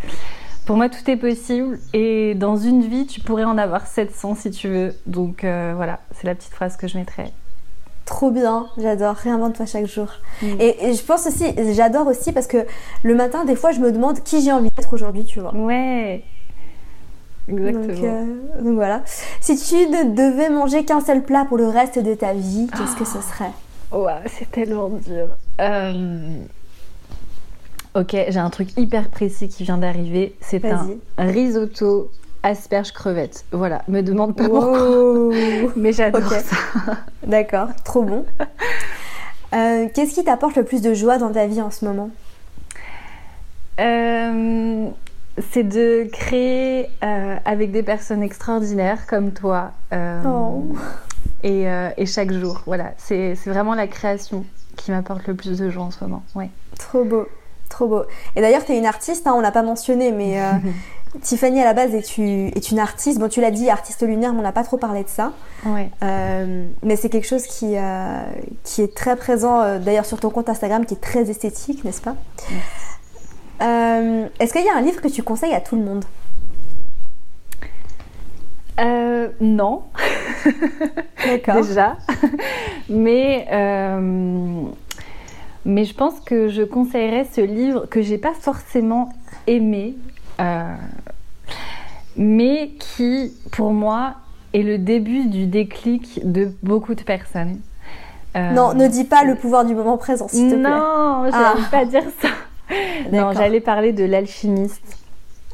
pour 0.69 0.77
moi, 0.77 0.87
tout 0.87 1.09
est 1.09 1.17
possible. 1.17 1.79
Et 1.95 2.35
dans 2.35 2.55
une 2.55 2.83
vie, 2.83 3.07
tu 3.07 3.21
pourrais 3.21 3.43
en 3.43 3.57
avoir 3.57 3.87
700 3.87 4.35
si 4.35 4.51
tu 4.51 4.67
veux. 4.67 4.93
Donc 5.07 5.43
euh, 5.43 5.73
voilà, 5.75 5.99
c'est 6.11 6.27
la 6.27 6.35
petite 6.35 6.53
phrase 6.53 6.77
que 6.77 6.87
je 6.87 6.95
mettrais. 6.95 7.31
Trop 8.05 8.29
bien, 8.29 8.67
j'adore. 8.77 9.15
Réinvente-toi 9.15 9.65
chaque 9.65 9.87
jour. 9.87 10.09
Mm. 10.43 10.45
Et, 10.59 10.93
je 10.93 11.03
pense 11.03 11.25
aussi, 11.25 11.55
j'adore 11.73 12.05
aussi 12.05 12.33
parce 12.33 12.45
que 12.45 12.67
le 13.01 13.15
matin, 13.15 13.45
des 13.45 13.55
fois, 13.55 13.71
je 13.71 13.79
me 13.79 13.91
demande 13.91 14.21
qui 14.21 14.43
j'ai 14.43 14.51
envie 14.51 14.69
d'être 14.77 14.93
aujourd'hui, 14.93 15.25
tu 15.25 15.39
vois. 15.39 15.55
Ouais. 15.55 16.23
Exactement. 17.47 17.87
Donc, 17.87 18.03
euh, 18.03 18.61
donc, 18.61 18.75
voilà. 18.75 19.01
Si 19.41 19.57
tu 19.57 19.73
ne 19.73 20.13
devais 20.13 20.51
manger 20.51 20.85
qu'un 20.85 21.01
seul 21.01 21.23
plat 21.23 21.45
pour 21.45 21.57
le 21.57 21.67
reste 21.67 21.97
de 21.97 22.13
ta 22.13 22.33
vie, 22.33 22.67
qu'est-ce 22.77 22.95
que 22.95 23.05
ce 23.05 23.19
serait? 23.23 23.53
Ouais, 23.91 24.21
c'est 24.27 24.51
tellement 24.51 24.89
dur. 24.89 25.29
Euh... 25.61 26.43
Ok, 27.95 28.11
j'ai 28.11 28.37
un 28.39 28.49
truc 28.49 28.77
hyper 28.77 29.09
précis 29.09 29.49
qui 29.49 29.63
vient 29.63 29.77
d'arriver. 29.77 30.35
C'est 30.41 30.63
un 30.65 30.87
risotto 31.17 32.11
asperge 32.43 32.91
crevette. 32.91 33.45
Voilà, 33.51 33.81
me 33.87 34.01
demande 34.01 34.35
pas 34.35 34.47
pourquoi. 34.47 35.31
Mais 35.75 35.91
j'adore 35.91 36.31
ça. 36.31 36.55
D'accord, 37.25 37.69
trop 37.83 38.03
bon. 38.03 38.25
Euh, 39.53 39.87
qu'est-ce 39.93 40.13
qui 40.13 40.23
t'apporte 40.23 40.55
le 40.55 40.63
plus 40.63 40.81
de 40.81 40.93
joie 40.93 41.17
dans 41.17 41.31
ta 41.31 41.47
vie 41.47 41.61
en 41.61 41.71
ce 41.71 41.85
moment? 41.85 42.11
Euh, 43.79 44.87
C'est 45.51 45.63
de 45.63 46.07
créer 46.11 46.89
euh, 47.03 47.35
avec 47.45 47.71
des 47.71 47.83
personnes 47.83 48.21
extraordinaires 48.21 49.07
comme 49.07 49.31
toi. 49.31 49.71
Oh. 49.91 50.75
Et, 51.43 51.63
et, 51.97 52.05
chaque 52.05 52.31
jour, 52.31 52.61
voilà. 52.65 52.91
C'est 52.97 53.33
vraiment 53.45 53.73
la 53.73 53.87
création 53.87 54.45
qui 54.75 54.91
m'apporte 54.91 55.25
le 55.27 55.33
plus 55.33 55.57
de 55.57 55.69
joie 55.69 55.83
en 55.83 55.91
ce 55.91 56.03
moment. 56.03 56.23
Ouais. 56.35 56.49
Trop 56.77 57.03
beau. 57.03 57.27
Trop 57.79 57.87
beau. 57.87 58.03
Et 58.35 58.41
d'ailleurs, 58.41 58.65
tu 58.65 58.73
es 58.73 58.77
une 58.77 58.85
artiste, 58.85 59.25
hein, 59.25 59.31
on 59.37 59.39
l'a 59.39 59.53
pas 59.53 59.63
mentionné, 59.63 60.11
mais 60.11 60.37
euh, 60.41 60.51
Tiffany 61.21 61.61
à 61.61 61.63
la 61.63 61.73
base 61.73 61.95
est, 61.95 62.19
est 62.19 62.71
une 62.71 62.79
artiste. 62.79 63.19
Bon, 63.19 63.29
tu 63.29 63.39
l'as 63.39 63.51
dit, 63.51 63.69
artiste 63.69 64.05
lunaire, 64.05 64.33
mais 64.33 64.39
on 64.39 64.43
n'a 64.43 64.51
pas 64.51 64.65
trop 64.65 64.75
parlé 64.75 65.05
de 65.05 65.07
ça. 65.07 65.31
Euh, 65.65 66.67
mais 66.83 66.97
c'est 66.97 67.07
quelque 67.07 67.25
chose 67.25 67.45
qui, 67.45 67.77
euh, 67.77 68.21
qui 68.65 68.81
est 68.81 68.93
très 68.93 69.15
présent, 69.15 69.79
d'ailleurs, 69.79 70.05
sur 70.05 70.19
ton 70.19 70.29
compte 70.29 70.49
Instagram, 70.49 70.85
qui 70.85 70.95
est 70.95 70.99
très 70.99 71.29
esthétique, 71.29 71.85
n'est-ce 71.85 72.01
pas? 72.01 72.15
Est-ce 73.61 74.51
qu'il 74.51 74.65
y 74.65 74.69
a 74.69 74.75
un 74.75 74.81
livre 74.81 74.99
que 74.99 75.07
tu 75.07 75.23
conseilles 75.23 75.55
à 75.55 75.61
tout 75.61 75.77
le 75.77 75.83
monde? 75.83 76.03
Non. 79.39 79.83
D'accord. 81.25 81.55
Déjà. 81.55 81.95
Mais 82.89 83.47
mais 85.65 85.85
je 85.85 85.93
pense 85.93 86.19
que 86.19 86.47
je 86.47 86.63
conseillerais 86.63 87.25
ce 87.31 87.41
livre 87.41 87.85
que 87.87 88.01
j'ai 88.01 88.17
pas 88.17 88.33
forcément 88.33 89.09
aimé, 89.47 89.95
euh, 90.39 90.73
mais 92.15 92.71
qui, 92.79 93.33
pour 93.51 93.73
moi, 93.73 94.15
est 94.53 94.63
le 94.63 94.77
début 94.77 95.27
du 95.27 95.45
déclic 95.45 96.21
de 96.23 96.51
beaucoup 96.63 96.95
de 96.95 97.01
personnes. 97.01 97.59
Euh, 98.35 98.51
non, 98.51 98.73
ne 98.73 98.87
dis 98.87 99.05
pas 99.05 99.23
le 99.23 99.35
pouvoir 99.35 99.65
du 99.65 99.73
moment 99.73 99.97
présent, 99.97 100.27
s'il 100.27 100.49
te 100.49 100.55
plaît. 100.55 100.69
Non, 100.69 101.25
je 101.25 101.31
ah. 101.33 101.55
pas 101.71 101.85
dire 101.85 102.03
ça. 102.21 102.29
Non, 103.11 103.31
j'allais 103.33 103.61
parler 103.61 103.93
de 103.93 104.03
l'alchimiste 104.03 104.99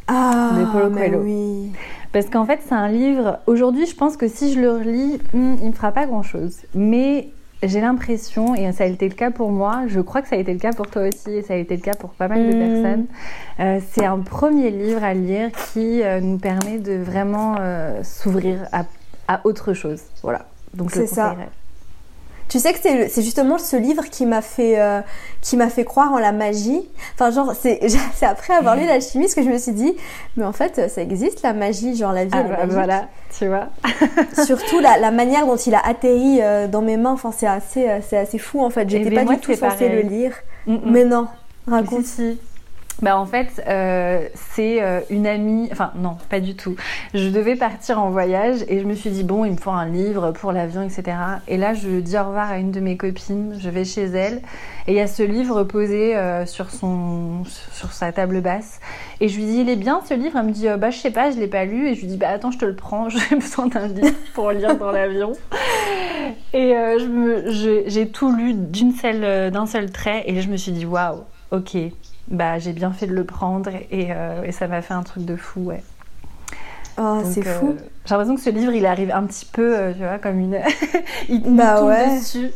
ah, 0.07 0.51
de 0.59 0.65
Paulo 0.65 0.89
Coelho. 0.93 1.21
Oui. 1.23 1.71
Parce 2.11 2.25
qu'en 2.27 2.45
fait, 2.45 2.59
c'est 2.67 2.75
un 2.75 2.89
livre. 2.89 3.39
Aujourd'hui, 3.47 3.85
je 3.85 3.95
pense 3.95 4.17
que 4.17 4.27
si 4.27 4.53
je 4.53 4.59
le 4.59 4.71
relis, 4.71 5.19
hmm, 5.33 5.55
il 5.61 5.67
me 5.67 5.71
fera 5.71 5.91
pas 5.91 6.05
grand-chose. 6.05 6.57
Mais 6.73 7.29
j'ai 7.67 7.81
l'impression, 7.81 8.55
et 8.55 8.71
ça 8.71 8.83
a 8.83 8.87
été 8.87 9.07
le 9.07 9.15
cas 9.15 9.31
pour 9.31 9.51
moi, 9.51 9.83
je 9.87 9.99
crois 9.99 10.21
que 10.21 10.27
ça 10.27 10.35
a 10.35 10.39
été 10.39 10.53
le 10.53 10.59
cas 10.59 10.73
pour 10.73 10.87
toi 10.87 11.07
aussi, 11.07 11.31
et 11.31 11.41
ça 11.41 11.53
a 11.53 11.57
été 11.57 11.75
le 11.75 11.81
cas 11.81 11.93
pour 11.93 12.11
pas 12.11 12.27
mal 12.27 12.39
de 12.39 12.55
mm. 12.55 12.59
personnes, 12.59 13.05
euh, 13.59 13.79
c'est 13.91 14.05
un 14.05 14.19
premier 14.19 14.71
livre 14.71 15.03
à 15.03 15.13
lire 15.13 15.51
qui 15.73 16.03
euh, 16.03 16.19
nous 16.19 16.37
permet 16.37 16.77
de 16.77 16.93
vraiment 16.93 17.55
euh, 17.59 18.03
s'ouvrir 18.03 18.67
à, 18.71 18.85
à, 19.27 19.41
autre 19.45 19.73
chose. 19.73 20.01
Voilà. 20.23 20.45
Donc 20.73 20.91
c'est 20.91 21.07
ça. 21.07 21.35
Tu 22.47 22.59
sais 22.59 22.73
que 22.73 22.79
c'est 22.79 23.21
justement 23.23 23.57
ce 23.57 23.75
livre 23.75 24.03
qui 24.05 24.25
m'a 24.25 24.41
fait, 24.41 24.79
euh, 24.79 25.01
qui 25.41 25.57
m'a 25.57 25.69
fait 25.69 25.83
croire 25.83 26.13
en 26.13 26.19
la 26.19 26.31
magie. 26.31 26.87
Enfin, 27.15 27.31
genre, 27.31 27.53
c'est 27.59 27.79
après 28.21 28.53
avoir 28.53 28.75
lu 28.75 28.85
L'Alchimiste 28.87 29.35
que 29.35 29.43
je 29.43 29.49
me 29.49 29.57
suis 29.57 29.71
dit, 29.71 29.95
mais 30.37 30.45
en 30.45 30.51
fait, 30.51 30.89
ça 30.89 31.01
existe 31.01 31.41
la 31.41 31.53
magie, 31.53 31.95
genre 31.95 32.13
la 32.13 32.25
vie. 32.25 32.31
Ah, 32.33 32.43
bah, 32.43 32.65
voilà, 32.67 33.07
tu 33.37 33.47
vois. 33.47 33.69
Surtout 34.45 34.79
la, 34.79 34.99
la, 34.99 35.11
manière 35.11 35.47
dont 35.47 35.55
il 35.55 35.73
a 35.73 35.85
atterri 35.85 36.39
euh, 36.41 36.67
dans 36.67 36.81
mes 36.81 36.97
mains, 36.97 37.13
enfin, 37.13 37.31
c'est 37.35 37.47
assez, 37.47 37.89
euh, 37.89 38.21
assez 38.21 38.37
fou 38.37 38.61
en 38.61 38.69
fait. 38.69 38.87
J'étais 38.89 39.11
pas 39.11 39.25
du 39.25 39.39
tout 39.39 39.53
censée 39.55 39.89
le 39.89 40.01
lire. 40.01 40.33
Mm, 40.67 40.73
mm. 40.73 40.79
Mais 40.85 41.03
non, 41.03 41.27
raconte. 41.67 42.05
Si, 42.05 42.39
bah 43.01 43.17
en 43.17 43.25
fait, 43.25 43.61
euh, 43.67 44.25
c'est 44.53 44.81
euh, 44.81 45.01
une 45.09 45.27
amie, 45.27 45.67
enfin 45.71 45.91
non, 45.95 46.17
pas 46.29 46.39
du 46.39 46.55
tout. 46.55 46.77
Je 47.13 47.27
devais 47.27 47.57
partir 47.57 47.99
en 47.99 48.09
voyage 48.09 48.63
et 48.69 48.79
je 48.79 48.85
me 48.85 48.95
suis 48.95 49.09
dit, 49.09 49.23
bon, 49.23 49.43
il 49.43 49.51
me 49.51 49.57
faut 49.57 49.71
un 49.71 49.85
livre 49.85 50.31
pour 50.31 50.53
l'avion, 50.53 50.81
etc. 50.81 51.17
Et 51.49 51.57
là, 51.57 51.73
je 51.73 51.99
dis 51.99 52.17
au 52.17 52.23
revoir 52.23 52.49
à 52.49 52.57
une 52.57 52.71
de 52.71 52.79
mes 52.79 52.95
copines, 52.95 53.57
je 53.59 53.69
vais 53.69 53.83
chez 53.83 54.05
elle 54.05 54.41
et 54.87 54.93
il 54.93 54.95
y 54.95 55.01
a 55.01 55.07
ce 55.07 55.23
livre 55.23 55.63
posé 55.63 56.15
euh, 56.15 56.45
sur, 56.45 56.71
son, 56.71 57.43
sur 57.73 57.91
sa 57.91 58.13
table 58.13 58.39
basse. 58.39 58.79
Et 59.19 59.27
je 59.27 59.35
lui 59.35 59.45
dis, 59.45 59.57
il 59.57 59.69
est 59.69 59.75
bien 59.75 60.01
ce 60.07 60.13
livre? 60.13 60.37
Elle 60.39 60.45
me 60.45 60.51
dit, 60.51 60.67
bah 60.77 60.89
je 60.89 60.97
sais 60.97 61.11
pas, 61.11 61.31
je 61.31 61.37
l'ai 61.37 61.47
pas 61.47 61.65
lu. 61.65 61.89
Et 61.89 61.95
je 61.95 62.01
lui 62.01 62.07
dis, 62.07 62.17
bah 62.17 62.29
attends, 62.29 62.51
je 62.51 62.59
te 62.59 62.65
le 62.65 62.75
prends, 62.75 63.09
j'ai 63.09 63.35
besoin 63.35 63.67
d'un 63.67 63.87
livre 63.87 64.15
pour 64.33 64.51
lire 64.51 64.77
dans 64.77 64.91
l'avion. 64.91 65.33
Et 66.53 66.73
j'ai 67.87 68.07
tout 68.07 68.33
lu 68.33 68.53
d'un 68.53 69.65
seul 69.65 69.91
trait 69.91 70.23
et 70.25 70.41
je 70.41 70.49
me 70.49 70.55
suis 70.55 70.71
dit, 70.71 70.85
waouh, 70.85 71.23
ok 71.51 71.77
bah, 72.27 72.57
j'ai 72.59 72.73
bien 72.73 72.91
fait 72.91 73.07
de 73.07 73.13
le 73.13 73.23
prendre 73.23 73.69
et, 73.91 74.07
euh, 74.11 74.43
et 74.43 74.51
ça 74.51 74.67
m'a 74.67 74.81
fait 74.81 74.93
un 74.93 75.03
truc 75.03 75.25
de 75.25 75.35
fou, 75.35 75.61
ouais. 75.61 75.83
Oh, 76.97 77.19
c'est 77.29 77.45
euh, 77.45 77.59
fou. 77.59 77.75
J'ai 78.05 78.15
l'impression 78.15 78.35
que 78.35 78.41
ce 78.41 78.49
livre, 78.49 78.71
il 78.71 78.85
arrive 78.85 79.11
un 79.11 79.23
petit 79.23 79.45
peu, 79.45 79.75
euh, 79.75 79.93
tu 79.93 79.99
vois, 79.99 80.17
comme 80.17 80.39
une. 80.39 80.59
il 81.29 81.41
bah 81.41 81.75
tombe 81.75 81.89
ouais. 81.89 82.17
dessus. 82.17 82.51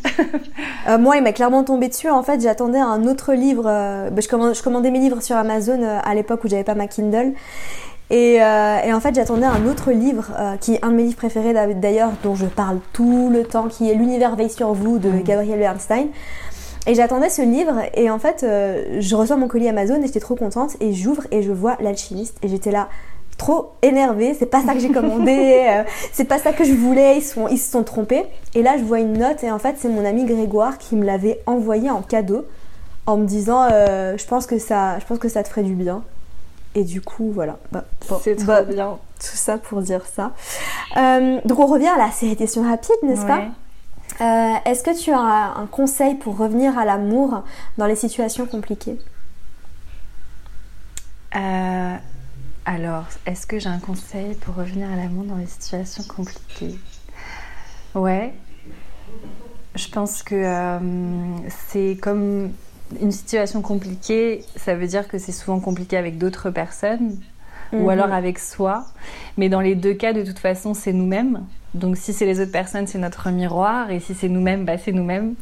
moi, 0.99 1.17
il 1.17 1.23
m'a 1.23 1.34
clairement 1.34 1.63
tombé 1.65 1.89
dessus. 1.89 2.10
En 2.10 2.23
fait, 2.23 2.39
j'attendais 2.41 2.79
un 2.79 3.03
autre 3.03 3.34
livre. 3.34 3.63
Bah, 3.63 4.21
je, 4.21 4.27
commandais, 4.29 4.53
je, 4.53 4.63
commandais, 4.63 4.91
mes 4.91 4.99
livres 4.99 5.21
sur 5.21 5.36
Amazon 5.36 5.84
à 5.84 6.15
l'époque 6.15 6.43
où 6.45 6.47
j'avais 6.47 6.63
pas 6.63 6.75
ma 6.75 6.88
Kindle. 6.88 7.34
Et, 8.12 8.36
et 8.36 8.93
en 8.93 8.99
fait, 9.01 9.13
j'attendais 9.13 9.45
un 9.45 9.67
autre 9.67 9.91
livre 9.91 10.32
qui 10.62 10.75
est 10.75 10.86
un 10.86 10.89
de 10.89 10.95
mes 10.95 11.03
livres 11.03 11.17
préférés 11.17 11.53
d'ailleurs, 11.75 12.12
dont 12.23 12.34
je 12.34 12.45
parle 12.45 12.79
tout 12.93 13.29
le 13.29 13.43
temps, 13.43 13.67
qui 13.67 13.89
est 13.91 13.93
L'univers 13.93 14.38
veille 14.38 14.49
sur 14.49 14.73
vous 14.73 14.99
de 14.99 15.10
mm. 15.10 15.23
Gabriel 15.23 15.60
Bernstein. 15.60 16.08
Et 16.88 16.96
j'attendais 16.96 17.30
ce 17.30 17.42
livre 17.42 17.82
et 17.94 18.10
en 18.10 18.20
fait, 18.20 18.44
euh, 18.44 19.00
je 19.00 19.15
reçois 19.15 19.36
mon 19.36 19.48
colis 19.48 19.68
Amazon 19.68 20.02
et 20.02 20.08
j'étais 20.08 20.20
trop 20.20 20.36
contente 20.36 20.76
et 20.80 20.94
j'ouvre 20.94 21.24
et 21.32 21.44
je 21.44 21.52
vois 21.52 21.78
l'alchimiste 21.80 22.38
et 22.42 22.48
j'étais 22.48 22.72
là 22.72 22.89
trop 23.38 23.74
énervée, 23.82 24.34
c'est 24.38 24.46
pas 24.46 24.62
ça 24.62 24.74
que 24.74 24.80
j'ai 24.80 24.92
commandé, 24.92 25.65
euh, 25.70 25.84
c'est 26.12 26.26
pas 26.26 26.39
ça 26.39 26.52
que 26.52 26.63
je 26.65 26.74
voulais, 26.74 27.18
ils, 27.18 27.24
sont, 27.24 27.48
ils 27.48 27.58
se 27.58 27.72
sont 27.72 27.84
trompés. 27.84 28.26
Et 28.54 28.63
là, 28.63 28.78
je 28.78 28.84
vois 28.84 29.00
une 29.00 29.18
note 29.18 29.44
et 29.44 29.52
en 29.52 29.60
fait, 29.60 29.76
c'est 29.80 29.88
mon 29.88 30.04
ami 30.04 30.26
Grégoire 30.26 30.78
qui 30.78 30.96
me 30.96 31.06
l'avait 31.06 31.42
envoyé 31.46 31.89
en 31.89 32.02
cadeau 32.02 32.46
en 33.06 33.18
me 33.18 33.26
disant 33.26 33.68
euh, 33.72 34.18
je 34.18 34.26
pense 34.26 34.46
que 34.46 34.60
ça 34.60 35.00
je 35.00 35.06
pense 35.06 35.20
que 35.20 35.30
ça 35.30 35.44
te 35.44 35.50
ferait 35.50 35.63
du 35.63 35.74
bien. 35.74 36.04
Et 36.76 36.84
du 36.84 37.02
coup, 37.02 37.32
voilà. 37.34 37.58
Bah, 37.72 37.86
c'est 38.22 38.36
trop 38.36 38.46
bah, 38.46 38.62
bien. 38.62 38.98
Tout 39.20 39.36
ça 39.36 39.58
pour 39.58 39.82
dire 39.82 40.06
ça. 40.06 40.32
donc 40.96 41.60
on 41.60 41.65
revient 41.65 41.88
à 41.88 41.98
la 41.98 42.12
série 42.12 42.36
question 42.36 42.63
rapide, 42.63 42.96
n'est-ce 43.04 43.26
pas? 43.26 43.44
Euh, 44.21 44.55
est-ce 44.65 44.84
que 44.84 45.01
tu 45.01 45.12
as 45.12 45.17
un 45.17 45.65
conseil 45.67 46.15
pour 46.15 46.38
revenir 46.38 46.77
à 46.77 46.84
l'amour 46.84 47.43
dans 47.77 47.86
les 47.86 47.95
situations 47.95 48.45
compliquées 48.45 48.97
euh, 51.36 51.95
Alors, 52.65 53.05
est-ce 53.25 53.47
que 53.47 53.60
j'ai 53.60 53.69
un 53.69 53.79
conseil 53.79 54.36
pour 54.36 54.55
revenir 54.55 54.91
à 54.91 54.97
l'amour 54.97 55.23
dans 55.23 55.38
les 55.38 55.45
situations 55.45 56.03
compliquées? 56.03 56.77
Ouais. 57.95 58.34
Je 59.75 59.88
pense 59.88 60.21
que 60.21 60.36
euh, 60.36 61.49
c'est 61.69 61.97
comme 62.01 62.51
une 62.99 63.12
situation 63.12 63.62
compliquée, 63.62 64.43
ça 64.58 64.75
veut 64.75 64.88
dire 64.88 65.08
que 65.08 65.17
c'est 65.17 65.32
souvent 65.32 65.60
compliqué 65.60 65.95
avec 65.95 66.17
d'autres 66.17 66.49
personnes 66.49 67.17
ou 67.73 67.84
mhm. 67.84 67.89
alors 67.89 68.13
avec 68.13 68.39
soi. 68.39 68.86
Mais 69.38 69.49
dans 69.49 69.62
les 69.62 69.75
deux 69.75 69.93
cas, 69.93 70.13
de 70.13 70.23
toute 70.23 70.39
façon, 70.39 70.73
c'est 70.73 70.93
nous-mêmes. 70.93 71.43
Donc 71.76 71.97
si 71.97 72.13
c'est 72.13 72.26
les 72.26 72.39
autres 72.39 72.51
personnes, 72.51 72.88
c'est 72.88 72.97
notre 72.97 73.30
miroir, 73.30 73.91
et 73.91 73.99
si 73.99 74.15
c'est 74.15 74.30
nous-mêmes, 74.30 74.65
bah, 74.65 74.78
c'est 74.78 74.91
nous-mêmes. 74.91 75.36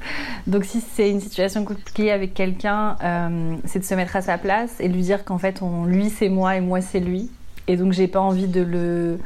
Donc 0.45 0.65
si 0.65 0.81
c'est 0.81 1.09
une 1.09 1.21
situation 1.21 1.63
compliquée 1.63 2.11
avec 2.11 2.33
quelqu'un, 2.33 2.97
euh, 3.01 3.55
c'est 3.63 3.79
de 3.79 3.85
se 3.85 3.93
mettre 3.93 4.15
à 4.17 4.21
sa 4.21 4.37
place 4.37 4.75
et 4.79 4.89
lui 4.89 5.01
dire 5.01 5.23
qu'en 5.23 5.37
fait, 5.37 5.61
on, 5.61 5.85
lui 5.85 6.09
c'est 6.09 6.29
moi 6.29 6.57
et 6.57 6.61
moi 6.61 6.81
c'est 6.81 6.99
lui. 6.99 7.31
Et 7.67 7.77
donc 7.77 7.93
j'ai 7.93 8.07
pas 8.07 8.19
envie 8.19 8.47
de 8.47 8.61
le 8.61 9.19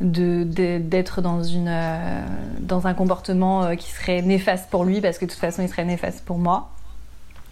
d'être 0.00 1.22
dans, 1.22 1.44
une, 1.44 1.72
dans 2.58 2.88
un 2.88 2.94
comportement 2.94 3.76
qui 3.76 3.90
serait 3.92 4.22
néfaste 4.22 4.68
pour 4.68 4.84
lui 4.84 5.00
parce 5.00 5.18
que 5.18 5.24
de 5.24 5.30
toute 5.30 5.38
façon 5.38 5.62
il 5.62 5.68
serait 5.68 5.84
néfaste 5.84 6.24
pour 6.24 6.36
moi. 6.36 6.70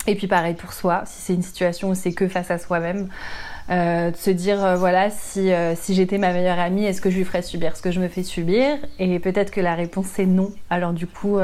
Et 0.09 0.17
puis 0.17 0.27
pareil 0.27 0.55
pour 0.55 0.73
soi, 0.73 1.03
si 1.07 1.23
c'est 1.23 1.35
une 1.35 1.43
situation 1.43 1.91
où 1.91 1.95
c'est 1.95 2.13
que 2.13 2.27
face 2.27 2.51
à 2.51 2.59
soi-même, 2.59 3.09
euh, 3.71 4.11
de 4.11 4.17
se 4.17 4.31
dire 4.31 4.65
euh, 4.65 4.77
voilà 4.77 5.09
si, 5.11 5.53
euh, 5.53 5.75
si 5.77 5.95
j'étais 5.95 6.19
ma 6.19 6.33
meilleure 6.33 6.59
amie 6.59 6.85
est-ce 6.85 7.01
que 7.01 7.11
je 7.11 7.17
lui 7.17 7.25
ferais 7.25 7.43
subir 7.43 7.77
ce 7.77 7.83
que 7.83 7.93
je 7.93 8.01
me 8.01 8.09
fais 8.09 8.25
subir? 8.25 8.79
Et 8.99 9.19
peut-être 9.21 9.51
que 9.51 9.61
la 9.61 9.75
réponse 9.75 10.07
c'est 10.13 10.27
non. 10.27 10.51
Alors 10.69 10.93
du 10.93 11.07
coup 11.07 11.39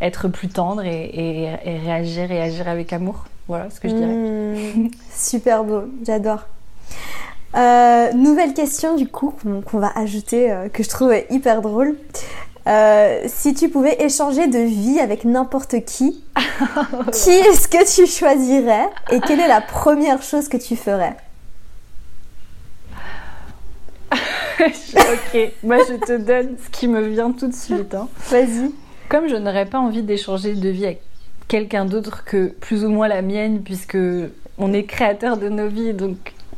être 0.00 0.28
plus 0.28 0.48
tendre 0.48 0.84
et, 0.84 1.50
réagir 1.84 2.30
et 2.30 2.40
agir 2.40 2.68
avec 2.68 2.92
amour. 2.92 3.24
Voilà 3.48 3.68
ce 3.70 3.80
que 3.80 3.88
je 3.88 3.94
dirais. 3.94 4.14
Mmh, 4.14 4.90
super 5.12 5.64
beau. 5.64 5.82
J'adore. 6.06 6.46
Nouvelle 8.14 8.54
question 8.54 8.96
du 8.96 9.08
coup 9.08 9.34
qu'on 9.42 9.78
va 9.78 9.90
ajouter 9.96 10.54
que 10.72 10.84
je 10.84 10.88
trouve 10.88 11.14
hyper 11.30 11.62
drôle. 11.62 11.96
Si 13.26 13.54
tu 13.54 13.68
pouvais 13.68 13.96
échanger 14.00 14.46
de 14.46 14.60
vie 14.60 15.00
avec 15.00 15.24
n'importe 15.24 15.84
qui, 15.84 16.22
qui 17.12 17.30
est-ce 17.30 17.66
que 17.66 17.92
tu 17.92 18.06
choisirais 18.06 18.88
et 19.10 19.18
quelle 19.20 19.40
est 19.40 19.48
la 19.48 19.60
première 19.60 20.22
chose 20.22 20.48
que 20.48 20.56
tu 20.56 20.76
ferais? 20.76 21.16
ok, 24.60 25.52
moi 25.62 25.78
je 25.88 26.04
te 26.04 26.16
donne 26.18 26.56
ce 26.62 26.70
qui 26.70 26.88
me 26.88 27.00
vient 27.08 27.32
tout 27.32 27.48
de 27.48 27.54
suite. 27.54 27.94
Hein. 27.94 28.08
Vas-y. 28.30 28.72
Comme 29.08 29.28
je 29.28 29.36
n'aurais 29.36 29.66
pas 29.66 29.78
envie 29.78 30.02
d'échanger 30.02 30.54
de 30.54 30.68
vie 30.68 30.86
avec 30.86 31.02
quelqu'un 31.48 31.84
d'autre 31.84 32.24
que 32.24 32.48
plus 32.60 32.84
ou 32.84 32.88
moins 32.88 33.08
la 33.08 33.22
mienne, 33.22 33.62
puisque 33.62 33.98
on 34.58 34.72
est 34.72 34.84
créateur 34.84 35.36
de 35.36 35.48
nos 35.48 35.68
vies, 35.68 35.94
donc 35.94 36.16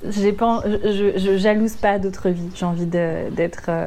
j'ai 0.08 0.32
pas, 0.32 0.62
je, 0.66 1.16
je, 1.16 1.36
jalouse 1.38 1.76
pas 1.76 1.98
d'autres 1.98 2.28
vies. 2.28 2.50
J'ai 2.54 2.66
envie 2.66 2.86
d'être 2.86 3.66
euh, 3.68 3.86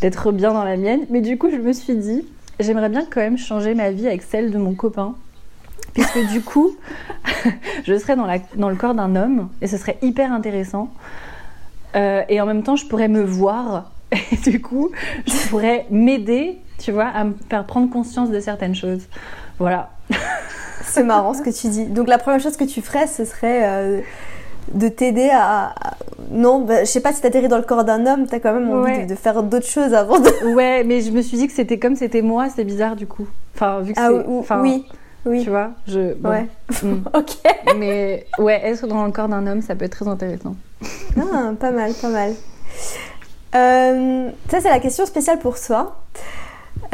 d'être 0.00 0.32
bien 0.32 0.52
dans 0.52 0.64
la 0.64 0.76
mienne. 0.76 1.00
Mais 1.10 1.20
du 1.20 1.38
coup, 1.38 1.50
je 1.50 1.56
me 1.56 1.72
suis 1.72 1.96
dit, 1.96 2.26
j'aimerais 2.58 2.88
bien 2.88 3.04
quand 3.04 3.20
même 3.20 3.38
changer 3.38 3.74
ma 3.74 3.90
vie 3.90 4.06
avec 4.06 4.22
celle 4.22 4.50
de 4.50 4.58
mon 4.58 4.74
copain. 4.74 5.14
Puisque 5.92 6.26
du 6.28 6.40
coup, 6.40 6.76
je 7.84 7.98
serais 7.98 8.16
dans, 8.16 8.26
la, 8.26 8.38
dans 8.54 8.70
le 8.70 8.76
corps 8.76 8.94
d'un 8.94 9.16
homme 9.16 9.48
et 9.60 9.66
ce 9.66 9.76
serait 9.76 9.98
hyper 10.02 10.32
intéressant. 10.32 10.90
Euh, 11.96 12.22
et 12.28 12.40
en 12.40 12.46
même 12.46 12.62
temps, 12.62 12.76
je 12.76 12.86
pourrais 12.86 13.08
me 13.08 13.22
voir. 13.22 13.90
Et 14.32 14.36
du 14.36 14.60
coup, 14.60 14.90
je 15.26 15.48
pourrais 15.48 15.86
m'aider, 15.90 16.58
tu 16.78 16.92
vois, 16.92 17.06
à 17.06 17.24
me 17.24 17.34
faire 17.48 17.64
prendre 17.64 17.90
conscience 17.90 18.30
de 18.30 18.40
certaines 18.40 18.74
choses. 18.74 19.06
Voilà. 19.58 19.90
C'est 20.82 21.04
marrant 21.04 21.34
ce 21.34 21.42
que 21.42 21.50
tu 21.50 21.68
dis. 21.68 21.86
Donc 21.86 22.08
la 22.08 22.18
première 22.18 22.40
chose 22.40 22.56
que 22.56 22.64
tu 22.64 22.80
ferais, 22.80 23.06
ce 23.06 23.24
serait 23.24 23.68
euh, 23.68 24.00
de 24.72 24.88
t'aider 24.88 25.30
à... 25.32 25.74
Non, 26.30 26.62
bah, 26.62 26.80
je 26.80 26.90
sais 26.90 27.00
pas 27.00 27.12
si 27.12 27.20
t'atterris 27.20 27.48
dans 27.48 27.58
le 27.58 27.64
corps 27.64 27.84
d'un 27.84 28.06
homme, 28.06 28.26
t'as 28.26 28.40
quand 28.40 28.54
même 28.54 28.70
envie 28.70 29.06
de, 29.06 29.14
faire 29.14 29.42
d'autres 29.42 29.68
choses 29.68 29.94
avant 29.94 30.18
de... 30.18 30.54
Ouais, 30.54 30.82
mais 30.84 31.00
je 31.00 31.10
me 31.10 31.22
suis 31.22 31.36
dit 31.36 31.46
que 31.46 31.52
c'était 31.52 31.78
comme 31.78 31.96
c'était 31.96 32.22
moi, 32.22 32.48
c'est 32.48 32.64
bizarre 32.64 32.96
du 32.96 33.06
coup. 33.06 33.28
Enfin, 33.54 33.80
vu 33.80 33.92
que 33.92 34.00
ah, 34.00 34.10
oui, 34.62 34.86
oui. 35.26 35.44
Tu 35.44 35.50
vois, 35.50 35.72
je... 35.86 36.14
Ouais. 36.26 36.48
Hmm. 36.82 37.02
ok. 37.14 37.30
Mais 37.78 38.26
ouais, 38.38 38.60
être 38.64 38.86
dans 38.86 39.04
le 39.04 39.12
corps 39.12 39.28
d'un 39.28 39.46
homme, 39.46 39.60
ça 39.60 39.74
peut 39.74 39.84
être 39.84 39.92
très 39.92 40.08
intéressant. 40.08 40.56
Ah, 41.16 41.52
pas 41.58 41.70
mal, 41.70 41.92
pas 41.94 42.08
mal. 42.08 42.34
Euh, 43.54 44.30
ça, 44.48 44.60
c'est 44.60 44.70
la 44.70 44.80
question 44.80 45.06
spéciale 45.06 45.38
pour 45.38 45.60
toi. 45.60 46.00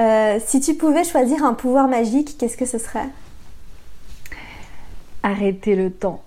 Euh, 0.00 0.38
si 0.44 0.60
tu 0.60 0.74
pouvais 0.74 1.04
choisir 1.04 1.44
un 1.44 1.54
pouvoir 1.54 1.88
magique, 1.88 2.36
qu'est-ce 2.38 2.56
que 2.56 2.66
ce 2.66 2.78
serait? 2.78 3.08
Arrêter 5.22 5.76
le 5.76 5.90
temps. 5.90 6.22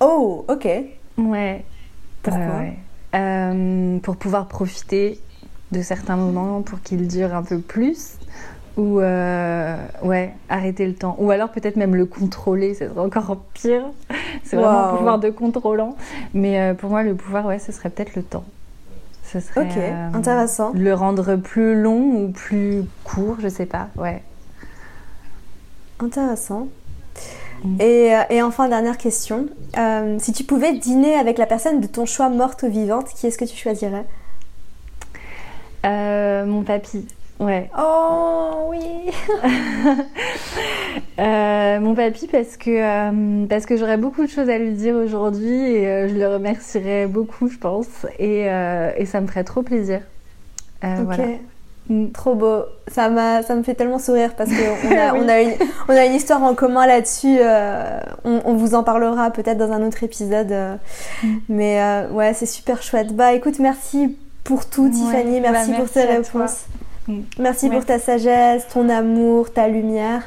Oh, 0.00 0.44
ok. 0.48 0.68
Ouais. 1.18 1.64
Pourquoi? 2.22 2.62
Euh, 3.14 3.98
Pour 3.98 4.16
pouvoir 4.16 4.48
profiter 4.48 5.20
de 5.72 5.82
certains 5.82 6.16
moments, 6.16 6.62
pour 6.62 6.80
qu'ils 6.82 7.08
durent 7.08 7.34
un 7.34 7.42
peu 7.42 7.58
plus 7.58 8.16
ou 8.76 9.00
euh, 9.00 9.76
ouais, 10.02 10.32
arrêter 10.48 10.86
le 10.86 10.94
temps. 10.94 11.16
Ou 11.18 11.30
alors 11.30 11.50
peut-être 11.50 11.76
même 11.76 11.94
le 11.94 12.06
contrôler, 12.06 12.74
c'est 12.74 12.90
encore 12.96 13.36
pire. 13.54 13.82
C'est 14.44 14.56
vraiment 14.56 14.92
un 14.92 14.96
pouvoir 14.96 15.18
de 15.18 15.30
contrôlant. 15.30 15.96
Mais 16.32 16.60
euh, 16.60 16.74
pour 16.74 16.90
moi, 16.90 17.02
le 17.02 17.14
pouvoir, 17.14 17.46
ouais, 17.46 17.58
ce 17.58 17.72
serait 17.72 17.90
peut-être 17.90 18.16
le 18.16 18.22
temps. 18.22 18.44
Ce 19.24 19.40
serait, 19.40 19.62
ok, 19.62 19.76
euh, 19.76 20.08
intéressant. 20.14 20.72
Le 20.74 20.94
rendre 20.94 21.36
plus 21.36 21.80
long 21.80 22.24
ou 22.24 22.28
plus 22.30 22.84
court, 23.04 23.36
je 23.40 23.48
sais 23.48 23.66
pas, 23.66 23.88
ouais. 23.96 24.22
Intéressant. 26.00 26.68
Mm. 27.64 27.80
Et, 27.80 28.12
et, 28.30 28.42
enfin, 28.42 28.68
dernière 28.68 28.98
question. 28.98 29.48
si 30.18 30.32
tu 30.32 30.44
pouvais 30.44 30.72
dîner 30.72 31.14
avec 31.14 31.38
la 31.38 31.46
personne 31.46 31.80
de 31.80 31.86
ton 31.86 32.06
choix 32.06 32.28
morte 32.28 32.62
ou 32.62 32.68
vivante, 32.70 33.08
qui 33.14 33.26
est-ce 33.26 33.38
que 33.38 33.44
tu 33.44 33.56
choisirais? 33.56 34.04
Mon 35.84 36.62
papy. 36.62 37.06
Ouais. 37.42 37.70
Oh 37.78 38.68
oui. 38.70 39.10
Euh, 41.18 41.78
mon 41.78 41.94
papy 41.94 42.26
parce 42.26 42.56
que 42.56 42.70
euh, 42.70 43.46
parce 43.46 43.66
que 43.66 43.76
j'aurais 43.76 43.98
beaucoup 43.98 44.22
de 44.22 44.30
choses 44.30 44.48
à 44.48 44.56
lui 44.56 44.72
dire 44.72 44.94
aujourd'hui 44.94 45.52
et 45.52 45.86
euh, 45.86 46.08
je 46.08 46.14
le 46.14 46.26
remercierais 46.26 47.06
beaucoup, 47.06 47.48
je 47.48 47.58
pense, 47.58 48.06
et, 48.18 48.46
et 48.46 49.06
ça 49.06 49.20
me 49.20 49.26
ferait 49.26 49.44
trop 49.44 49.62
plaisir. 49.62 50.00
ok. 50.82 51.20
Mm. 51.88 52.12
Trop 52.12 52.34
beau. 52.34 52.62
Ça 52.88 53.10
m'a 53.10 53.42
ça 53.42 53.54
me 53.54 53.62
fait 53.62 53.74
tellement 53.74 53.98
sourire 53.98 54.34
parce 54.34 54.50
qu'on 54.50 54.96
a, 54.96 55.14
on 55.14 55.28
a, 55.28 55.42
une, 55.42 55.52
on 55.88 55.92
a 55.92 56.06
une 56.06 56.14
histoire 56.14 56.42
en 56.42 56.54
commun 56.54 56.86
là-dessus. 56.86 57.38
On, 58.24 58.54
vous 58.54 58.74
en 58.74 58.82
parlera 58.82 59.30
peut-être 59.30 59.58
dans 59.58 59.70
un 59.70 59.86
autre 59.86 60.02
épisode. 60.02 60.78
Mm. 61.22 61.28
Mais 61.50 62.06
ouais, 62.10 62.32
c'est 62.32 62.46
super 62.46 62.82
chouette. 62.82 63.14
Bah 63.14 63.34
écoute, 63.34 63.58
merci 63.58 64.16
pour 64.44 64.66
tout, 64.66 64.88
Tiffany. 64.88 65.40
Merci, 65.40 65.72
bah, 65.72 65.76
pour 65.76 65.90
tes 65.90 66.04
réponses. 66.04 66.64
Merci 67.38 67.68
pour 67.68 67.84
ta 67.84 67.98
sagesse, 67.98 68.66
ton 68.72 68.88
amour, 68.88 69.52
ta 69.52 69.68
lumière. 69.68 70.22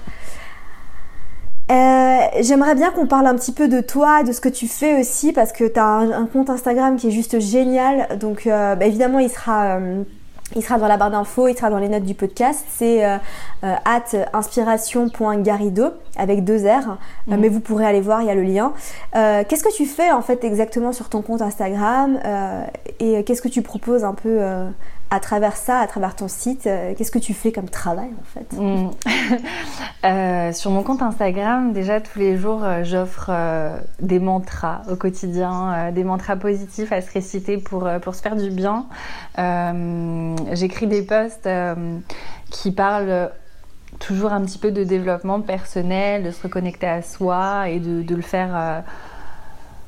Euh, 1.71 2.17
j'aimerais 2.41 2.75
bien 2.75 2.91
qu'on 2.91 3.07
parle 3.07 3.25
un 3.25 3.35
petit 3.35 3.51
peu 3.51 3.67
de 3.67 3.81
toi, 3.81 4.23
de 4.23 4.31
ce 4.31 4.39
que 4.39 4.49
tu 4.49 4.67
fais 4.67 4.99
aussi, 4.99 5.33
parce 5.33 5.51
que 5.51 5.63
tu 5.63 5.79
as 5.79 5.85
un, 5.85 6.25
compte 6.27 6.49
Instagram 6.49 6.95
qui 6.97 7.07
est 7.07 7.11
juste 7.11 7.39
génial. 7.39 8.19
Donc 8.19 8.45
euh, 8.45 8.75
bah, 8.75 8.85
évidemment, 8.85 9.19
il 9.19 9.29
sera... 9.29 9.77
Euh, 9.77 10.03
il 10.55 10.63
sera 10.63 10.77
dans 10.77 10.87
la 10.87 10.95
barre 10.95 11.09
d'infos, 11.09 11.47
il 11.47 11.57
sera 11.57 11.71
dans 11.71 11.79
les 11.79 11.89
notes 11.89 12.03
du 12.03 12.13
podcast. 12.13 12.63
C'est 12.69 13.03
at 13.03 14.03
inspiration.garido 14.31 15.85
avec 16.17 16.43
deux 16.43 16.59
R, 16.67 16.99
mhm. 17.25 17.39
mais 17.39 17.49
vous 17.49 17.59
pourrez 17.59 17.83
aller 17.83 17.99
voir, 17.99 18.21
il 18.21 18.27
y 18.27 18.29
a 18.29 18.35
le 18.35 18.43
lien. 18.43 18.71
qu'est-ce 19.11 19.63
que 19.63 19.75
tu 19.75 19.87
fais 19.87 20.11
en 20.11 20.21
fait 20.21 20.43
exactement 20.43 20.91
sur 20.91 21.09
ton 21.09 21.23
compte 21.23 21.41
Instagram 21.41 22.19
et 22.99 23.23
qu'est-ce 23.23 23.41
que 23.41 23.47
tu 23.47 23.63
proposes 23.63 24.03
un 24.03 24.13
peu 24.13 24.39
à 25.11 25.19
travers 25.19 25.55
ça, 25.55 25.79
à 25.79 25.87
travers 25.87 26.15
ton 26.15 26.27
site, 26.27 26.65
euh, 26.65 26.93
qu'est-ce 26.95 27.11
que 27.11 27.19
tu 27.19 27.33
fais 27.33 27.51
comme 27.51 27.69
travail 27.69 28.09
en 28.19 28.23
fait? 28.23 28.57
Mm. 28.57 28.89
euh, 30.05 30.51
Sur 30.51 30.71
mon 30.71 30.83
compte 30.83 31.01
Instagram, 31.01 31.73
déjà 31.73 32.01
tous 32.01 32.17
les 32.17 32.37
jours, 32.37 32.63
euh, 32.63 32.83
j'offre 32.83 33.31
des 33.99 34.19
mantras 34.19 34.81
au 34.89 34.95
quotidien, 34.95 35.91
des 35.91 36.03
mantras 36.03 36.35
positifs 36.35 36.91
à 36.91 37.01
se 37.01 37.11
réciter 37.11 37.57
pour, 37.57 37.87
pour 38.01 38.15
se 38.15 38.21
faire 38.21 38.35
du 38.35 38.49
bien. 38.49 38.87
J'écris 40.53 40.87
des 40.87 41.03
posts 41.03 41.47
qui 42.49 42.71
parlent 42.71 43.31
toujours 43.99 44.33
un 44.33 44.41
petit 44.41 44.57
peu 44.57 44.71
de 44.71 44.83
développement 44.83 45.39
personnel, 45.41 46.23
de 46.23 46.31
se 46.31 46.41
reconnecter 46.41 46.87
à 46.87 47.01
soi 47.01 47.69
et 47.69 47.79
de, 47.79 48.15
le 48.15 48.21
faire 48.21 48.83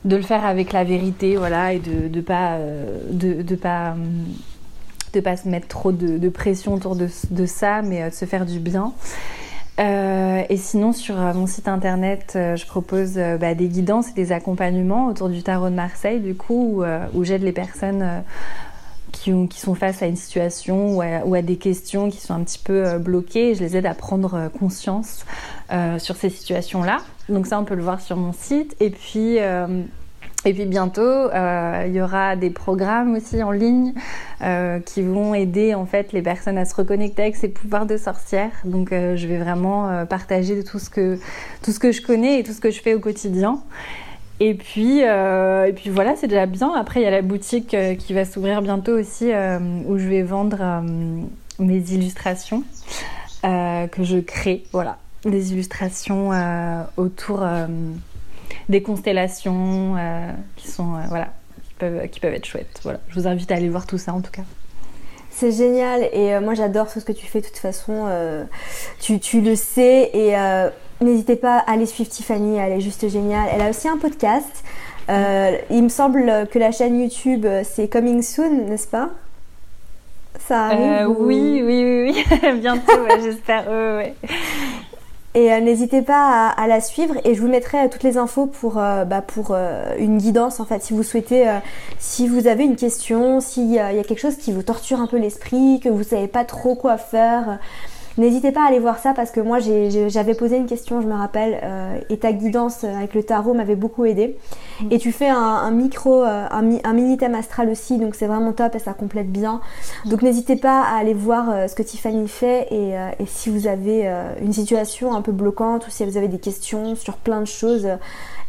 de 0.06 0.16
le 0.16 0.22
faire 0.22 0.46
avec 0.46 0.72
la 0.72 0.84
vérité, 0.84 1.36
voilà, 1.36 1.74
et 1.74 1.80
de 1.80 2.08
ne 2.08 2.22
pas, 2.22 2.58
de 3.12 3.56
pas 3.56 3.96
de 5.14 5.20
pas 5.20 5.38
se 5.38 5.48
mettre 5.48 5.68
trop 5.68 5.92
de, 5.92 6.30
pression 6.30 6.74
autour 6.74 6.96
de, 6.96 7.46
ça, 7.46 7.82
mais 7.82 8.04
euh, 8.04 8.10
de 8.10 8.14
se 8.14 8.26
faire 8.26 8.46
du 8.46 8.60
bien. 8.60 8.94
Euh, 9.80 10.42
et 10.50 10.58
sinon, 10.58 10.92
sur 10.92 11.20
euh, 11.20 11.34
mon 11.34 11.46
site 11.46 11.68
internet, 11.68 12.32
je 12.34 12.66
propose 12.66 13.14
bah, 13.14 13.54
des 13.54 13.68
guidances 13.68 14.10
et 14.10 14.14
des 14.14 14.32
accompagnements 14.32 15.08
autour 15.08 15.30
du 15.30 15.44
tarot 15.44 15.70
de 15.70 15.76
Marseille, 15.76 16.20
du 16.20 16.36
coup, 16.36 16.84
où, 17.14 17.24
j'aide 17.24 17.44
les 17.44 17.52
personnes 17.52 18.24
qui, 19.12 19.32
ont, 19.34 19.48
qui, 19.48 19.60
sont 19.60 19.76
face 19.76 20.02
à 20.02 20.08
une 20.08 20.16
situation 20.16 20.98
ou 20.98 21.02
à, 21.02 21.42
des 21.42 21.58
questions 21.58 22.10
qui 22.10 22.20
sont 22.20 22.34
un 22.34 22.44
petit 22.44 22.60
peu 22.60 22.98
bloquées. 22.98 23.52
Et 23.52 23.56
je 23.56 23.64
les 23.64 23.78
aide 23.78 23.86
à 23.86 23.94
prendre 23.94 24.50
conscience 24.60 25.26
sur 26.00 26.16
ces 26.16 26.30
situations-là. 26.30 26.98
Donc 27.30 27.46
ça, 27.46 27.60
on 27.60 27.64
peut 27.64 27.76
le 27.76 27.84
voir 27.84 28.02
sur 28.02 28.18
mon 28.18 28.34
site. 28.34 28.76
Et 28.80 28.90
puis, 28.90 29.38
et 30.46 30.54
puis 30.54 30.66
bientôt, 30.66 31.02
euh, 31.02 31.84
il 31.88 31.94
y 31.94 32.02
aura 32.02 32.36
des 32.36 32.52
programmes 32.52 33.16
aussi 33.16 33.42
en 33.42 33.52
ligne 33.52 33.94
euh, 34.42 34.80
qui 34.80 35.02
vont 35.02 35.34
aider 35.34 35.74
en 35.74 35.86
fait 35.86 36.14
les 36.14 36.22
personnes 36.22 36.58
à 36.58 36.66
se 36.66 36.76
reconnecter 36.76 37.24
avec 37.24 37.36
ces 37.36 37.50
pouvoirs 37.50 37.86
de 37.86 37.98
sorcière. 37.98 38.52
Donc 38.64 38.92
euh, 38.92 39.16
je 39.16 39.28
vais 39.28 39.40
vraiment 39.40 40.06
partager 40.06 40.64
tout 40.64 40.80
ce 40.80 40.90
que 40.90 41.20
tout 41.64 41.72
ce 41.72 41.80
que 41.80 41.92
je 41.92 42.02
connais 42.02 42.40
et 42.40 42.44
tout 42.44 42.54
ce 42.54 42.62
que 42.62 42.72
je 42.72 42.82
fais 42.82 42.94
au 42.94 43.00
quotidien. 43.00 43.60
Et 44.40 44.54
puis 44.54 45.00
et 45.00 45.74
puis 45.76 45.90
voilà, 45.90 46.16
c'est 46.16 46.28
déjà 46.28 46.46
bien. 46.46 46.72
Après 46.76 47.02
il 47.02 47.04
y 47.04 47.08
a 47.08 47.12
la 47.12 47.24
boutique 47.24 47.76
qui 47.98 48.14
va 48.14 48.24
s'ouvrir 48.24 48.62
bientôt 48.62 48.94
aussi 48.94 49.26
où 49.26 49.98
je 49.98 50.08
vais 50.08 50.22
vendre 50.22 50.84
mes 51.60 51.80
illustrations 51.92 52.64
que 53.42 54.04
je 54.04 54.20
crée. 54.20 54.64
Voilà, 54.72 54.98
des 55.26 55.52
illustrations 55.54 56.30
autour 56.96 57.44
des 58.70 58.82
constellations 58.82 59.96
euh, 59.98 60.32
qui 60.56 60.68
sont 60.68 60.96
euh, 60.96 61.02
voilà 61.10 61.30
qui 61.68 61.74
peuvent, 61.78 62.08
qui 62.10 62.20
peuvent 62.20 62.34
être 62.34 62.46
chouettes. 62.46 62.80
Voilà, 62.84 63.00
je 63.10 63.20
vous 63.20 63.28
invite 63.28 63.52
à 63.52 63.56
aller 63.56 63.70
voir 63.70 63.86
tout 63.86 63.98
ça 63.98 64.14
en 64.14 64.22
tout 64.22 64.32
cas. 64.32 64.44
C'est 65.30 65.52
génial 65.52 66.10
et 66.14 66.34
euh, 66.34 66.42
moi 66.42 66.56
j'adore 66.56 66.92
tout 66.92 67.00
ce 67.00 67.06
que 67.06 67.12
tu 67.12 67.28
fais 67.28 67.42
de 67.42 67.46
toute 67.46 67.58
façon. 67.58 68.06
Euh, 68.08 68.44
tu, 69.00 69.20
tu, 69.20 69.42
le 69.42 69.56
sais 69.56 70.10
et 70.14 70.36
n'hésitez 71.02 71.36
pas 71.36 71.60
à 71.60 71.74
aller 71.74 71.86
suivre 71.86 72.10
Tiffany, 72.10 72.58
elle 72.58 72.74
est 72.74 72.82
juste 72.82 73.08
géniale. 73.08 73.48
Elle 73.54 73.62
a 73.62 73.70
aussi 73.70 73.88
un 73.88 73.98
podcast. 73.98 74.64
il 75.10 75.84
me 75.84 75.90
semble 75.90 76.48
que 76.52 76.60
la 76.60 76.72
chaîne 76.72 77.00
YouTube 77.00 77.46
c'est 77.64 77.88
Coming 77.88 78.22
Soon, 78.22 78.68
n'est-ce 78.68 78.88
pas? 78.88 79.10
Ça 80.40 80.66
arrive 80.66 81.10
Oui, 81.20 81.62
oui, 81.64 81.84
oui, 81.84 82.14
oui. 82.32 82.60
bientôt, 82.60 82.92
j'espère. 83.22 83.68
Ouais, 83.68 84.16
et 85.38 85.54
euh, 85.54 85.60
n'hésitez 85.60 86.02
pas 86.02 86.48
à, 86.50 86.66
la 86.66 86.82
suivre 86.82 87.14
et 87.24 87.36
je 87.36 87.42
vous 87.42 87.48
mettrai 87.48 87.86
euh, 87.86 87.90
toutes 87.92 88.02
les 88.02 88.18
infos 88.18 88.48
pour, 88.48 88.80
euh, 88.80 89.06
bah, 89.06 89.22
pour 89.22 89.56
une 90.00 90.18
guidance 90.18 90.60
en 90.60 90.66
fait. 90.66 90.82
Si 90.82 90.94
vous 90.94 91.04
souhaitez, 91.04 91.46
si 92.00 92.28
vous 92.28 92.48
avez 92.48 92.64
une 92.64 92.76
question, 92.76 93.40
s'il 93.40 93.72
y 93.72 93.78
a 93.78 94.04
quelque 94.04 94.20
chose 94.20 94.38
qui 94.38 94.52
vous 94.52 94.64
torture 94.64 95.00
un 95.00 95.06
peu 95.06 95.18
l'esprit, 95.18 95.80
que 95.80 95.90
vous 95.90 96.02
savez 96.02 96.28
pas 96.28 96.44
trop 96.44 96.74
quoi 96.74 96.98
faire 96.98 97.60
N'hésitez 98.18 98.52
pas 98.52 98.64
à 98.64 98.68
aller 98.68 98.80
voir 98.80 98.98
ça 98.98 99.14
parce 99.14 99.30
que 99.30 99.40
moi 99.40 99.60
j'avais 99.60 100.34
posé 100.34 100.58
une 100.58 100.66
question, 100.66 101.02
je 101.02 101.08
me 101.08 101.14
rappelle, 101.14 101.60
euh, 101.62 102.00
et 102.10 102.18
ta 102.18 102.32
guidance 102.32 102.84
avec 102.84 103.14
le 103.14 103.22
tarot 103.22 103.54
m'avait 103.54 103.76
beaucoup 103.76 104.06
aidé. 104.06 104.38
Mm. 104.82 104.88
Et 104.92 104.98
tu 104.98 105.12
fais 105.12 105.30
un, 105.30 105.70
micro, 105.70 106.24
euh, 106.24 106.48
un, 106.50 106.94
mini 106.94 107.18
thème 107.18 107.36
astral 107.36 107.70
aussi, 107.70 108.00
donc 108.00 108.16
c'est 108.16 108.26
vraiment 108.26 108.54
top 108.54 108.74
et 108.74 108.80
ça 108.80 108.94
complète 108.94 109.32
bien. 109.32 109.62
Donc 110.06 110.24
n'hésitez 110.24 110.56
pas 110.56 110.82
à 110.82 110.98
aller 110.98 111.14
voir 111.14 111.50
euh, 111.50 111.68
ce 111.68 111.76
que 111.76 111.84
Tiffany 111.84 112.28
fait 112.28 112.68
et, 112.72 112.96
si 113.28 113.50
vous 113.50 113.68
avez 113.68 114.10
une 114.42 114.54
situation 114.54 115.14
un 115.14 115.22
peu 115.22 115.32
bloquante 115.32 115.86
ou 115.88 115.92
si 115.92 116.06
vous 116.06 116.18
avez 116.18 116.28
des 116.28 116.40
questions 116.40 116.96
sur 116.96 117.18
plein 117.18 117.42
de 117.42 117.46
choses, 117.46 117.88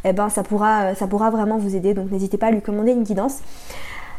eh 0.05 0.13
ben 0.13 0.29
ça 0.29 0.41
pourra, 0.43 0.95
ça 0.95 1.05
pourra 1.05 1.29
vraiment 1.29 1.57
vous 1.57 1.75
aider. 1.75 1.93
Donc 1.93 2.11
n'hésitez 2.11 2.37
pas 2.37 2.47
à 2.47 2.51
lui 2.51 2.61
commander 2.61 2.91
une 2.93 3.03
guidance. 3.03 3.39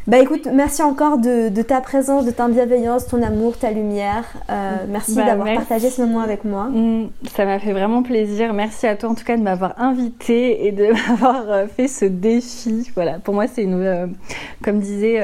Bah 0.07 0.17
écoute, 0.17 0.47
merci 0.51 0.81
encore 0.81 1.19
de, 1.19 1.61
ta 1.61 1.79
présence, 1.79 2.25
de 2.25 2.31
ta 2.31 2.47
bienveillance, 2.47 3.05
ton 3.05 3.21
amour, 3.21 3.57
ta 3.57 3.69
lumière. 3.69 4.25
Euh, 4.49 4.77
merci 4.89 5.15
bah, 5.15 5.25
d'avoir 5.25 5.53
partagé 5.53 5.91
ce 5.91 6.01
moment 6.01 6.21
avec 6.21 6.43
moi. 6.43 6.65
Mm, 6.65 7.09
ça 7.35 7.45
m'a 7.45 7.59
fait 7.59 7.71
vraiment 7.71 8.01
plaisir. 8.01 8.53
Merci 8.53 8.87
à 8.87 8.95
toi 8.95 9.09
en 9.09 9.15
tout 9.15 9.23
cas 9.23 9.37
de 9.37 9.43
m'avoir 9.43 9.79
invité 9.79 10.65
et 10.65 10.71
de 10.71 10.87
m'avoir 11.09 11.43
euh, 11.49 11.67
fait 11.67 11.87
ce 11.87 12.05
défi. 12.05 12.91
Voilà, 12.95 13.19
pour 13.19 13.35
moi 13.35 13.45
c'est 13.45 13.61
une, 13.61 13.75
euh, 13.75 14.07
comme 14.63 14.79
disait, 14.79 15.21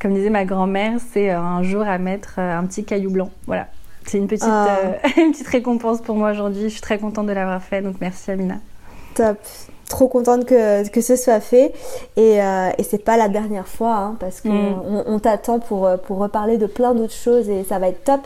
comme 0.00 0.14
disait 0.14 0.30
ma 0.30 0.46
grand-mère, 0.46 0.98
c'est 1.12 1.30
un 1.30 1.62
jour 1.62 1.82
à 1.82 1.98
mettre 1.98 2.38
un 2.38 2.64
petit 2.64 2.84
caillou 2.84 3.10
blanc. 3.10 3.30
Voilà, 3.46 3.68
c'est 4.06 4.16
une 4.16 4.28
petite, 4.28 4.48
ah. 4.48 4.78
une 5.18 5.32
petite 5.32 5.48
récompense 5.48 6.00
pour 6.00 6.16
moi 6.16 6.30
aujourd'hui. 6.30 6.64
Je 6.64 6.68
suis 6.68 6.80
très 6.80 6.98
contente 6.98 7.26
de 7.26 7.32
l'avoir 7.32 7.62
fait, 7.62 7.82
donc 7.82 7.96
merci 8.00 8.30
Amina. 8.30 8.56
Top 9.14 9.38
trop 9.88 10.08
contente 10.08 10.44
que, 10.44 10.88
que 10.88 11.00
ce 11.00 11.16
soit 11.16 11.40
fait. 11.40 11.72
Et, 12.16 12.42
euh, 12.42 12.70
et 12.78 12.82
c'est 12.82 13.02
pas 13.02 13.16
la 13.16 13.28
dernière 13.28 13.68
fois 13.68 13.94
hein, 13.94 14.16
parce 14.18 14.40
qu'on 14.40 14.48
mm. 14.48 15.04
on, 15.06 15.18
t'attend 15.18 15.58
pour, 15.58 15.88
pour 16.06 16.18
reparler 16.18 16.58
de 16.58 16.66
plein 16.66 16.94
d'autres 16.94 17.12
choses 17.14 17.48
et 17.48 17.64
ça 17.64 17.78
va 17.78 17.88
être 17.88 18.04
top. 18.04 18.20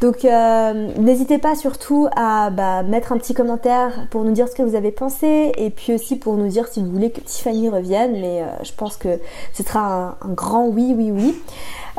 Donc 0.00 0.24
euh, 0.24 0.92
n'hésitez 0.98 1.38
pas 1.38 1.54
surtout 1.54 2.08
à 2.14 2.50
bah, 2.50 2.82
mettre 2.82 3.12
un 3.12 3.18
petit 3.18 3.34
commentaire 3.34 4.06
pour 4.10 4.24
nous 4.24 4.32
dire 4.32 4.48
ce 4.48 4.54
que 4.54 4.62
vous 4.62 4.74
avez 4.74 4.90
pensé 4.90 5.52
et 5.56 5.70
puis 5.70 5.94
aussi 5.94 6.16
pour 6.16 6.36
nous 6.36 6.48
dire 6.48 6.68
si 6.68 6.82
vous 6.82 6.90
voulez 6.90 7.10
que 7.10 7.20
Tiffany 7.20 7.68
revienne. 7.68 8.12
Mais 8.20 8.42
euh, 8.42 8.46
je 8.62 8.72
pense 8.72 8.96
que 8.96 9.18
ce 9.52 9.62
sera 9.62 10.16
un, 10.20 10.28
grand 10.28 10.66
oui 10.66 10.94
oui 10.96 11.10
oui. 11.10 11.34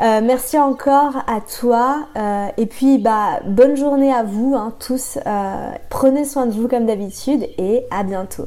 Euh, 0.00 0.20
merci 0.22 0.58
encore 0.58 1.16
à 1.26 1.40
toi. 1.58 2.06
Et 2.58 2.66
puis 2.66 2.98
bah 2.98 3.40
bonne 3.46 3.76
journée 3.76 4.12
à 4.12 4.22
vous 4.22 4.54
hein, 4.54 4.72
tous. 4.78 5.18
Prenez 5.88 6.24
soin 6.24 6.46
de 6.46 6.52
vous 6.52 6.68
comme 6.68 6.86
d'habitude 6.86 7.48
et 7.58 7.86
à 7.90 8.02
bientôt 8.02 8.46